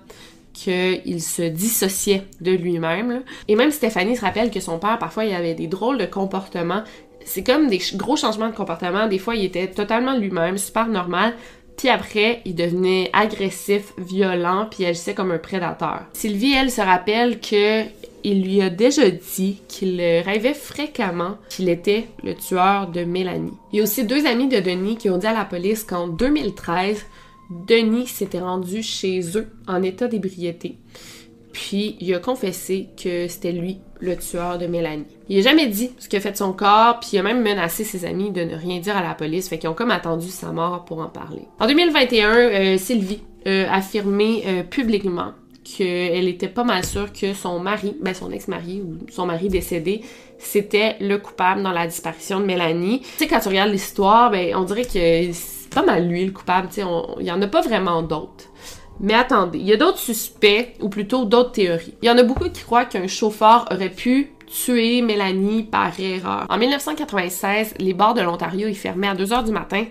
qu'il 0.56 1.22
se 1.22 1.42
dissociait 1.44 2.24
de 2.42 2.52
lui-même. 2.52 3.22
Et 3.48 3.56
même 3.56 3.72
Stéphanie 3.72 4.16
se 4.16 4.22
rappelle 4.22 4.50
que 4.50 4.60
son 4.60 4.80
père, 4.80 4.98
parfois, 4.98 5.26
il 5.26 5.34
avait 5.34 5.54
des 5.54 5.68
drôles 5.68 5.98
de 5.98 6.06
comportements. 6.06 6.84
C'est 7.26 7.44
comme 7.44 7.68
des 7.68 7.82
gros 7.96 8.16
changements 8.16 8.50
de 8.50 8.56
comportement. 8.56 9.08
Des 9.08 9.20
fois, 9.20 9.36
il 9.36 9.44
était 9.44 9.68
totalement 9.68 10.18
lui-même, 10.18 10.58
super 10.58 10.88
normal. 10.88 11.34
Puis 11.78 11.90
après, 11.90 12.42
il 12.46 12.56
devenait 12.56 13.10
agressif, 13.12 13.94
violent, 13.98 14.68
puis 14.72 14.86
agissait 14.86 15.14
comme 15.14 15.32
un 15.32 15.38
prédateur. 15.38 16.04
Sylvie, 16.14 16.54
elle, 16.54 16.72
se 16.72 16.82
rappelle 16.82 17.40
que 17.42 17.84
il 18.24 18.44
lui 18.44 18.60
a 18.62 18.72
déjà 18.72 19.08
dit 19.12 19.62
qu'il 19.68 20.02
rêvait 20.02 20.56
fréquemment 20.56 21.38
qu'il 21.48 21.70
était 21.70 22.08
le 22.24 22.34
tueur 22.34 22.88
de 22.88 23.04
Mélanie. 23.04 23.54
Il 23.72 23.78
y 23.78 23.80
a 23.82 23.84
aussi 23.84 24.04
deux 24.04 24.26
amis 24.26 24.48
de 24.48 24.60
Denis 24.60 24.98
qui 24.98 25.12
ont 25.12 25.20
dit 25.20 25.28
à 25.28 25.34
la 25.34 25.46
police 25.46 25.84
qu'en 25.84 26.08
2013, 26.08 27.06
Denis 27.50 28.08
s'était 28.08 28.40
rendu 28.40 28.82
chez 28.84 29.22
eux 29.38 29.48
en 29.68 29.84
état 29.84 30.08
d'ébriété. 30.08 30.78
Puis 31.52 31.96
il 32.02 32.14
a 32.14 32.20
confessé 32.20 32.90
que 33.02 33.28
c'était 33.28 33.54
lui 33.54 33.80
le 34.02 34.18
tueur 34.18 34.58
de 34.58 34.68
Mélanie. 34.68 35.06
Il 35.30 35.40
a 35.40 35.42
jamais 35.42 35.68
dit 35.68 35.92
ce 36.00 36.10
qu'a 36.10 36.20
fait 36.20 36.36
son 36.36 36.52
corps, 36.52 37.00
puis 37.00 37.12
il 37.14 37.20
a 37.20 37.24
même 37.24 37.42
menacé 37.42 37.84
ses 37.86 38.04
amis 38.04 38.32
de 38.32 38.42
ne 38.42 38.56
rien 38.56 38.80
dire 38.80 38.98
à 38.98 39.02
la 39.02 39.14
police, 39.14 39.48
fait 39.48 39.58
qu'ils 39.58 39.70
ont 39.70 39.74
comme 39.74 39.92
attendu 39.92 40.28
sa 40.28 40.52
mort 40.52 40.84
pour 40.84 41.00
en 41.00 41.08
parler. 41.08 41.44
En 41.60 41.68
2021, 41.68 42.30
euh, 42.30 42.78
Sylvie 42.78 43.22
a 43.46 43.74
affirmé 43.74 44.44
euh, 44.48 44.64
publiquement 44.64 45.32
qu'elle 45.64 46.28
était 46.28 46.48
pas 46.48 46.64
mal 46.64 46.86
sûre 46.86 47.12
que 47.12 47.34
son 47.34 47.60
mari, 47.60 47.96
ben 48.02 48.14
son 48.14 48.32
ex-mari 48.32 48.82
ou 48.82 48.98
son 49.10 49.26
mari 49.26 49.50
décédé, 49.50 50.02
c'était 50.38 50.96
le 51.00 51.18
coupable 51.18 51.64
dans 51.64 51.72
la 51.72 51.88
disparition 51.88 52.40
de 52.40 52.46
Mélanie. 52.46 53.00
Tu 53.00 53.08
sais, 53.18 53.28
quand 53.28 53.40
tu 53.40 53.48
regardes 53.50 53.72
l'histoire, 53.72 54.30
ben 54.30 54.56
on 54.56 54.64
dirait 54.64 54.86
que 54.86 55.32
c'est 55.66 55.74
pas 55.74 55.84
mal 55.84 56.08
lui 56.08 56.26
le 56.26 56.32
coupable, 56.32 56.70
il 57.20 57.26
y 57.26 57.32
en 57.32 57.42
a 57.42 57.48
pas 57.48 57.62
vraiment 57.62 58.02
d'autres. 58.02 58.46
Mais 59.00 59.14
attendez, 59.14 59.60
il 59.60 59.66
y 59.66 59.74
a 59.74 59.78
d'autres 59.78 59.98
suspects, 59.98 60.74
ou 60.80 60.90
plutôt 60.90 61.26
d'autres 61.26 61.52
théories. 61.52 61.96
Il 62.02 62.08
y 62.08 62.12
en 62.12 62.18
a 62.18 62.24
beaucoup 62.24 62.50
qui 62.50 62.64
croient 62.64 62.86
qu'un 62.86 63.08
chauffeur 63.08 63.66
aurait 63.72 63.90
pu 63.90 64.32
tuer 64.48 65.02
Mélanie 65.02 65.64
par 65.64 66.00
erreur. 66.00 66.46
En 66.50 66.58
1996, 66.58 67.74
les 67.80 67.94
bars 67.94 68.14
de 68.14 68.22
l'Ontario, 68.22 68.68
ils 68.68 68.78
fermaient 68.78 69.08
à 69.08 69.16
2 69.16 69.34
heures 69.34 69.44
du 69.44 69.52
matin 69.52 69.86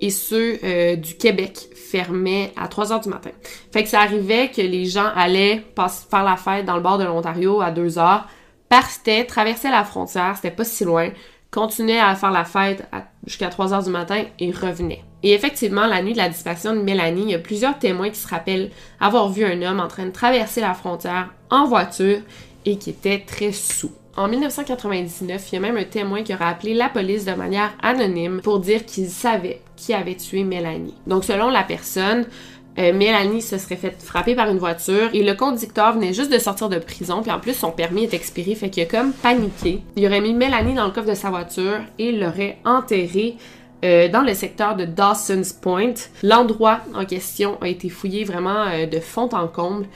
et 0.00 0.10
ceux 0.10 0.58
euh, 0.64 0.96
du 0.96 1.14
Québec 1.14 1.68
fermaient 1.74 2.52
à 2.56 2.68
3 2.68 2.92
heures 2.92 3.00
du 3.00 3.10
matin. 3.10 3.30
Fait 3.72 3.82
que 3.82 3.88
ça 3.88 4.00
arrivait 4.00 4.50
que 4.50 4.62
les 4.62 4.86
gens 4.86 5.10
allaient 5.14 5.62
faire 6.10 6.24
la 6.24 6.36
fête 6.36 6.64
dans 6.64 6.76
le 6.76 6.82
bord 6.82 6.98
de 6.98 7.04
l'Ontario 7.04 7.60
à 7.60 7.70
2 7.70 7.98
heures, 7.98 8.26
partaient, 8.68 9.24
traversaient 9.24 9.70
la 9.70 9.84
frontière, 9.84 10.34
c'était 10.36 10.54
pas 10.54 10.64
si 10.64 10.84
loin, 10.84 11.10
continuaient 11.50 12.00
à 12.00 12.14
faire 12.14 12.30
la 12.30 12.44
fête 12.44 12.88
jusqu'à 13.26 13.50
3 13.50 13.74
heures 13.74 13.84
du 13.84 13.90
matin 13.90 14.24
et 14.38 14.50
revenaient. 14.50 15.04
Et 15.22 15.32
effectivement, 15.32 15.86
la 15.86 16.02
nuit 16.02 16.12
de 16.12 16.18
la 16.18 16.28
disparition 16.28 16.74
de 16.74 16.80
Mélanie, 16.80 17.22
il 17.22 17.30
y 17.30 17.34
a 17.34 17.40
plusieurs 17.40 17.78
témoins 17.78 18.10
qui 18.10 18.18
se 18.18 18.28
rappellent 18.28 18.70
avoir 19.00 19.28
vu 19.30 19.44
un 19.44 19.62
homme 19.62 19.80
en 19.80 19.88
train 19.88 20.06
de 20.06 20.12
traverser 20.12 20.60
la 20.60 20.74
frontière 20.74 21.30
en 21.50 21.66
voiture 21.66 22.20
et 22.64 22.76
qui 22.76 22.90
était 22.90 23.24
très 23.26 23.52
sous. 23.52 23.92
En 24.16 24.28
1999, 24.28 25.46
il 25.50 25.54
y 25.54 25.58
a 25.58 25.60
même 25.60 25.76
un 25.76 25.84
témoin 25.84 26.22
qui 26.22 26.34
aurait 26.34 26.44
appelé 26.46 26.74
la 26.74 26.88
police 26.88 27.24
de 27.24 27.32
manière 27.32 27.72
anonyme 27.82 28.40
pour 28.42 28.58
dire 28.58 28.84
qu'il 28.84 29.08
savait 29.08 29.60
qui 29.76 29.94
avait 29.94 30.16
tué 30.16 30.42
Mélanie. 30.42 30.94
Donc 31.06 31.24
selon 31.24 31.50
la 31.50 31.62
personne, 31.62 32.26
euh, 32.78 32.92
Mélanie 32.92 33.42
se 33.42 33.58
serait 33.58 33.76
fait 33.76 34.00
frapper 34.02 34.34
par 34.34 34.48
une 34.48 34.58
voiture 34.58 35.10
et 35.12 35.22
le 35.22 35.34
conducteur 35.34 35.94
venait 35.94 36.12
juste 36.12 36.32
de 36.32 36.38
sortir 36.38 36.68
de 36.68 36.78
prison, 36.78 37.22
puis 37.22 37.30
en 37.30 37.40
plus 37.40 37.54
son 37.54 37.70
permis 37.70 38.04
est 38.04 38.14
expiré, 38.14 38.54
fait 38.54 38.70
qu'il 38.70 38.82
a 38.82 38.86
comme 38.86 39.12
paniqué. 39.12 39.82
Il 39.96 40.06
aurait 40.06 40.20
mis 40.20 40.34
Mélanie 40.34 40.74
dans 40.74 40.86
le 40.86 40.92
coffre 40.92 41.08
de 41.08 41.14
sa 41.14 41.30
voiture 41.30 41.80
et 41.98 42.12
l'aurait 42.12 42.58
enterrée 42.64 43.36
euh, 43.84 44.08
dans 44.08 44.22
le 44.22 44.34
secteur 44.34 44.76
de 44.76 44.84
Dawson's 44.84 45.52
Point. 45.52 45.94
L'endroit 46.22 46.80
en 46.94 47.04
question 47.04 47.58
a 47.60 47.68
été 47.68 47.88
fouillé 47.88 48.24
vraiment 48.24 48.64
euh, 48.64 48.86
de 48.86 49.00
fond 49.00 49.28
en 49.32 49.46
comble 49.48 49.86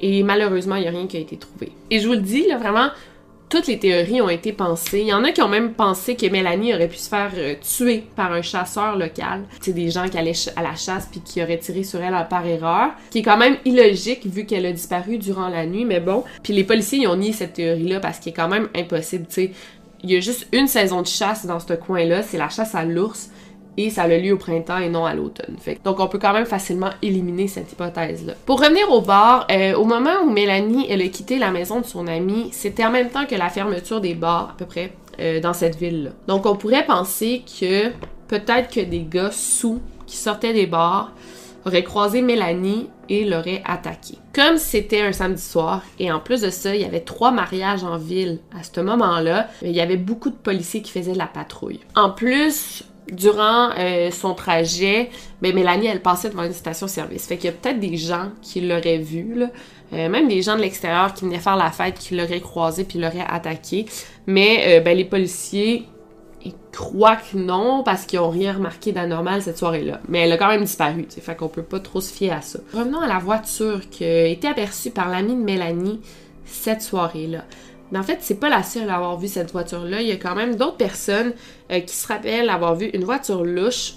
et 0.00 0.22
malheureusement, 0.22 0.76
il 0.76 0.82
n'y 0.82 0.88
a 0.88 0.90
rien 0.90 1.06
qui 1.06 1.16
a 1.16 1.20
été 1.20 1.36
trouvé. 1.36 1.72
Et 1.90 2.00
je 2.00 2.06
vous 2.06 2.14
le 2.14 2.20
dis, 2.20 2.46
là, 2.46 2.56
vraiment, 2.56 2.88
toutes 3.48 3.66
les 3.66 3.78
théories 3.78 4.20
ont 4.20 4.28
été 4.28 4.52
pensées. 4.52 5.00
Il 5.00 5.06
y 5.06 5.12
en 5.12 5.24
a 5.24 5.32
qui 5.32 5.40
ont 5.40 5.48
même 5.48 5.72
pensé 5.72 6.16
que 6.16 6.26
Mélanie 6.26 6.74
aurait 6.74 6.88
pu 6.88 6.98
se 6.98 7.08
faire 7.08 7.32
euh, 7.36 7.54
tuer 7.60 8.04
par 8.14 8.32
un 8.32 8.42
chasseur 8.42 8.96
local. 8.96 9.44
C'est 9.60 9.72
des 9.72 9.90
gens 9.90 10.08
qui 10.08 10.18
allaient 10.18 10.32
à 10.56 10.62
la 10.62 10.76
chasse 10.76 11.08
puis 11.10 11.20
qui 11.20 11.42
auraient 11.42 11.58
tiré 11.58 11.82
sur 11.82 12.00
elle 12.00 12.14
par 12.28 12.46
erreur, 12.46 12.90
qui 13.10 13.20
est 13.20 13.22
quand 13.22 13.38
même 13.38 13.56
illogique 13.64 14.26
vu 14.26 14.44
qu'elle 14.44 14.66
a 14.66 14.72
disparu 14.72 15.18
durant 15.18 15.48
la 15.48 15.66
nuit, 15.66 15.84
mais 15.84 16.00
bon. 16.00 16.24
Puis 16.42 16.52
les 16.52 16.64
policiers 16.64 17.00
ils 17.00 17.08
ont 17.08 17.16
nié 17.16 17.32
cette 17.32 17.54
théorie-là 17.54 18.00
parce 18.00 18.18
qu'il 18.18 18.30
est 18.32 18.36
quand 18.36 18.48
même 18.48 18.68
impossible, 18.74 19.26
tu 19.28 19.34
sais. 19.34 19.50
Il 20.02 20.10
y 20.10 20.16
a 20.16 20.20
juste 20.20 20.46
une 20.52 20.68
saison 20.68 21.02
de 21.02 21.06
chasse 21.06 21.46
dans 21.46 21.60
ce 21.60 21.72
coin-là, 21.72 22.22
c'est 22.22 22.38
la 22.38 22.48
chasse 22.48 22.74
à 22.74 22.84
l'ours 22.84 23.30
et 23.76 23.90
ça 23.90 24.02
a 24.02 24.08
lieu 24.08 24.32
au 24.32 24.36
printemps 24.36 24.78
et 24.78 24.88
non 24.88 25.06
à 25.06 25.14
l'automne. 25.14 25.56
Donc 25.84 26.00
on 26.00 26.08
peut 26.08 26.18
quand 26.18 26.32
même 26.32 26.46
facilement 26.46 26.90
éliminer 27.00 27.46
cette 27.46 27.72
hypothèse-là. 27.72 28.34
Pour 28.44 28.60
revenir 28.60 28.90
au 28.90 29.00
bar, 29.00 29.46
euh, 29.50 29.74
au 29.76 29.84
moment 29.84 30.22
où 30.24 30.30
Mélanie 30.30 30.86
elle 30.90 31.00
a 31.00 31.08
quitté 31.08 31.38
la 31.38 31.50
maison 31.50 31.80
de 31.80 31.86
son 31.86 32.08
amie, 32.08 32.48
c'était 32.52 32.84
en 32.84 32.90
même 32.90 33.08
temps 33.08 33.24
que 33.24 33.36
la 33.36 33.48
fermeture 33.48 34.00
des 34.00 34.14
bars 34.14 34.50
à 34.52 34.54
peu 34.58 34.66
près 34.66 34.92
euh, 35.20 35.40
dans 35.40 35.52
cette 35.52 35.76
ville-là. 35.76 36.10
Donc 36.26 36.44
on 36.46 36.56
pourrait 36.56 36.86
penser 36.86 37.42
que 37.60 37.90
peut-être 38.26 38.72
que 38.72 38.80
des 38.80 39.02
gars 39.08 39.30
sous 39.30 39.80
qui 40.06 40.16
sortaient 40.16 40.52
des 40.52 40.66
bars 40.66 41.12
auraient 41.64 41.84
croisé 41.84 42.20
Mélanie 42.20 42.88
et 43.08 43.24
l'auraient 43.24 43.62
attaquée. 43.64 44.18
Comme 44.34 44.58
c'était 44.58 45.02
un 45.02 45.12
samedi 45.12 45.42
soir, 45.42 45.82
et 45.98 46.12
en 46.12 46.20
plus 46.20 46.42
de 46.42 46.50
ça, 46.50 46.74
il 46.74 46.82
y 46.82 46.84
avait 46.84 47.00
trois 47.00 47.30
mariages 47.30 47.84
en 47.84 47.96
ville 47.96 48.38
à 48.58 48.62
ce 48.62 48.80
moment-là, 48.80 49.48
il 49.62 49.72
y 49.72 49.80
avait 49.80 49.96
beaucoup 49.96 50.30
de 50.30 50.36
policiers 50.36 50.82
qui 50.82 50.92
faisaient 50.92 51.12
de 51.12 51.18
la 51.18 51.26
patrouille. 51.26 51.80
En 51.94 52.10
plus, 52.10 52.84
durant 53.10 53.70
euh, 53.78 54.10
son 54.10 54.34
trajet, 54.34 55.10
ben 55.40 55.54
Mélanie, 55.54 55.86
elle 55.86 56.02
passait 56.02 56.30
devant 56.30 56.44
une 56.44 56.52
station-service. 56.52 57.26
Fait 57.26 57.36
qu'il 57.36 57.46
y 57.46 57.52
a 57.52 57.56
peut-être 57.56 57.80
des 57.80 57.96
gens 57.96 58.30
qui 58.42 58.60
l'auraient 58.60 58.98
vu. 58.98 59.44
Euh, 59.94 60.08
même 60.10 60.28
des 60.28 60.42
gens 60.42 60.56
de 60.56 60.60
l'extérieur 60.60 61.14
qui 61.14 61.24
venaient 61.24 61.38
faire 61.38 61.56
la 61.56 61.70
fête, 61.70 61.98
qui 61.98 62.14
l'auraient 62.14 62.40
croisé 62.40 62.84
puis 62.84 62.98
l'auraient 62.98 63.24
attaqué. 63.26 63.86
Mais 64.26 64.80
ben, 64.80 64.96
les 64.96 65.06
policiers, 65.06 65.86
ils 66.44 66.54
croient 66.72 67.16
que 67.16 67.36
non 67.36 67.82
parce 67.84 68.06
qu'ils 68.06 68.20
ont 68.20 68.30
rien 68.30 68.52
remarqué 68.52 68.92
d'anormal 68.92 69.42
cette 69.42 69.58
soirée-là. 69.58 70.00
Mais 70.08 70.20
elle 70.20 70.32
a 70.32 70.36
quand 70.36 70.48
même 70.48 70.64
disparu, 70.64 71.06
sais, 71.08 71.20
fait 71.20 71.36
qu'on 71.36 71.48
peut 71.48 71.62
pas 71.62 71.80
trop 71.80 72.00
se 72.00 72.12
fier 72.12 72.30
à 72.30 72.40
ça. 72.40 72.60
Revenons 72.72 73.00
à 73.00 73.06
la 73.06 73.18
voiture 73.18 73.88
qui 73.90 74.04
a 74.04 74.26
été 74.26 74.46
aperçue 74.48 74.90
par 74.90 75.08
l'ami 75.08 75.34
de 75.34 75.42
Mélanie 75.42 76.00
cette 76.44 76.82
soirée-là. 76.82 77.44
Mais 77.90 77.98
en 77.98 78.02
fait, 78.02 78.18
c'est 78.20 78.38
pas 78.38 78.50
la 78.50 78.62
seule 78.62 78.90
à 78.90 78.96
avoir 78.96 79.18
vu 79.18 79.28
cette 79.28 79.52
voiture-là. 79.52 80.02
Il 80.02 80.08
y 80.08 80.12
a 80.12 80.16
quand 80.16 80.34
même 80.34 80.56
d'autres 80.56 80.76
personnes 80.76 81.32
euh, 81.72 81.80
qui 81.80 81.94
se 81.94 82.06
rappellent 82.06 82.50
avoir 82.50 82.74
vu 82.74 82.86
une 82.92 83.04
voiture 83.04 83.44
louche. 83.44 83.94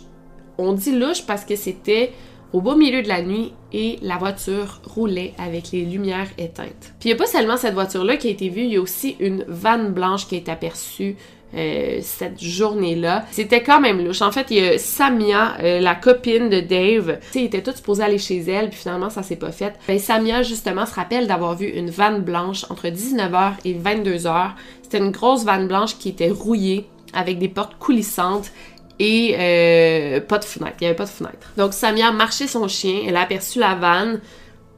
On 0.58 0.74
dit 0.74 0.98
louche 0.98 1.26
parce 1.26 1.44
que 1.44 1.56
c'était 1.56 2.14
au 2.54 2.62
beau 2.62 2.76
milieu 2.76 3.02
de 3.02 3.08
la 3.08 3.22
nuit 3.22 3.54
et 3.72 3.98
la 4.02 4.18
voiture 4.18 4.82
roulait 4.86 5.34
avec 5.38 5.72
les 5.72 5.84
lumières 5.84 6.30
éteintes. 6.38 6.94
Puis 7.00 7.10
il 7.10 7.14
n'y 7.14 7.14
a 7.14 7.16
pas 7.16 7.26
seulement 7.26 7.58
cette 7.58 7.74
voiture-là 7.74 8.18
qui 8.18 8.28
a 8.28 8.32
été 8.32 8.50
vue, 8.50 8.64
il 8.64 8.74
y 8.74 8.78
a 8.78 8.82
aussi 8.82 9.16
une 9.20 9.46
vanne 9.48 9.94
blanche 9.94 10.28
qui 10.28 10.36
a 10.36 10.38
été 10.38 10.52
aperçue 10.52 11.16
euh, 11.54 12.00
cette 12.02 12.42
journée-là. 12.42 13.26
C'était 13.32 13.62
quand 13.62 13.82
même 13.82 14.04
louche. 14.04 14.22
En 14.22 14.32
fait, 14.32 14.48
il 14.52 14.58
y 14.58 14.68
a 14.68 14.78
Samia, 14.78 15.58
euh, 15.62 15.80
la 15.82 15.96
copine 15.96 16.50
de 16.50 16.62
Dave, 16.62 17.20
tu 17.20 17.28
sais, 17.32 17.40
ils 17.42 17.46
étaient 17.46 17.62
tous 17.62 17.76
supposés 17.76 18.04
aller 18.04 18.18
chez 18.18 18.40
elle, 18.40 18.70
puis 18.70 18.80
finalement, 18.80 19.10
ça 19.10 19.22
s'est 19.22 19.36
pas 19.36 19.52
fait. 19.52 19.74
Ben, 19.88 20.00
Samia, 20.00 20.44
justement, 20.44 20.86
se 20.86 20.94
rappelle 20.94 21.28
d'avoir 21.28 21.56
vu 21.56 21.68
une 21.68 21.90
vanne 21.90 22.22
blanche 22.22 22.66
entre 22.70 22.88
19h 22.88 23.54
et 23.66 23.74
22h. 23.74 24.52
C'était 24.82 25.00
une 25.00 25.12
grosse 25.12 25.44
vanne 25.44 25.68
blanche 25.68 25.98
qui 25.98 26.10
était 26.10 26.30
rouillée 26.30 26.88
avec 27.14 27.38
des 27.38 27.50
portes 27.50 27.76
coulissantes 27.80 28.52
et 29.00 29.36
euh, 29.38 30.22
pas 30.22 30.38
de 30.38 30.46
fenêtre. 30.46 30.78
Il 30.80 30.84
y 30.84 30.88
avait 30.88 30.96
pas 30.96 31.06
de 31.06 31.10
fenêtre. 31.10 31.52
Donc, 31.58 31.74
Samia 31.74 32.12
marchait 32.12 32.48
son 32.48 32.68
chien, 32.68 33.02
elle 33.08 33.18
a 33.18 33.22
aperçu 33.22 33.60
la 33.60 33.76
vanne, 33.76 34.22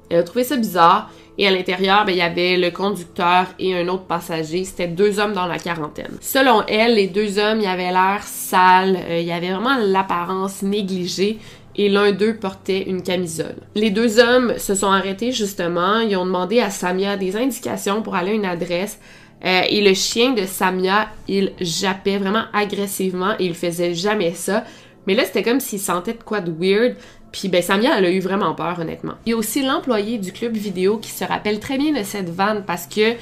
elle 0.10 0.20
a 0.20 0.24
trouvé 0.24 0.44
ça 0.44 0.56
bizarre. 0.56 1.12
Et 1.38 1.48
à 1.48 1.52
l'intérieur, 1.52 2.06
ben, 2.06 2.12
il 2.12 2.18
y 2.18 2.22
avait 2.22 2.58
le 2.58 2.70
conducteur 2.70 3.48
et 3.58 3.76
un 3.76 3.88
autre 3.88 4.04
passager. 4.04 4.64
C'était 4.64 4.88
deux 4.88 5.20
hommes 5.20 5.34
dans 5.34 5.48
la 5.48 5.58
quarantaine. 5.58 6.18
Selon 6.22 6.64
elle, 6.68 6.96
les 6.96 7.08
deux 7.08 7.40
hommes, 7.40 7.60
ils 7.60 7.68
avaient 7.68 7.92
l'air 7.92 8.22
sales. 8.24 8.98
Euh, 9.10 9.20
il 9.20 9.26
y 9.26 9.32
avait 9.32 9.52
vraiment 9.52 9.78
l'apparence 9.80 10.62
négligée 10.62 11.40
et 11.76 11.90
l'un 11.90 12.12
d'eux 12.12 12.36
portait 12.36 12.84
une 12.84 13.02
camisole. 13.02 13.56
Les 13.76 13.90
deux 13.90 14.20
hommes 14.20 14.58
se 14.58 14.76
sont 14.76 14.92
arrêtés 14.92 15.32
justement. 15.32 16.00
Ils 16.00 16.16
ont 16.18 16.26
demandé 16.26 16.60
à 16.60 16.70
Samia 16.70 17.18
des 17.18 17.36
indications 17.36 18.02
pour 18.02 18.16
aller 18.16 18.32
à 18.32 18.36
une 18.36 18.46
adresse. 18.46 19.00
Euh, 19.44 19.62
et 19.70 19.82
le 19.82 19.94
chien 19.94 20.34
de 20.34 20.46
Samia, 20.46 21.10
il 21.28 21.52
jappait 21.60 22.18
vraiment 22.18 22.44
agressivement 22.54 23.34
et 23.40 23.46
il 23.46 23.56
faisait 23.56 23.94
jamais 23.94 24.34
ça. 24.34 24.64
Mais 25.06 25.16
là, 25.16 25.26
c'était 25.26 25.44
comme 25.44 25.60
s'il 25.60 25.80
sentait 25.80 26.14
de 26.14 26.24
quoi 26.24 26.40
de 26.40 26.52
weird. 26.52 26.96
Puis 27.34 27.50
ben 27.50 27.64
Samia, 27.64 27.98
elle 27.98 28.06
a 28.06 28.12
eu 28.12 28.20
vraiment 28.20 28.54
peur, 28.54 28.78
honnêtement. 28.80 29.16
Il 29.26 29.32
y 29.32 29.34
a 29.34 29.38
aussi 29.38 29.64
l'employé 29.64 30.20
du 30.20 30.32
club 30.32 30.54
vidéo 30.54 31.00
qui 31.00 31.10
se 31.10 31.26
rappelle 31.26 31.60
très 31.60 31.78
bien 31.78 31.92
de 31.92 32.04
cette 32.04 32.30
vanne 32.30 32.64
parce 32.66 32.86
que 32.86 33.16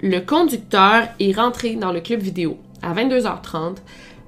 le 0.00 0.20
conducteur 0.20 1.08
est 1.18 1.32
rentré 1.32 1.74
dans 1.74 1.90
le 1.90 2.00
club 2.00 2.20
vidéo 2.20 2.58
à 2.82 2.92
22h30 2.92 3.78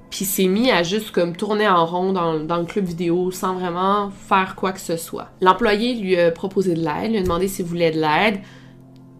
puis 0.09 0.25
s'est 0.25 0.47
mis 0.47 0.71
à 0.71 0.83
juste 0.83 1.11
comme 1.11 1.37
tourner 1.37 1.69
en 1.69 1.85
rond 1.85 2.11
dans, 2.11 2.39
dans, 2.39 2.57
le 2.57 2.65
club 2.65 2.83
vidéo 2.83 3.31
sans 3.31 3.53
vraiment 3.53 4.09
faire 4.27 4.55
quoi 4.55 4.73
que 4.73 4.81
ce 4.81 4.97
soit. 4.97 5.29
L'employé 5.39 5.93
lui 5.93 6.19
a 6.19 6.31
proposé 6.31 6.73
de 6.73 6.81
l'aide, 6.81 7.11
lui 7.11 7.19
a 7.19 7.23
demandé 7.23 7.47
s'il 7.47 7.65
voulait 7.65 7.91
de 7.91 8.01
l'aide 8.01 8.39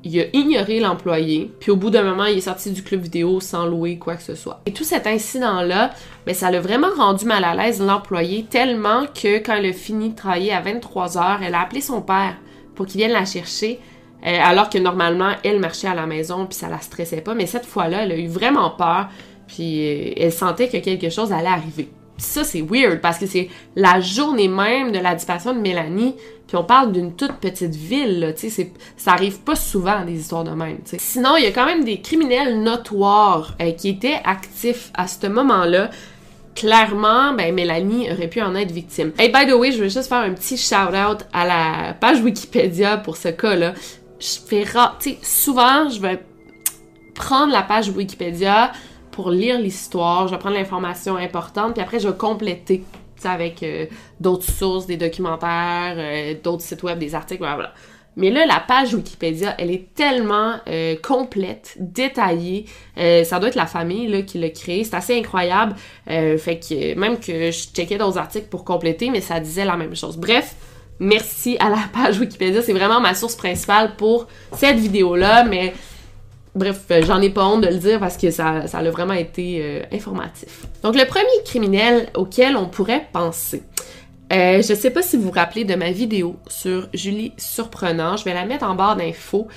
il 0.03 0.19
a 0.19 0.23
ignoré 0.33 0.79
l'employé, 0.79 1.51
puis 1.59 1.71
au 1.71 1.75
bout 1.75 1.89
d'un 1.89 2.03
moment, 2.03 2.25
il 2.25 2.37
est 2.37 2.41
sorti 2.41 2.71
du 2.71 2.83
club 2.83 3.01
vidéo 3.01 3.39
sans 3.39 3.65
louer 3.65 3.97
quoi 3.97 4.15
que 4.15 4.23
ce 4.23 4.35
soit. 4.35 4.61
Et 4.65 4.73
tout 4.73 4.83
cet 4.83 5.05
incident-là, 5.05 5.91
ben, 6.25 6.33
ça 6.33 6.49
l'a 6.49 6.59
vraiment 6.59 6.89
rendu 6.95 7.25
mal 7.25 7.43
à 7.43 7.53
l'aise 7.53 7.81
l'employé, 7.81 8.45
tellement 8.49 9.05
que 9.05 9.37
quand 9.37 9.55
elle 9.55 9.67
a 9.67 9.73
fini 9.73 10.09
de 10.09 10.15
travailler 10.15 10.53
à 10.53 10.61
23 10.61 11.17
heures, 11.17 11.39
elle 11.43 11.55
a 11.55 11.61
appelé 11.61 11.81
son 11.81 12.01
père 12.01 12.35
pour 12.75 12.87
qu'il 12.87 12.99
vienne 12.99 13.11
la 13.11 13.25
chercher, 13.25 13.79
euh, 14.25 14.37
alors 14.41 14.69
que 14.69 14.77
normalement, 14.77 15.33
elle 15.43 15.59
marchait 15.59 15.87
à 15.87 15.95
la 15.95 16.07
maison, 16.07 16.47
puis 16.47 16.57
ça 16.57 16.67
la 16.67 16.79
stressait 16.79 17.21
pas, 17.21 17.35
mais 17.35 17.45
cette 17.45 17.65
fois-là, 17.65 18.03
elle 18.03 18.11
a 18.11 18.17
eu 18.17 18.27
vraiment 18.27 18.71
peur, 18.71 19.09
puis 19.47 19.87
euh, 19.87 20.13
elle 20.17 20.31
sentait 20.31 20.67
que 20.67 20.77
quelque 20.77 21.09
chose 21.09 21.31
allait 21.31 21.47
arriver. 21.47 21.89
ça, 22.17 22.43
c'est 22.43 22.61
weird, 22.61 23.01
parce 23.01 23.19
que 23.19 23.27
c'est 23.27 23.49
la 23.75 23.99
journée 23.99 24.47
même 24.47 24.91
de 24.91 24.99
la 24.99 25.13
disparition 25.13 25.53
de 25.53 25.59
Mélanie, 25.59 26.15
puis 26.51 26.57
on 26.57 26.65
parle 26.65 26.91
d'une 26.91 27.13
toute 27.13 27.35
petite 27.35 27.75
ville, 27.75 28.35
tu 28.37 28.49
sais, 28.49 28.73
ça 28.97 29.13
arrive 29.13 29.39
pas 29.39 29.55
souvent 29.55 30.03
des 30.03 30.19
histoires 30.19 30.43
de 30.43 30.51
même. 30.51 30.79
Sinon, 30.83 31.37
il 31.37 31.45
y 31.45 31.47
a 31.47 31.51
quand 31.51 31.65
même 31.65 31.85
des 31.85 32.01
criminels 32.01 32.61
notoires 32.61 33.55
euh, 33.61 33.71
qui 33.71 33.87
étaient 33.87 34.19
actifs 34.25 34.91
à 34.93 35.07
ce 35.07 35.27
moment-là. 35.27 35.91
Clairement, 36.53 37.31
ben 37.31 37.55
Mélanie 37.55 38.11
aurait 38.11 38.27
pu 38.27 38.41
en 38.41 38.53
être 38.55 38.73
victime. 38.73 39.13
Hey, 39.17 39.31
by 39.31 39.49
the 39.49 39.53
way, 39.53 39.71
je 39.71 39.77
veux 39.77 39.87
juste 39.87 40.09
faire 40.09 40.17
un 40.17 40.33
petit 40.33 40.57
shout-out 40.57 41.25
à 41.31 41.47
la 41.47 41.93
page 41.93 42.19
Wikipédia 42.19 42.97
pour 42.97 43.15
ce 43.15 43.29
cas-là. 43.29 43.73
Je 44.19 44.37
fais 44.45 44.65
tu 44.65 45.11
sais, 45.11 45.19
souvent, 45.23 45.87
je 45.87 46.01
vais 46.01 46.21
prendre 47.15 47.53
la 47.53 47.61
page 47.61 47.87
Wikipédia 47.91 48.73
pour 49.11 49.31
lire 49.31 49.57
l'histoire, 49.57 50.27
je 50.27 50.33
vais 50.33 50.39
prendre 50.39 50.57
l'information 50.57 51.15
importante, 51.15 51.75
puis 51.75 51.81
après, 51.81 52.01
je 52.01 52.09
vais 52.09 52.17
compléter 52.17 52.83
avec 53.25 53.63
euh, 53.63 53.85
d'autres 54.19 54.49
sources, 54.49 54.85
des 54.85 54.97
documentaires, 54.97 55.95
euh, 55.97 56.33
d'autres 56.41 56.63
sites 56.63 56.83
web, 56.83 56.99
des 56.99 57.15
articles, 57.15 57.43
voilà. 57.43 57.73
Mais 58.17 58.29
là, 58.29 58.45
la 58.45 58.59
page 58.59 58.93
Wikipédia, 58.93 59.55
elle 59.57 59.71
est 59.71 59.93
tellement 59.95 60.55
euh, 60.67 60.95
complète, 61.01 61.77
détaillée. 61.79 62.65
ça 62.97 63.39
doit 63.39 63.47
être 63.47 63.55
la 63.55 63.67
famille 63.67 64.07
là, 64.07 64.21
qui 64.21 64.37
l'a 64.37 64.49
créée. 64.49 64.83
C'est 64.83 64.95
assez 64.95 65.17
incroyable. 65.17 65.75
fait 66.05 66.59
que 66.59 66.93
même 66.95 67.19
que 67.19 67.51
je 67.51 67.67
checkais 67.73 67.97
d'autres 67.97 68.17
articles 68.17 68.47
pour 68.47 68.65
compléter, 68.65 69.09
mais 69.09 69.21
ça 69.21 69.39
disait 69.39 69.63
la 69.63 69.77
même 69.77 69.95
chose. 69.95 70.17
Bref, 70.17 70.55
merci 70.99 71.55
à 71.61 71.69
la 71.69 71.79
page 71.93 72.19
Wikipédia. 72.19 72.61
C'est 72.61 72.73
vraiment 72.73 72.99
ma 72.99 73.13
source 73.13 73.35
principale 73.35 73.95
pour 73.95 74.27
cette 74.57 74.77
vidéo-là. 74.77 75.45
Mais 75.45 75.73
Bref, 76.53 76.81
euh, 76.91 77.01
j'en 77.05 77.21
ai 77.21 77.29
pas 77.29 77.45
honte 77.45 77.61
de 77.61 77.67
le 77.67 77.77
dire 77.77 77.99
parce 77.99 78.17
que 78.17 78.29
ça, 78.29 78.63
a 78.71 78.89
vraiment 78.89 79.13
été 79.13 79.59
euh, 79.61 79.81
informatif. 79.93 80.65
Donc, 80.83 80.95
le 80.95 81.05
premier 81.05 81.43
criminel 81.45 82.09
auquel 82.15 82.57
on 82.57 82.65
pourrait 82.65 83.07
penser. 83.13 83.63
Euh, 84.33 84.61
je 84.61 84.73
sais 84.73 84.91
pas 84.91 85.01
si 85.01 85.17
vous 85.17 85.23
vous 85.23 85.31
rappelez 85.31 85.63
de 85.63 85.75
ma 85.75 85.91
vidéo 85.91 86.35
sur 86.47 86.89
Julie 86.93 87.31
Surprenant. 87.37 88.17
Je 88.17 88.25
vais 88.25 88.33
la 88.33 88.45
mettre 88.45 88.65
en 88.65 88.75
barre 88.75 88.95
d'infos. 88.95 89.47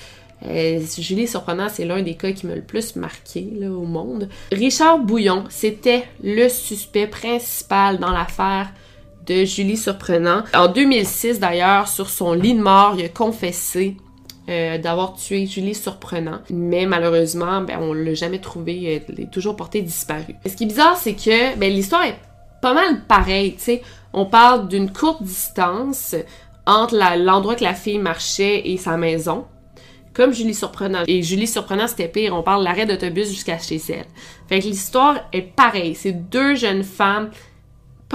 Julie 0.99 1.26
Surprenant, 1.26 1.68
c'est 1.70 1.86
l'un 1.86 2.03
des 2.03 2.16
cas 2.16 2.32
qui 2.32 2.47
m'a 2.47 2.55
le 2.55 2.61
plus 2.61 2.97
marqué 2.97 3.49
au 3.66 3.84
monde. 3.84 4.28
Richard 4.53 4.99
Bouillon, 4.99 5.45
c'était 5.49 6.05
le 6.22 6.49
suspect 6.51 7.07
principal 7.07 7.99
dans 7.99 8.11
l'affaire 8.11 8.70
de 9.26 9.45
Julie 9.45 9.78
Surprenant. 9.78 10.42
En 10.53 10.68
2006, 10.68 11.40
d'ailleurs, 11.40 11.88
sur 11.88 12.11
son 12.11 12.34
lit 12.34 12.53
de 12.53 12.61
mort, 12.61 12.95
il 12.99 13.07
a 13.07 13.09
confessé 13.09 13.97
euh, 14.49 14.78
d'avoir 14.78 15.14
tué 15.14 15.47
Julie 15.47 15.74
Surprenant. 15.74 16.40
Mais 16.51 16.86
malheureusement, 16.86 17.62
ben, 17.62 17.78
on 17.80 17.92
l'a 17.92 18.14
jamais 18.14 18.40
trouvé. 18.40 19.03
Elle 19.09 19.20
est 19.20 19.30
toujours 19.30 19.57
portée 19.57 19.80
disparue. 19.80 20.36
ce 20.47 20.55
qui 20.55 20.64
est 20.64 20.66
bizarre, 20.66 20.97
c'est 20.97 21.14
que 21.14 21.57
ben, 21.57 21.72
l'histoire 21.72 22.05
est 22.05 22.18
pas 22.61 22.74
mal 22.74 23.05
pareille. 23.07 23.57
On 24.12 24.26
parle 24.26 24.68
d'une 24.68 24.92
courte 24.92 25.22
distance 25.22 26.14
entre 26.66 26.95
l'endroit 27.18 27.55
que 27.55 27.64
la 27.64 27.74
fille 27.74 27.99
marchait 27.99 28.68
et 28.68 28.76
sa 28.76 28.97
maison. 28.97 29.47
Comme 30.12 30.32
Julie 30.32 30.55
Surprenant. 30.55 31.03
Et 31.09 31.22
Julie 31.22 31.47
Surprenant, 31.47 31.88
c'était 31.88 32.09
pire. 32.09 32.34
On 32.34 32.42
parle 32.42 32.61
de 32.61 32.64
l'arrêt 32.64 32.86
d'autobus 32.86 33.28
jusqu'à 33.28 33.59
chez 33.59 33.80
elle. 33.88 34.07
Fait 34.49 34.61
l'histoire 34.61 35.16
est 35.32 35.42
pareille. 35.42 35.95
C'est 35.95 36.12
deux 36.12 36.55
jeunes 36.55 36.84
femmes 36.84 37.30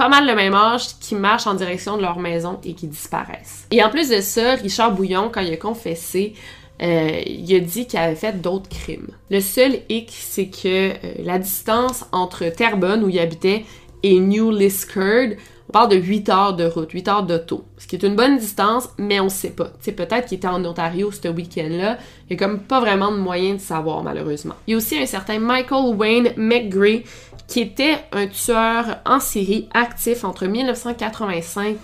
pas 0.00 0.08
mal 0.08 0.26
le 0.26 0.34
même 0.34 0.54
âge 0.54 0.98
qui 0.98 1.14
marchent 1.14 1.46
en 1.46 1.52
direction 1.52 1.98
de 1.98 2.00
leur 2.00 2.18
maison 2.18 2.58
et 2.64 2.72
qui 2.72 2.86
disparaissent. 2.86 3.66
Et 3.70 3.84
en 3.84 3.90
plus 3.90 4.08
de 4.08 4.22
ça, 4.22 4.54
Richard 4.54 4.94
Bouillon, 4.94 5.28
quand 5.30 5.42
il 5.42 5.52
a 5.52 5.58
confessé, 5.58 6.32
euh, 6.80 7.20
il 7.26 7.54
a 7.54 7.60
dit 7.60 7.86
qu'il 7.86 7.98
avait 7.98 8.14
fait 8.14 8.40
d'autres 8.40 8.70
crimes. 8.70 9.08
Le 9.30 9.40
seul 9.40 9.80
hic, 9.90 10.08
c'est 10.10 10.46
que 10.46 10.88
euh, 10.92 10.94
la 11.22 11.38
distance 11.38 12.06
entre 12.12 12.48
Terrebonne, 12.48 13.04
où 13.04 13.10
il 13.10 13.18
habitait, 13.18 13.66
et 14.02 14.18
New 14.18 14.50
Liskeard, 14.50 15.36
on 15.68 15.72
parle 15.72 15.90
de 15.90 15.96
8 15.98 16.28
heures 16.30 16.56
de 16.56 16.64
route, 16.64 16.90
8 16.90 17.08
heures 17.08 17.22
d'auto. 17.22 17.64
Ce 17.78 17.86
qui 17.86 17.94
est 17.94 18.02
une 18.02 18.16
bonne 18.16 18.38
distance, 18.38 18.88
mais 18.98 19.20
on 19.20 19.28
sait 19.28 19.50
pas. 19.50 19.70
Tu 19.80 19.92
peut-être 19.92 20.26
qu'il 20.26 20.38
était 20.38 20.48
en 20.48 20.64
Ontario 20.64 21.12
ce 21.12 21.28
week-end-là. 21.28 21.96
Il 22.28 22.32
y 22.32 22.36
a 22.36 22.38
comme 22.44 22.58
pas 22.58 22.80
vraiment 22.80 23.12
de 23.12 23.18
moyen 23.18 23.54
de 23.54 23.60
savoir, 23.60 24.02
malheureusement. 24.02 24.54
Il 24.66 24.72
y 24.72 24.74
a 24.74 24.78
aussi 24.78 24.98
un 24.98 25.06
certain 25.06 25.38
Michael 25.38 25.94
Wayne 25.94 26.32
McGray 26.36 27.04
qui 27.50 27.60
était 27.60 27.98
un 28.12 28.28
tueur 28.28 29.00
en 29.04 29.18
série 29.18 29.68
actif 29.74 30.22
entre 30.22 30.46
1985 30.46 31.76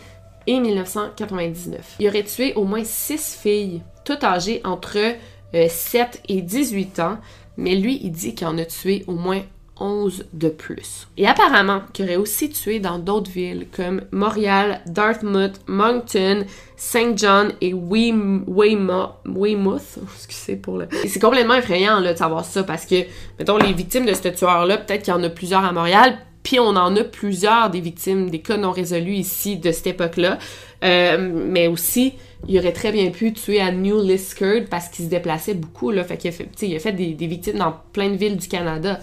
et 0.47 0.61
1999. 0.61 1.97
Il 1.99 2.09
aurait 2.09 2.23
tué 2.23 2.55
au 2.55 2.63
moins 2.63 2.85
six 2.85 3.37
filles, 3.37 3.83
toutes 4.05 4.23
âgées 4.23 4.61
entre 4.63 5.17
7 5.53 5.99
euh, 5.99 6.19
et 6.29 6.41
18 6.41 7.01
ans, 7.01 7.19
mais 7.57 7.75
lui, 7.75 7.99
il 8.01 8.13
dit 8.13 8.37
qu'il 8.37 8.47
en 8.47 8.57
a 8.59 8.65
tué 8.65 9.03
au 9.09 9.15
moins 9.15 9.43
11 9.79 10.27
de 10.33 10.49
plus. 10.49 11.07
Et 11.17 11.27
apparemment, 11.27 11.83
qu'il 11.93 12.07
aurait 12.07 12.17
aussi 12.17 12.51
tué 12.51 12.81
dans 12.81 12.99
d'autres 12.99 13.31
villes 13.31 13.67
comme 13.75 14.03
Montréal, 14.11 14.81
Dartmouth, 14.87 15.61
Moncton, 15.67 16.45
Saint 16.77 17.17
John 17.17 17.53
et 17.61 17.75
Weymouth. 17.75 19.19
Excusez 20.15 20.57
pour 20.57 20.79
le. 20.79 20.89
C'est 21.07 21.21
complètement 21.21 21.55
effrayant 21.55 22.01
là, 22.01 22.13
de 22.13 22.19
savoir 22.19 22.45
ça 22.45 22.63
parce 22.63 22.87
que, 22.87 22.97
mettons, 23.39 23.59
les 23.59 23.73
victimes 23.73 24.07
de 24.07 24.15
ce 24.15 24.29
tueur-là, 24.29 24.79
peut-être 24.79 25.03
qu'il 25.03 25.13
y 25.13 25.17
en 25.17 25.23
a 25.23 25.31
plusieurs 25.31 25.65
à 25.65 25.73
Montréal, 25.73 26.19
Puis 26.43 26.61
on 26.61 26.77
en 26.77 26.95
a 26.97 27.05
plusieurs 27.05 27.71
des 27.71 27.81
victimes, 27.81 28.31
des 28.31 28.41
cas 28.41 28.57
non 28.57 28.71
résolus 28.71 29.15
ici 29.15 29.57
de 29.57 29.73
cette 29.73 29.89
époque-là. 29.89 30.39
Euh, 30.85 31.33
mais 31.33 31.67
aussi, 31.67 32.15
il 32.47 32.59
aurait 32.59 32.73
très 32.73 32.93
bien 32.93 33.11
pu 33.11 33.33
tuer 33.33 33.61
à 33.61 33.73
New 33.73 34.01
Liskeard 34.01 34.67
parce 34.71 34.89
qu'il 34.89 35.07
se 35.07 35.11
déplaçait 35.11 35.55
beaucoup. 35.55 35.91
Là. 35.91 36.05
Fait 36.05 36.17
qu'il 36.17 36.29
a 36.29 36.33
fait, 36.33 36.49
il 36.63 36.77
a 36.77 36.79
fait 36.79 36.93
des, 36.93 37.15
des 37.15 37.27
victimes 37.27 37.59
dans 37.59 37.75
plein 37.93 38.11
de 38.11 38.17
villes 38.17 38.37
du 38.37 38.47
Canada 38.47 39.01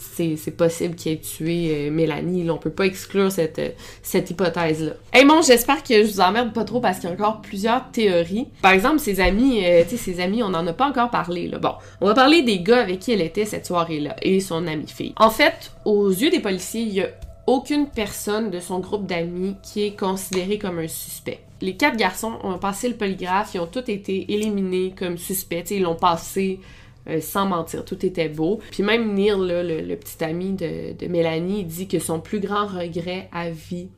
c'est 0.00 0.56
possible 0.56 0.94
qu'il 0.94 1.12
ait 1.12 1.20
tué 1.20 1.72
euh, 1.72 1.90
Mélanie. 1.90 2.44
Là, 2.44 2.54
on 2.54 2.58
peut 2.58 2.70
pas 2.70 2.86
exclure 2.86 3.30
cette, 3.30 3.58
euh, 3.58 4.18
hypothèse-là. 4.18 4.92
Hey 5.12 5.24
bon, 5.24 5.42
j'espère 5.42 5.82
que 5.82 6.04
je 6.04 6.10
vous 6.10 6.20
emmerde 6.20 6.52
pas 6.52 6.64
trop 6.64 6.80
parce 6.80 6.98
qu'il 6.98 7.08
y 7.08 7.12
a 7.12 7.14
encore 7.14 7.40
plusieurs 7.40 7.90
théories. 7.90 8.48
Par 8.62 8.72
exemple, 8.72 8.98
ses 8.98 9.20
amis, 9.20 9.64
euh, 9.64 9.82
tu 9.82 9.90
sais, 9.90 9.96
ses 9.96 10.20
amis, 10.20 10.42
on 10.42 10.46
en 10.46 10.66
a 10.66 10.72
pas 10.72 10.88
encore 10.88 11.10
parlé. 11.10 11.48
Là. 11.48 11.58
Bon, 11.58 11.74
on 12.00 12.06
va 12.06 12.14
parler 12.14 12.42
des 12.42 12.60
gars 12.60 12.80
avec 12.80 13.00
qui 13.00 13.12
elle 13.12 13.20
était 13.20 13.44
cette 13.44 13.66
soirée-là 13.66 14.16
et 14.22 14.40
son 14.40 14.66
amie 14.66 14.88
fille. 14.88 15.12
En 15.16 15.30
fait, 15.30 15.72
aux 15.84 16.08
yeux 16.08 16.30
des 16.30 16.40
policiers, 16.40 16.82
il 16.82 16.94
y 16.94 17.02
a 17.02 17.08
aucune 17.46 17.88
personne 17.88 18.50
de 18.50 18.60
son 18.60 18.78
groupe 18.78 19.06
d'amis 19.06 19.56
qui 19.62 19.82
est 19.82 19.98
considérée 19.98 20.58
comme 20.58 20.78
un 20.78 20.88
suspect. 20.88 21.40
Les 21.60 21.76
quatre 21.76 21.96
garçons 21.96 22.38
ont 22.42 22.58
passé 22.58 22.88
le 22.88 22.94
polygraphe, 22.94 23.54
ils 23.54 23.60
ont 23.60 23.66
tous 23.66 23.90
été 23.90 24.32
éliminés 24.32 24.94
comme 24.96 25.18
suspects. 25.18 25.70
ils 25.70 25.82
l'ont 25.82 25.96
passé 25.96 26.60
euh, 27.08 27.20
sans 27.20 27.46
mentir, 27.46 27.84
tout 27.84 28.04
était 28.04 28.28
beau. 28.28 28.60
Puis 28.70 28.82
même 28.82 29.14
Neil, 29.14 29.34
le, 29.36 29.94
petit 29.96 30.22
ami 30.22 30.52
de, 30.52 31.06
Mélanie, 31.08 31.64
dit 31.64 31.88
que 31.88 31.98
son 31.98 32.20
plus 32.20 32.40
grand 32.40 32.66
regret 32.66 33.28
à 33.32 33.50
vie, 33.50 33.88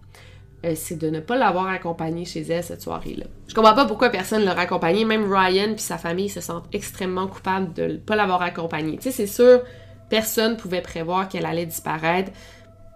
euh, 0.65 0.75
c'est 0.77 0.97
de 0.97 1.11
ne 1.11 1.21
pas 1.21 1.37
l'avoir 1.37 1.67
accompagné 1.67 2.25
chez 2.25 2.43
elle 2.43 2.63
cette 2.63 2.83
soirée-là. 2.83 3.27
Je 3.49 3.55
comprends 3.55 3.75
pas 3.75 3.87
pourquoi 3.87 4.11
personne 4.11 4.45
l'a 4.45 4.59
accompagné. 4.59 5.05
Même 5.05 5.31
Ryan 5.33 5.75
puis 5.75 5.83
sa 5.83 5.99
famille 5.99 6.29
se 6.29 6.41
sentent 6.41 6.69
extrêmement 6.73 7.27
coupables 7.27 7.73
de 7.75 7.85
ne 7.85 7.97
pas 7.97 8.15
l'avoir 8.15 8.43
accompagné. 8.43 8.97
Tu 8.97 9.05
sais, 9.05 9.11
c'est 9.11 9.27
sûr, 9.27 9.63
personne 10.09 10.57
pouvait 10.57 10.81
prévoir 10.81 11.29
qu'elle 11.29 11.47
allait 11.47 11.67
disparaître 11.67 12.31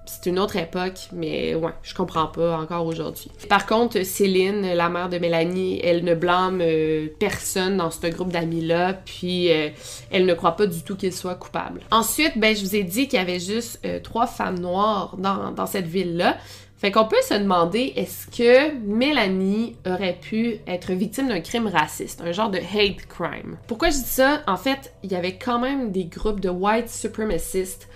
c'est 0.07 0.31
une 0.31 0.39
autre 0.39 0.57
époque, 0.57 1.09
mais 1.13 1.55
ouais, 1.55 1.73
je 1.83 1.95
comprends 1.95 2.27
pas 2.27 2.59
encore 2.59 2.87
aujourd'hui. 2.87 3.31
Par 3.49 3.67
contre, 3.67 4.03
Céline, 4.05 4.63
la 4.63 4.89
mère 4.89 5.09
de 5.09 5.19
Mélanie, 5.19 5.81
elle 5.83 6.05
ne 6.05 6.15
blâme 6.15 6.61
euh, 6.63 7.09
personne 7.19 7.77
dans 7.77 7.91
ce 7.91 8.07
groupe 8.07 8.33
d'amis-là, 8.33 8.95
puis 8.95 9.53
euh, 9.53 9.69
elle 10.11 10.27
ne 10.27 10.35
croit 10.35 10.57
pas 10.57 10.67
du 10.67 10.83
tout 10.83 10.97
qu'il 10.97 11.13
soit 11.13 11.35
coupable. 11.35 11.81
Ensuite, 11.91 12.39
ben, 12.39 12.55
je 12.55 12.63
vous 12.65 12.77
ai 12.77 12.83
dit 12.83 13.09
qu'il 13.09 13.19
y 13.19 13.23
avait 13.23 13.41
juste 13.41 13.81
euh, 13.85 14.01
trois 14.01 14.27
femmes 14.27 14.59
noires 14.59 15.17
dans, 15.19 15.51
dans 15.53 15.67
cette 15.67 15.87
ville-là. 15.87 16.37
Fait 16.79 16.91
qu'on 16.91 17.07
peut 17.07 17.17
se 17.27 17.35
demander 17.35 17.95
est-ce 17.97 18.27
que 18.27 18.75
Mélanie 18.87 19.77
aurait 19.87 20.19
pu 20.21 20.59
être 20.67 20.93
victime 20.93 21.29
d'un 21.29 21.41
crime 21.41 21.67
raciste, 21.67 22.21
un 22.21 22.33
genre 22.33 22.51
de 22.51 22.59
hate 22.59 23.07
crime? 23.09 23.57
Pourquoi 23.67 23.89
je 23.89 23.97
dis 23.97 24.05
ça? 24.05 24.43
En 24.47 24.59
fait, 24.59 24.93
il 25.03 25.11
y 25.11 25.17
avait 25.17 25.39
quand 25.39 25.59
même 25.59 25.91
des 25.91 26.05
groupes 26.05 26.41
de 26.41 26.51
white 26.51 26.91
supremacists 26.91 27.89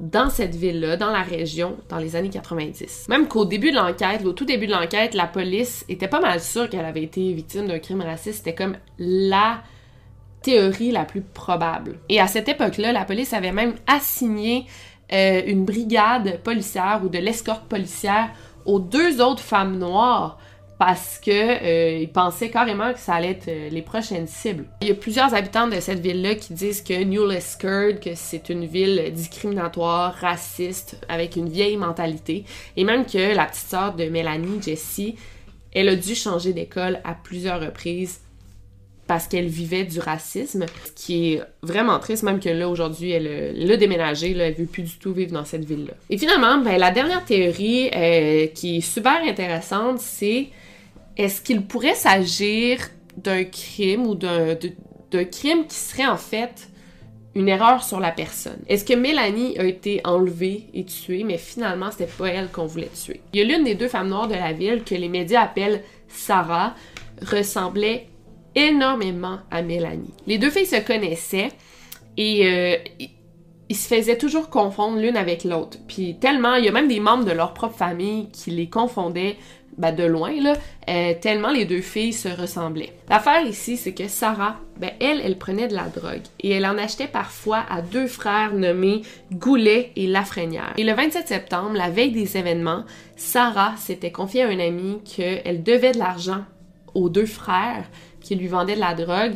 dans 0.00 0.30
cette 0.30 0.56
ville-là, 0.56 0.96
dans 0.96 1.10
la 1.10 1.22
région, 1.22 1.76
dans 1.90 1.98
les 1.98 2.16
années 2.16 2.30
90. 2.30 3.06
Même 3.08 3.28
qu'au 3.28 3.44
début 3.44 3.70
de 3.70 3.76
l'enquête, 3.76 4.24
au 4.24 4.32
tout 4.32 4.46
début 4.46 4.66
de 4.66 4.72
l'enquête, 4.72 5.14
la 5.14 5.26
police 5.26 5.84
était 5.88 6.08
pas 6.08 6.20
mal 6.20 6.40
sûre 6.40 6.70
qu'elle 6.70 6.86
avait 6.86 7.02
été 7.02 7.32
victime 7.34 7.68
d'un 7.68 7.78
crime 7.78 8.00
raciste. 8.00 8.38
C'était 8.38 8.54
comme 8.54 8.76
la 8.98 9.62
théorie 10.42 10.90
la 10.90 11.04
plus 11.04 11.20
probable. 11.20 11.98
Et 12.08 12.18
à 12.18 12.26
cette 12.26 12.48
époque-là, 12.48 12.92
la 12.92 13.04
police 13.04 13.34
avait 13.34 13.52
même 13.52 13.74
assigné 13.86 14.64
euh, 15.12 15.42
une 15.46 15.66
brigade 15.66 16.40
policière 16.42 17.00
ou 17.04 17.08
de 17.10 17.18
l'escorte 17.18 17.64
policière 17.64 18.30
aux 18.64 18.80
deux 18.80 19.20
autres 19.20 19.42
femmes 19.42 19.78
noires 19.78 20.38
parce 20.80 21.20
que 21.22 21.30
euh, 21.30 22.06
pensaient 22.06 22.48
carrément 22.48 22.94
que 22.94 22.98
ça 22.98 23.12
allait 23.12 23.32
être 23.32 23.48
euh, 23.48 23.68
les 23.68 23.82
prochaines 23.82 24.26
cibles. 24.26 24.64
Il 24.80 24.88
y 24.88 24.90
a 24.90 24.94
plusieurs 24.94 25.34
habitants 25.34 25.68
de 25.68 25.78
cette 25.78 26.00
ville-là 26.00 26.36
qui 26.36 26.54
disent 26.54 26.80
que 26.80 27.04
New 27.04 27.28
Liskeard, 27.28 28.00
que 28.00 28.14
c'est 28.14 28.48
une 28.48 28.64
ville 28.64 29.12
discriminatoire, 29.12 30.14
raciste, 30.14 30.96
avec 31.06 31.36
une 31.36 31.50
vieille 31.50 31.76
mentalité, 31.76 32.46
et 32.78 32.84
même 32.84 33.04
que 33.04 33.36
la 33.36 33.44
petite 33.44 33.68
sœur 33.68 33.94
de 33.94 34.04
Mélanie, 34.06 34.62
Jessie, 34.62 35.16
elle 35.74 35.90
a 35.90 35.96
dû 35.96 36.14
changer 36.14 36.54
d'école 36.54 37.00
à 37.04 37.12
plusieurs 37.12 37.60
reprises 37.60 38.20
parce 39.06 39.26
qu'elle 39.26 39.48
vivait 39.48 39.84
du 39.84 39.98
racisme, 40.00 40.64
ce 40.86 40.92
qui 40.94 41.34
est 41.34 41.42
vraiment 41.62 41.98
triste, 41.98 42.22
même 42.22 42.40
que 42.40 42.48
là, 42.48 42.70
aujourd'hui, 42.70 43.10
elle 43.10 43.70
a 43.70 43.76
déménagé, 43.76 44.32
là, 44.32 44.46
elle 44.46 44.54
veut 44.54 44.64
plus 44.64 44.84
du 44.84 44.96
tout 44.96 45.12
vivre 45.12 45.32
dans 45.32 45.44
cette 45.44 45.66
ville-là. 45.66 45.92
Et 46.08 46.16
finalement, 46.16 46.56
ben, 46.58 46.78
la 46.78 46.90
dernière 46.90 47.22
théorie 47.26 47.90
euh, 47.94 48.46
qui 48.46 48.78
est 48.78 48.80
super 48.80 49.20
intéressante, 49.26 49.98
c'est 49.98 50.48
est-ce 51.20 51.42
qu'il 51.42 51.66
pourrait 51.66 51.94
s'agir 51.94 52.78
d'un 53.18 53.44
crime 53.44 54.06
ou 54.06 54.14
d'un 54.14 54.56
crime 55.30 55.66
qui 55.66 55.76
serait 55.76 56.06
en 56.06 56.16
fait 56.16 56.70
une 57.34 57.46
erreur 57.46 57.84
sur 57.84 58.00
la 58.00 58.10
personne? 58.10 58.58
Est-ce 58.68 58.86
que 58.86 58.94
Mélanie 58.94 59.58
a 59.58 59.64
été 59.64 60.00
enlevée 60.04 60.68
et 60.72 60.86
tuée, 60.86 61.22
mais 61.24 61.36
finalement, 61.36 61.90
c'était 61.90 62.06
pas 62.06 62.28
elle 62.28 62.48
qu'on 62.48 62.64
voulait 62.64 62.88
tuer? 62.88 63.20
Il 63.34 63.38
y 63.38 63.42
a 63.42 63.44
l'une 63.44 63.64
des 63.64 63.74
deux 63.74 63.88
femmes 63.88 64.08
noires 64.08 64.28
de 64.28 64.34
la 64.34 64.54
ville 64.54 64.82
que 64.82 64.94
les 64.94 65.10
médias 65.10 65.42
appellent 65.42 65.82
Sarah, 66.08 66.74
ressemblait 67.20 68.08
énormément 68.54 69.40
à 69.50 69.60
Mélanie. 69.60 70.14
Les 70.26 70.38
deux 70.38 70.50
filles 70.50 70.64
se 70.64 70.80
connaissaient 70.80 71.50
et 72.16 72.46
euh, 72.46 72.76
ils 73.68 73.76
se 73.76 73.94
faisaient 73.94 74.16
toujours 74.16 74.48
confondre 74.48 74.98
l'une 74.98 75.18
avec 75.18 75.44
l'autre. 75.44 75.76
Puis 75.86 76.16
tellement, 76.18 76.54
il 76.54 76.64
y 76.64 76.68
a 76.68 76.72
même 76.72 76.88
des 76.88 76.98
membres 76.98 77.26
de 77.26 77.30
leur 77.30 77.52
propre 77.52 77.76
famille 77.76 78.30
qui 78.32 78.50
les 78.50 78.70
confondaient 78.70 79.36
ben, 79.80 79.94
de 79.94 80.04
loin, 80.04 80.30
euh, 80.88 81.14
tellement 81.20 81.50
les 81.50 81.64
deux 81.64 81.80
filles 81.80 82.12
se 82.12 82.28
ressemblaient. 82.28 82.92
L'affaire 83.08 83.46
ici, 83.46 83.78
c'est 83.78 83.94
que 83.94 84.08
Sarah, 84.08 84.56
ben, 84.78 84.90
elle, 85.00 85.22
elle 85.24 85.38
prenait 85.38 85.68
de 85.68 85.74
la 85.74 85.88
drogue 85.88 86.22
et 86.40 86.50
elle 86.50 86.66
en 86.66 86.76
achetait 86.76 87.08
parfois 87.08 87.64
à 87.70 87.80
deux 87.80 88.06
frères 88.06 88.52
nommés 88.52 89.02
Goulet 89.32 89.92
et 89.96 90.06
Lafrenière. 90.06 90.74
Et 90.76 90.84
le 90.84 90.92
27 90.92 91.26
septembre, 91.26 91.72
la 91.72 91.88
veille 91.88 92.12
des 92.12 92.36
événements, 92.36 92.84
Sarah 93.16 93.74
s'était 93.78 94.12
confiée 94.12 94.42
à 94.42 94.48
un 94.48 94.58
ami 94.58 95.00
qu'elle 95.04 95.62
devait 95.62 95.92
de 95.92 95.98
l'argent 95.98 96.44
aux 96.94 97.08
deux 97.08 97.26
frères 97.26 97.88
qui 98.20 98.34
lui 98.34 98.48
vendaient 98.48 98.74
de 98.74 98.80
la 98.80 98.94
drogue 98.94 99.34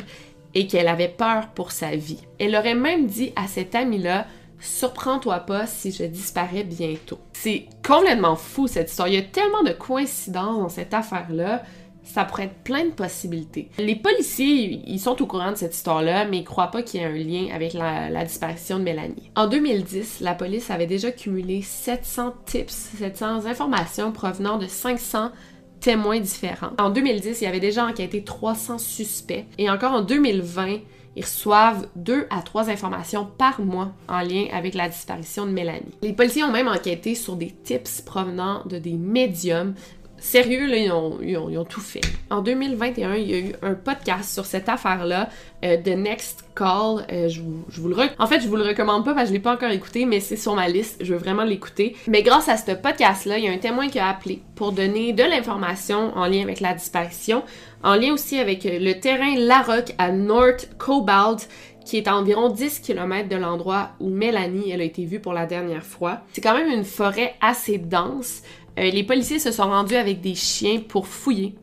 et 0.53 0.67
qu'elle 0.67 0.87
avait 0.87 1.09
peur 1.09 1.47
pour 1.55 1.71
sa 1.71 1.95
vie. 1.95 2.21
Elle 2.39 2.55
aurait 2.55 2.75
même 2.75 3.07
dit 3.07 3.33
à 3.35 3.47
cet 3.47 3.73
ami-là 3.73 4.27
Surprends-toi 4.65 5.39
pas 5.39 5.67
si 5.67 5.91
je 5.91 6.03
disparais 6.03 6.63
bientôt. 6.63 7.19
C'est 7.33 7.67
complètement 7.85 8.35
fou 8.35 8.67
cette 8.67 8.89
histoire. 8.89 9.07
Il 9.07 9.13
y 9.13 9.17
a 9.17 9.21
tellement 9.21 9.63
de 9.63 9.71
coïncidences 9.71 10.59
dans 10.59 10.69
cette 10.69 10.93
affaire-là. 10.93 11.63
Ça 12.03 12.23
pourrait 12.23 12.45
être 12.45 12.63
plein 12.63 12.85
de 12.85 12.91
possibilités. 12.91 13.69
Les 13.79 13.95
policiers, 13.95 14.81
ils 14.85 14.99
sont 14.99 15.19
au 15.21 15.25
courant 15.25 15.51
de 15.51 15.57
cette 15.57 15.73
histoire-là, 15.73 16.25
mais 16.25 16.39
ils 16.39 16.43
croient 16.43 16.69
pas 16.69 16.83
qu'il 16.83 17.01
y 17.01 17.03
ait 17.03 17.07
un 17.07 17.11
lien 17.11 17.47
avec 17.53 17.73
la, 17.73 18.23
disparition 18.23 18.77
de 18.77 18.83
Mélanie. 18.83 19.31
En 19.35 19.47
2010, 19.47 20.19
la 20.21 20.35
police 20.35 20.69
avait 20.69 20.85
déjà 20.85 21.11
cumulé 21.11 21.63
700 21.63 22.33
tips, 22.45 22.91
700 22.97 23.47
informations 23.47 24.11
provenant 24.11 24.57
de 24.57 24.67
500 24.67 25.31
témoins 25.79 26.19
différents. 26.19 26.71
En 26.79 26.89
2010, 26.89 27.41
il 27.41 27.43
y 27.43 27.47
avait 27.47 27.59
déjà 27.59 27.85
enquêté 27.85 28.23
300 28.23 28.77
suspects. 28.77 29.45
Et 29.57 29.69
encore 29.69 29.93
en 29.93 30.01
2020, 30.01 30.79
ils 31.15 31.23
reçoivent 31.23 31.87
deux 31.95 32.27
à 32.29 32.41
trois 32.41 32.69
informations 32.69 33.27
par 33.37 33.61
mois 33.61 33.91
en 34.07 34.19
lien 34.19 34.45
avec 34.51 34.73
la 34.73 34.89
disparition 34.89 35.45
de 35.45 35.51
Mélanie. 35.51 35.93
Les 36.01 36.13
policiers 36.13 36.43
ont 36.43 36.51
même 36.51 36.67
enquêté 36.67 37.15
sur 37.15 37.35
des 37.35 37.51
tips 37.51 38.01
provenant 38.01 38.63
de 38.65 38.77
des 38.77 38.93
médiums 38.93 39.73
Sérieux, 40.17 40.65
là, 40.65 40.77
ils 40.77 40.91
ont, 40.91 41.65
tout 41.65 41.81
fait. 41.81 42.01
En 42.29 42.41
2021, 42.41 43.15
il 43.15 43.29
y 43.29 43.33
a 43.33 43.37
eu 43.37 43.53
un 43.61 43.73
podcast 43.73 44.33
sur 44.33 44.45
cette 44.45 44.69
affaire-là, 44.69 45.29
euh, 45.63 45.77
The 45.77 45.89
Next 45.89 46.45
Call. 46.55 47.05
Euh, 47.11 47.29
je, 47.29 47.41
vous, 47.41 47.89
le 47.89 47.95
En 48.17 48.27
fait, 48.27 48.39
je 48.39 48.47
vous 48.47 48.55
le 48.55 48.63
recommande 48.63 49.03
pas 49.03 49.13
parce 49.13 49.25
que 49.25 49.29
je 49.29 49.33
l'ai 49.33 49.39
pas 49.39 49.53
encore 49.53 49.71
écouté, 49.71 50.05
mais 50.05 50.19
c'est 50.19 50.37
sur 50.37 50.55
ma 50.55 50.67
liste. 50.67 50.97
Je 51.03 51.13
veux 51.13 51.19
vraiment 51.19 51.43
l'écouter. 51.43 51.95
Mais 52.07 52.23
grâce 52.23 52.49
à 52.49 52.57
ce 52.57 52.71
podcast-là, 52.71 53.37
il 53.37 53.45
y 53.45 53.47
a 53.47 53.51
un 53.51 53.57
témoin 53.57 53.89
qui 53.89 53.99
a 53.99 54.07
appelé 54.07 54.41
pour 54.55 54.71
donner 54.71 55.13
de 55.13 55.23
l'information 55.23 56.15
en 56.15 56.25
lien 56.27 56.41
avec 56.41 56.59
la 56.59 56.73
disparition, 56.73 57.43
en 57.83 57.95
lien 57.95 58.13
aussi 58.13 58.39
avec 58.39 58.65
euh, 58.65 58.79
le 58.79 58.99
terrain 58.99 59.35
Larocque 59.37 59.93
à 59.97 60.11
North 60.11 60.69
Cobalt, 60.77 61.47
qui 61.85 61.97
est 61.97 62.07
à 62.07 62.15
environ 62.15 62.49
10 62.49 62.79
km 62.79 63.29
de 63.29 63.35
l'endroit 63.35 63.91
où 63.99 64.09
Mélanie 64.09 64.71
elle 64.71 64.81
a 64.81 64.85
été 64.85 65.05
vue 65.05 65.19
pour 65.19 65.33
la 65.33 65.45
dernière 65.45 65.83
fois. 65.83 66.21
C'est 66.33 66.41
quand 66.41 66.57
même 66.57 66.69
une 66.69 66.83
forêt 66.83 67.35
assez 67.41 67.77
dense. 67.77 68.41
Euh, 68.77 68.89
les 68.89 69.03
policiers 69.03 69.39
se 69.39 69.51
sont 69.51 69.63
rendus 69.63 69.95
avec 69.95 70.21
des 70.21 70.35
chiens 70.35 70.79
pour 70.79 71.07
fouiller. 71.07 71.55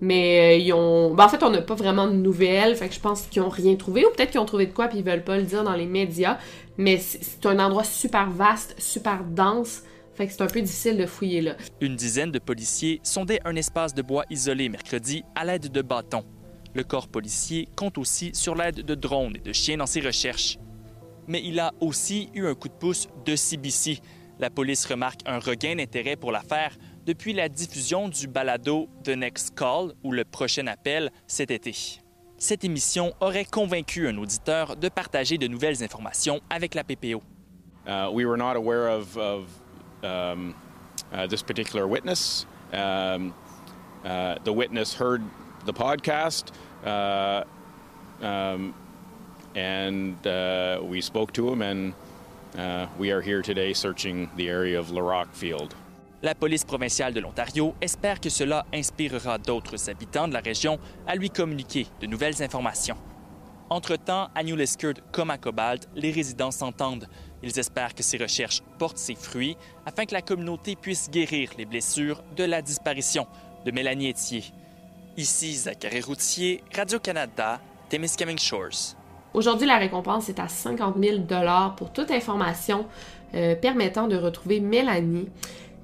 Mais 0.00 0.56
euh, 0.56 0.58
ils 0.58 0.72
ont. 0.72 1.14
Ben, 1.14 1.24
en 1.24 1.28
fait, 1.28 1.42
on 1.42 1.50
n'a 1.50 1.62
pas 1.62 1.74
vraiment 1.74 2.06
de 2.06 2.12
nouvelles. 2.12 2.76
Fait 2.76 2.88
que 2.88 2.94
je 2.94 3.00
pense 3.00 3.22
qu'ils 3.22 3.42
ont 3.42 3.48
rien 3.48 3.74
trouvé. 3.76 4.04
Ou 4.04 4.10
peut-être 4.10 4.30
qu'ils 4.30 4.40
ont 4.40 4.46
trouvé 4.46 4.66
de 4.66 4.72
quoi 4.72 4.88
puis 4.88 4.98
ils 4.98 5.04
veulent 5.04 5.24
pas 5.24 5.36
le 5.36 5.44
dire 5.44 5.64
dans 5.64 5.74
les 5.74 5.86
médias. 5.86 6.38
Mais 6.76 6.98
c'est 6.98 7.44
un 7.46 7.58
endroit 7.58 7.84
super 7.84 8.30
vaste, 8.30 8.74
super 8.78 9.24
dense. 9.24 9.82
Fait 10.14 10.26
que 10.26 10.32
c'est 10.32 10.42
un 10.42 10.46
peu 10.46 10.60
difficile 10.60 10.96
de 10.96 11.06
fouiller 11.06 11.40
là. 11.40 11.56
Une 11.80 11.94
dizaine 11.94 12.32
de 12.32 12.38
policiers 12.40 13.00
sondaient 13.04 13.40
un 13.44 13.54
espace 13.54 13.94
de 13.94 14.02
bois 14.02 14.24
isolé 14.30 14.68
mercredi 14.68 15.22
à 15.34 15.44
l'aide 15.44 15.70
de 15.70 15.82
bâtons. 15.82 16.24
Le 16.74 16.82
corps 16.84 17.08
policier 17.08 17.68
compte 17.76 17.98
aussi 17.98 18.30
sur 18.34 18.54
l'aide 18.54 18.84
de 18.84 18.94
drones 18.94 19.36
et 19.36 19.40
de 19.40 19.52
chiens 19.52 19.76
dans 19.76 19.86
ses 19.86 20.00
recherches. 20.00 20.58
Mais 21.28 21.42
il 21.44 21.60
a 21.60 21.72
aussi 21.80 22.30
eu 22.34 22.46
un 22.46 22.54
coup 22.54 22.68
de 22.68 22.74
pouce 22.74 23.08
de 23.24 23.36
CBC, 23.36 24.00
la 24.38 24.50
police 24.50 24.86
remarque 24.86 25.20
un 25.26 25.38
regain 25.38 25.76
d'intérêt 25.76 26.16
pour 26.16 26.32
l'affaire 26.32 26.76
depuis 27.06 27.32
la 27.32 27.48
diffusion 27.48 28.08
du 28.08 28.28
balado 28.28 28.88
The 29.04 29.10
Next 29.10 29.54
Call 29.54 29.92
ou 30.04 30.12
le 30.12 30.24
prochain 30.24 30.66
appel 30.66 31.10
cet 31.26 31.50
été. 31.50 32.00
Cette 32.36 32.64
émission 32.64 33.14
aurait 33.20 33.44
convaincu 33.44 34.06
un 34.06 34.16
auditeur 34.16 34.76
de 34.76 34.88
partager 34.88 35.38
de 35.38 35.48
nouvelles 35.48 35.82
informations 35.82 36.40
avec 36.50 36.74
la 36.74 36.84
PPO. 36.84 37.20
Uh, 37.86 38.10
we 38.12 38.24
were 38.24 38.36
not 38.36 38.54
aware 38.54 38.88
of, 38.88 39.16
of 39.16 39.48
um, 40.04 40.54
uh, 41.12 41.26
this 41.26 41.42
particular 41.42 41.86
witness. 41.88 42.46
Um, 42.72 43.32
uh, 44.04 44.36
the 44.44 44.52
witness 44.52 44.94
heard 44.94 45.22
the 45.64 45.72
podcast, 45.72 46.52
uh, 46.84 47.44
um, 48.22 48.74
and 49.56 50.24
uh, 50.26 50.80
we 50.82 51.00
spoke 51.00 51.32
to 51.32 51.48
him, 51.48 51.62
and 51.62 51.94
we 52.98 53.10
are 53.10 53.20
here 53.20 53.42
today 53.42 53.72
searching 53.72 54.28
the 54.36 54.48
area 54.48 54.78
of 54.78 54.90
Larock 54.90 55.28
Field. 55.32 55.74
La 56.20 56.34
police 56.34 56.64
provinciale 56.64 57.14
de 57.14 57.20
l'Ontario 57.20 57.74
espère 57.80 58.18
que 58.20 58.28
cela 58.28 58.66
inspirera 58.74 59.38
d'autres 59.38 59.88
habitants 59.88 60.26
de 60.26 60.32
la 60.32 60.40
région 60.40 60.80
à 61.06 61.14
lui 61.14 61.30
communiquer 61.30 61.86
de 62.00 62.08
nouvelles 62.08 62.42
informations. 62.42 62.96
Entre-temps, 63.70 64.28
à 64.34 64.42
New 64.42 64.56
comme 65.12 65.30
à 65.30 65.38
Cobalt, 65.38 65.88
les 65.94 66.10
résidents 66.10 66.50
s'entendent. 66.50 67.06
Ils 67.42 67.56
espèrent 67.58 67.94
que 67.94 68.02
ces 68.02 68.16
recherches 68.16 68.62
portent 68.78 68.98
ses 68.98 69.14
fruits 69.14 69.56
afin 69.86 70.06
que 70.06 70.14
la 70.14 70.22
communauté 70.22 70.74
puisse 70.74 71.08
guérir 71.08 71.50
les 71.56 71.66
blessures 71.66 72.24
de 72.36 72.44
la 72.44 72.62
disparition 72.62 73.26
de 73.64 73.70
Mélanie 73.70 74.10
Etier. 74.10 74.42
Ici 75.16 75.54
Zachary 75.54 76.00
Routier, 76.00 76.64
Radio-Canada, 76.74 77.60
Témiscamingue 77.88 78.40
Shores. 78.40 78.97
Aujourd'hui, 79.34 79.66
la 79.66 79.76
récompense 79.76 80.28
est 80.28 80.40
à 80.40 80.48
50 80.48 80.96
000 81.02 81.18
pour 81.76 81.92
toute 81.92 82.10
information 82.10 82.86
euh, 83.34 83.54
permettant 83.54 84.08
de 84.08 84.16
retrouver 84.16 84.60
Mélanie. 84.60 85.28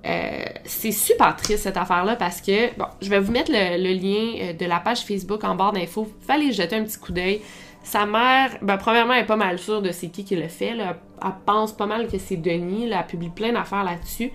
Euh, 0.07 0.45
c'est 0.64 0.92
super 0.92 1.36
triste 1.36 1.64
cette 1.64 1.76
affaire-là 1.76 2.16
parce 2.16 2.40
que, 2.40 2.74
bon, 2.78 2.86
je 3.01 3.09
vais 3.09 3.20
vous 3.20 3.32
mettre 3.32 3.51
le, 3.53 3.92
lien 3.95 4.49
euh, 4.49 4.53
de 4.53 4.66
la 4.66 4.80
page 4.80 5.01
Facebook 5.01 5.45
en 5.45 5.55
barre 5.55 5.72
d'infos. 5.72 6.09
Fallait 6.20 6.53
jeter 6.53 6.76
un 6.76 6.84
petit 6.84 6.99
coup 6.99 7.12
d'œil. 7.12 7.42
Sa 7.82 8.07
mère, 8.07 8.57
ben, 8.62 8.78
premièrement, 8.78 9.12
elle 9.12 9.24
est 9.24 9.26
pas 9.26 9.36
mal 9.36 9.59
sûre 9.59 9.82
de 9.82 9.92
c'est 9.92 10.09
qui 10.09 10.24
qui 10.24 10.36
le 10.36 10.49
fait. 10.49 10.74
Là. 10.74 10.97
Elle 11.22 11.30
pense 11.45 11.72
pas 11.72 11.86
mal 11.86 12.09
que 12.09 12.18
c'est 12.18 12.36
Denis. 12.36 12.88
Là. 12.88 13.01
Elle 13.01 13.07
publie 13.07 13.30
plein 13.30 13.53
d'affaires 13.53 13.84
là-dessus. 13.84 14.32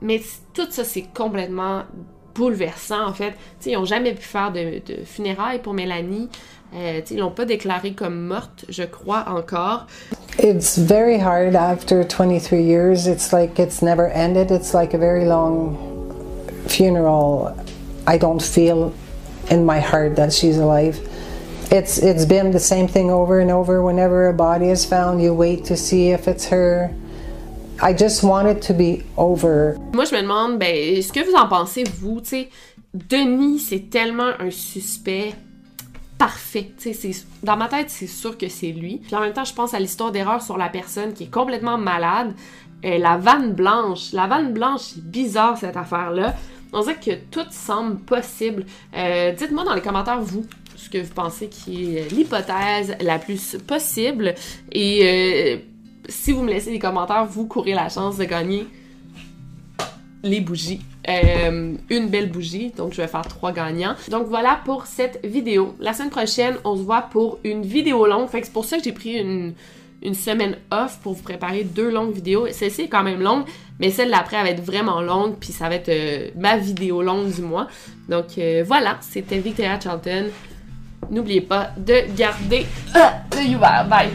Mais 0.00 0.20
tout 0.54 0.66
ça, 0.70 0.84
c'est 0.84 1.12
complètement 1.14 1.82
bouleversant, 2.34 3.06
en 3.06 3.12
fait. 3.12 3.34
T'sais, 3.58 3.72
ils 3.72 3.78
n'ont 3.78 3.84
jamais 3.84 4.14
pu 4.14 4.22
faire 4.22 4.50
de 4.50 4.80
funérailles 5.04 5.60
pour 5.60 5.74
Mélanie. 5.74 6.30
Euh, 6.74 7.00
ils 7.10 7.18
l'ont 7.18 7.30
pas 7.30 7.44
déclarée 7.44 7.92
comme 7.92 8.20
morte, 8.20 8.64
je 8.68 8.84
crois, 8.84 9.24
encore. 9.28 9.86
It's 10.38 10.78
very 10.78 11.18
hard 11.18 11.56
after 11.56 12.04
23 12.04 12.58
years. 12.60 13.06
It's 13.06 13.32
like 13.32 13.58
it's 13.58 13.82
never 13.82 14.08
ended. 14.08 14.50
It's 14.50 14.72
like 14.72 14.94
a 14.94 14.98
very 14.98 15.24
long 15.24 15.76
funeral. 16.68 17.54
I 18.06 18.16
don't 18.18 18.40
feel 18.40 18.92
in 19.50 19.64
my 19.64 19.80
heart 19.80 20.16
that 20.16 20.32
she's 20.32 20.58
alive. 20.58 20.98
It's 21.72 21.98
it's 21.98 22.24
been 22.24 22.52
the 22.52 22.60
same 22.60 22.88
thing 22.88 23.10
over 23.10 23.40
and 23.40 23.50
over. 23.50 23.82
Whenever 23.82 24.28
a 24.28 24.32
body 24.32 24.70
is 24.70 24.84
found, 24.84 25.20
you 25.20 25.34
wait 25.34 25.64
to 25.66 25.76
see 25.76 26.10
if 26.10 26.28
it's 26.28 26.48
her. 26.48 26.90
I 27.82 27.92
just 27.92 28.22
want 28.22 28.48
it 28.48 28.62
to 28.62 28.74
be 28.74 29.02
over. 29.16 29.76
Moi, 29.92 30.04
je 30.04 30.14
me 30.14 30.22
demande, 30.22 30.58
ben, 30.58 31.02
ce 31.02 31.12
que 31.12 31.24
vous 31.24 31.34
en 31.34 31.48
pensez, 31.48 31.84
vous, 31.84 32.20
tu 32.20 32.28
sais, 32.28 32.48
Denis, 32.92 33.58
c'est 33.58 33.90
tellement 33.90 34.32
un 34.38 34.50
suspect 34.50 35.34
parfait. 36.20 36.70
Dans 37.42 37.56
ma 37.56 37.66
tête, 37.66 37.88
c'est 37.88 38.06
sûr 38.06 38.36
que 38.36 38.46
c'est 38.48 38.72
lui. 38.72 38.98
Puis 38.98 39.16
en 39.16 39.20
même 39.20 39.32
temps, 39.32 39.46
je 39.46 39.54
pense 39.54 39.72
à 39.72 39.80
l'histoire 39.80 40.12
d'erreur 40.12 40.42
sur 40.42 40.58
la 40.58 40.68
personne 40.68 41.14
qui 41.14 41.24
est 41.24 41.30
complètement 41.30 41.78
malade. 41.78 42.34
Euh, 42.84 42.98
la 42.98 43.16
vanne 43.16 43.54
blanche. 43.54 44.12
La 44.12 44.26
vanne 44.26 44.52
blanche, 44.52 44.82
c'est 44.82 45.02
bizarre 45.02 45.56
cette 45.56 45.78
affaire-là. 45.78 46.34
On 46.74 46.82
dirait 46.82 47.00
que 47.00 47.12
tout 47.30 47.46
semble 47.50 48.00
possible. 48.00 48.66
Euh, 48.94 49.32
Dites-moi 49.32 49.64
dans 49.64 49.74
les 49.74 49.80
commentaires, 49.80 50.20
vous, 50.20 50.44
ce 50.76 50.90
que 50.90 50.98
vous 50.98 51.14
pensez 51.14 51.48
qui 51.48 51.96
est 51.96 52.12
l'hypothèse 52.12 52.96
la 53.00 53.18
plus 53.18 53.56
possible. 53.66 54.34
Et 54.72 55.00
euh, 55.02 55.56
si 56.06 56.32
vous 56.32 56.42
me 56.42 56.50
laissez 56.50 56.70
des 56.70 56.78
commentaires, 56.78 57.24
vous 57.24 57.46
courez 57.46 57.72
la 57.72 57.88
chance 57.88 58.18
de 58.18 58.24
gagner 58.24 58.66
les 60.22 60.40
bougies. 60.40 60.80
Euh, 61.08 61.74
une 61.88 62.08
belle 62.08 62.30
bougie, 62.30 62.72
donc 62.76 62.92
je 62.92 63.00
vais 63.00 63.08
faire 63.08 63.26
trois 63.26 63.52
gagnants. 63.52 63.94
Donc 64.10 64.26
voilà 64.26 64.60
pour 64.64 64.86
cette 64.86 65.24
vidéo. 65.24 65.74
La 65.80 65.92
semaine 65.92 66.10
prochaine, 66.10 66.56
on 66.64 66.76
se 66.76 66.82
voit 66.82 67.02
pour 67.02 67.38
une 67.44 67.62
vidéo 67.62 68.06
longue. 68.06 68.28
Fait 68.28 68.40
que 68.40 68.46
c'est 68.46 68.52
pour 68.52 68.64
ça 68.64 68.78
que 68.78 68.84
j'ai 68.84 68.92
pris 68.92 69.14
une, 69.14 69.54
une 70.02 70.14
semaine 70.14 70.56
off 70.70 70.98
pour 71.02 71.14
vous 71.14 71.22
préparer 71.22 71.64
deux 71.64 71.90
longues 71.90 72.12
vidéos. 72.12 72.46
Celle-ci 72.50 72.82
est 72.82 72.88
quand 72.88 73.02
même 73.02 73.20
longue, 73.20 73.44
mais 73.78 73.90
celle 73.90 74.10
d'après 74.10 74.42
va 74.42 74.50
être 74.50 74.62
vraiment 74.62 75.00
longue, 75.00 75.36
puis 75.40 75.52
ça 75.52 75.68
va 75.68 75.76
être 75.76 75.88
euh, 75.88 76.28
ma 76.36 76.56
vidéo 76.56 77.02
longue 77.02 77.32
du 77.32 77.42
mois. 77.42 77.68
Donc 78.08 78.38
euh, 78.38 78.62
voilà, 78.66 78.98
c'était 79.00 79.38
Victoria 79.38 79.80
Charlton. 79.80 80.26
N'oubliez 81.10 81.40
pas 81.40 81.70
de 81.76 82.14
garder 82.14 82.66
l'œil 83.34 83.56
ouvert. 83.56 83.86
Bye! 83.88 84.10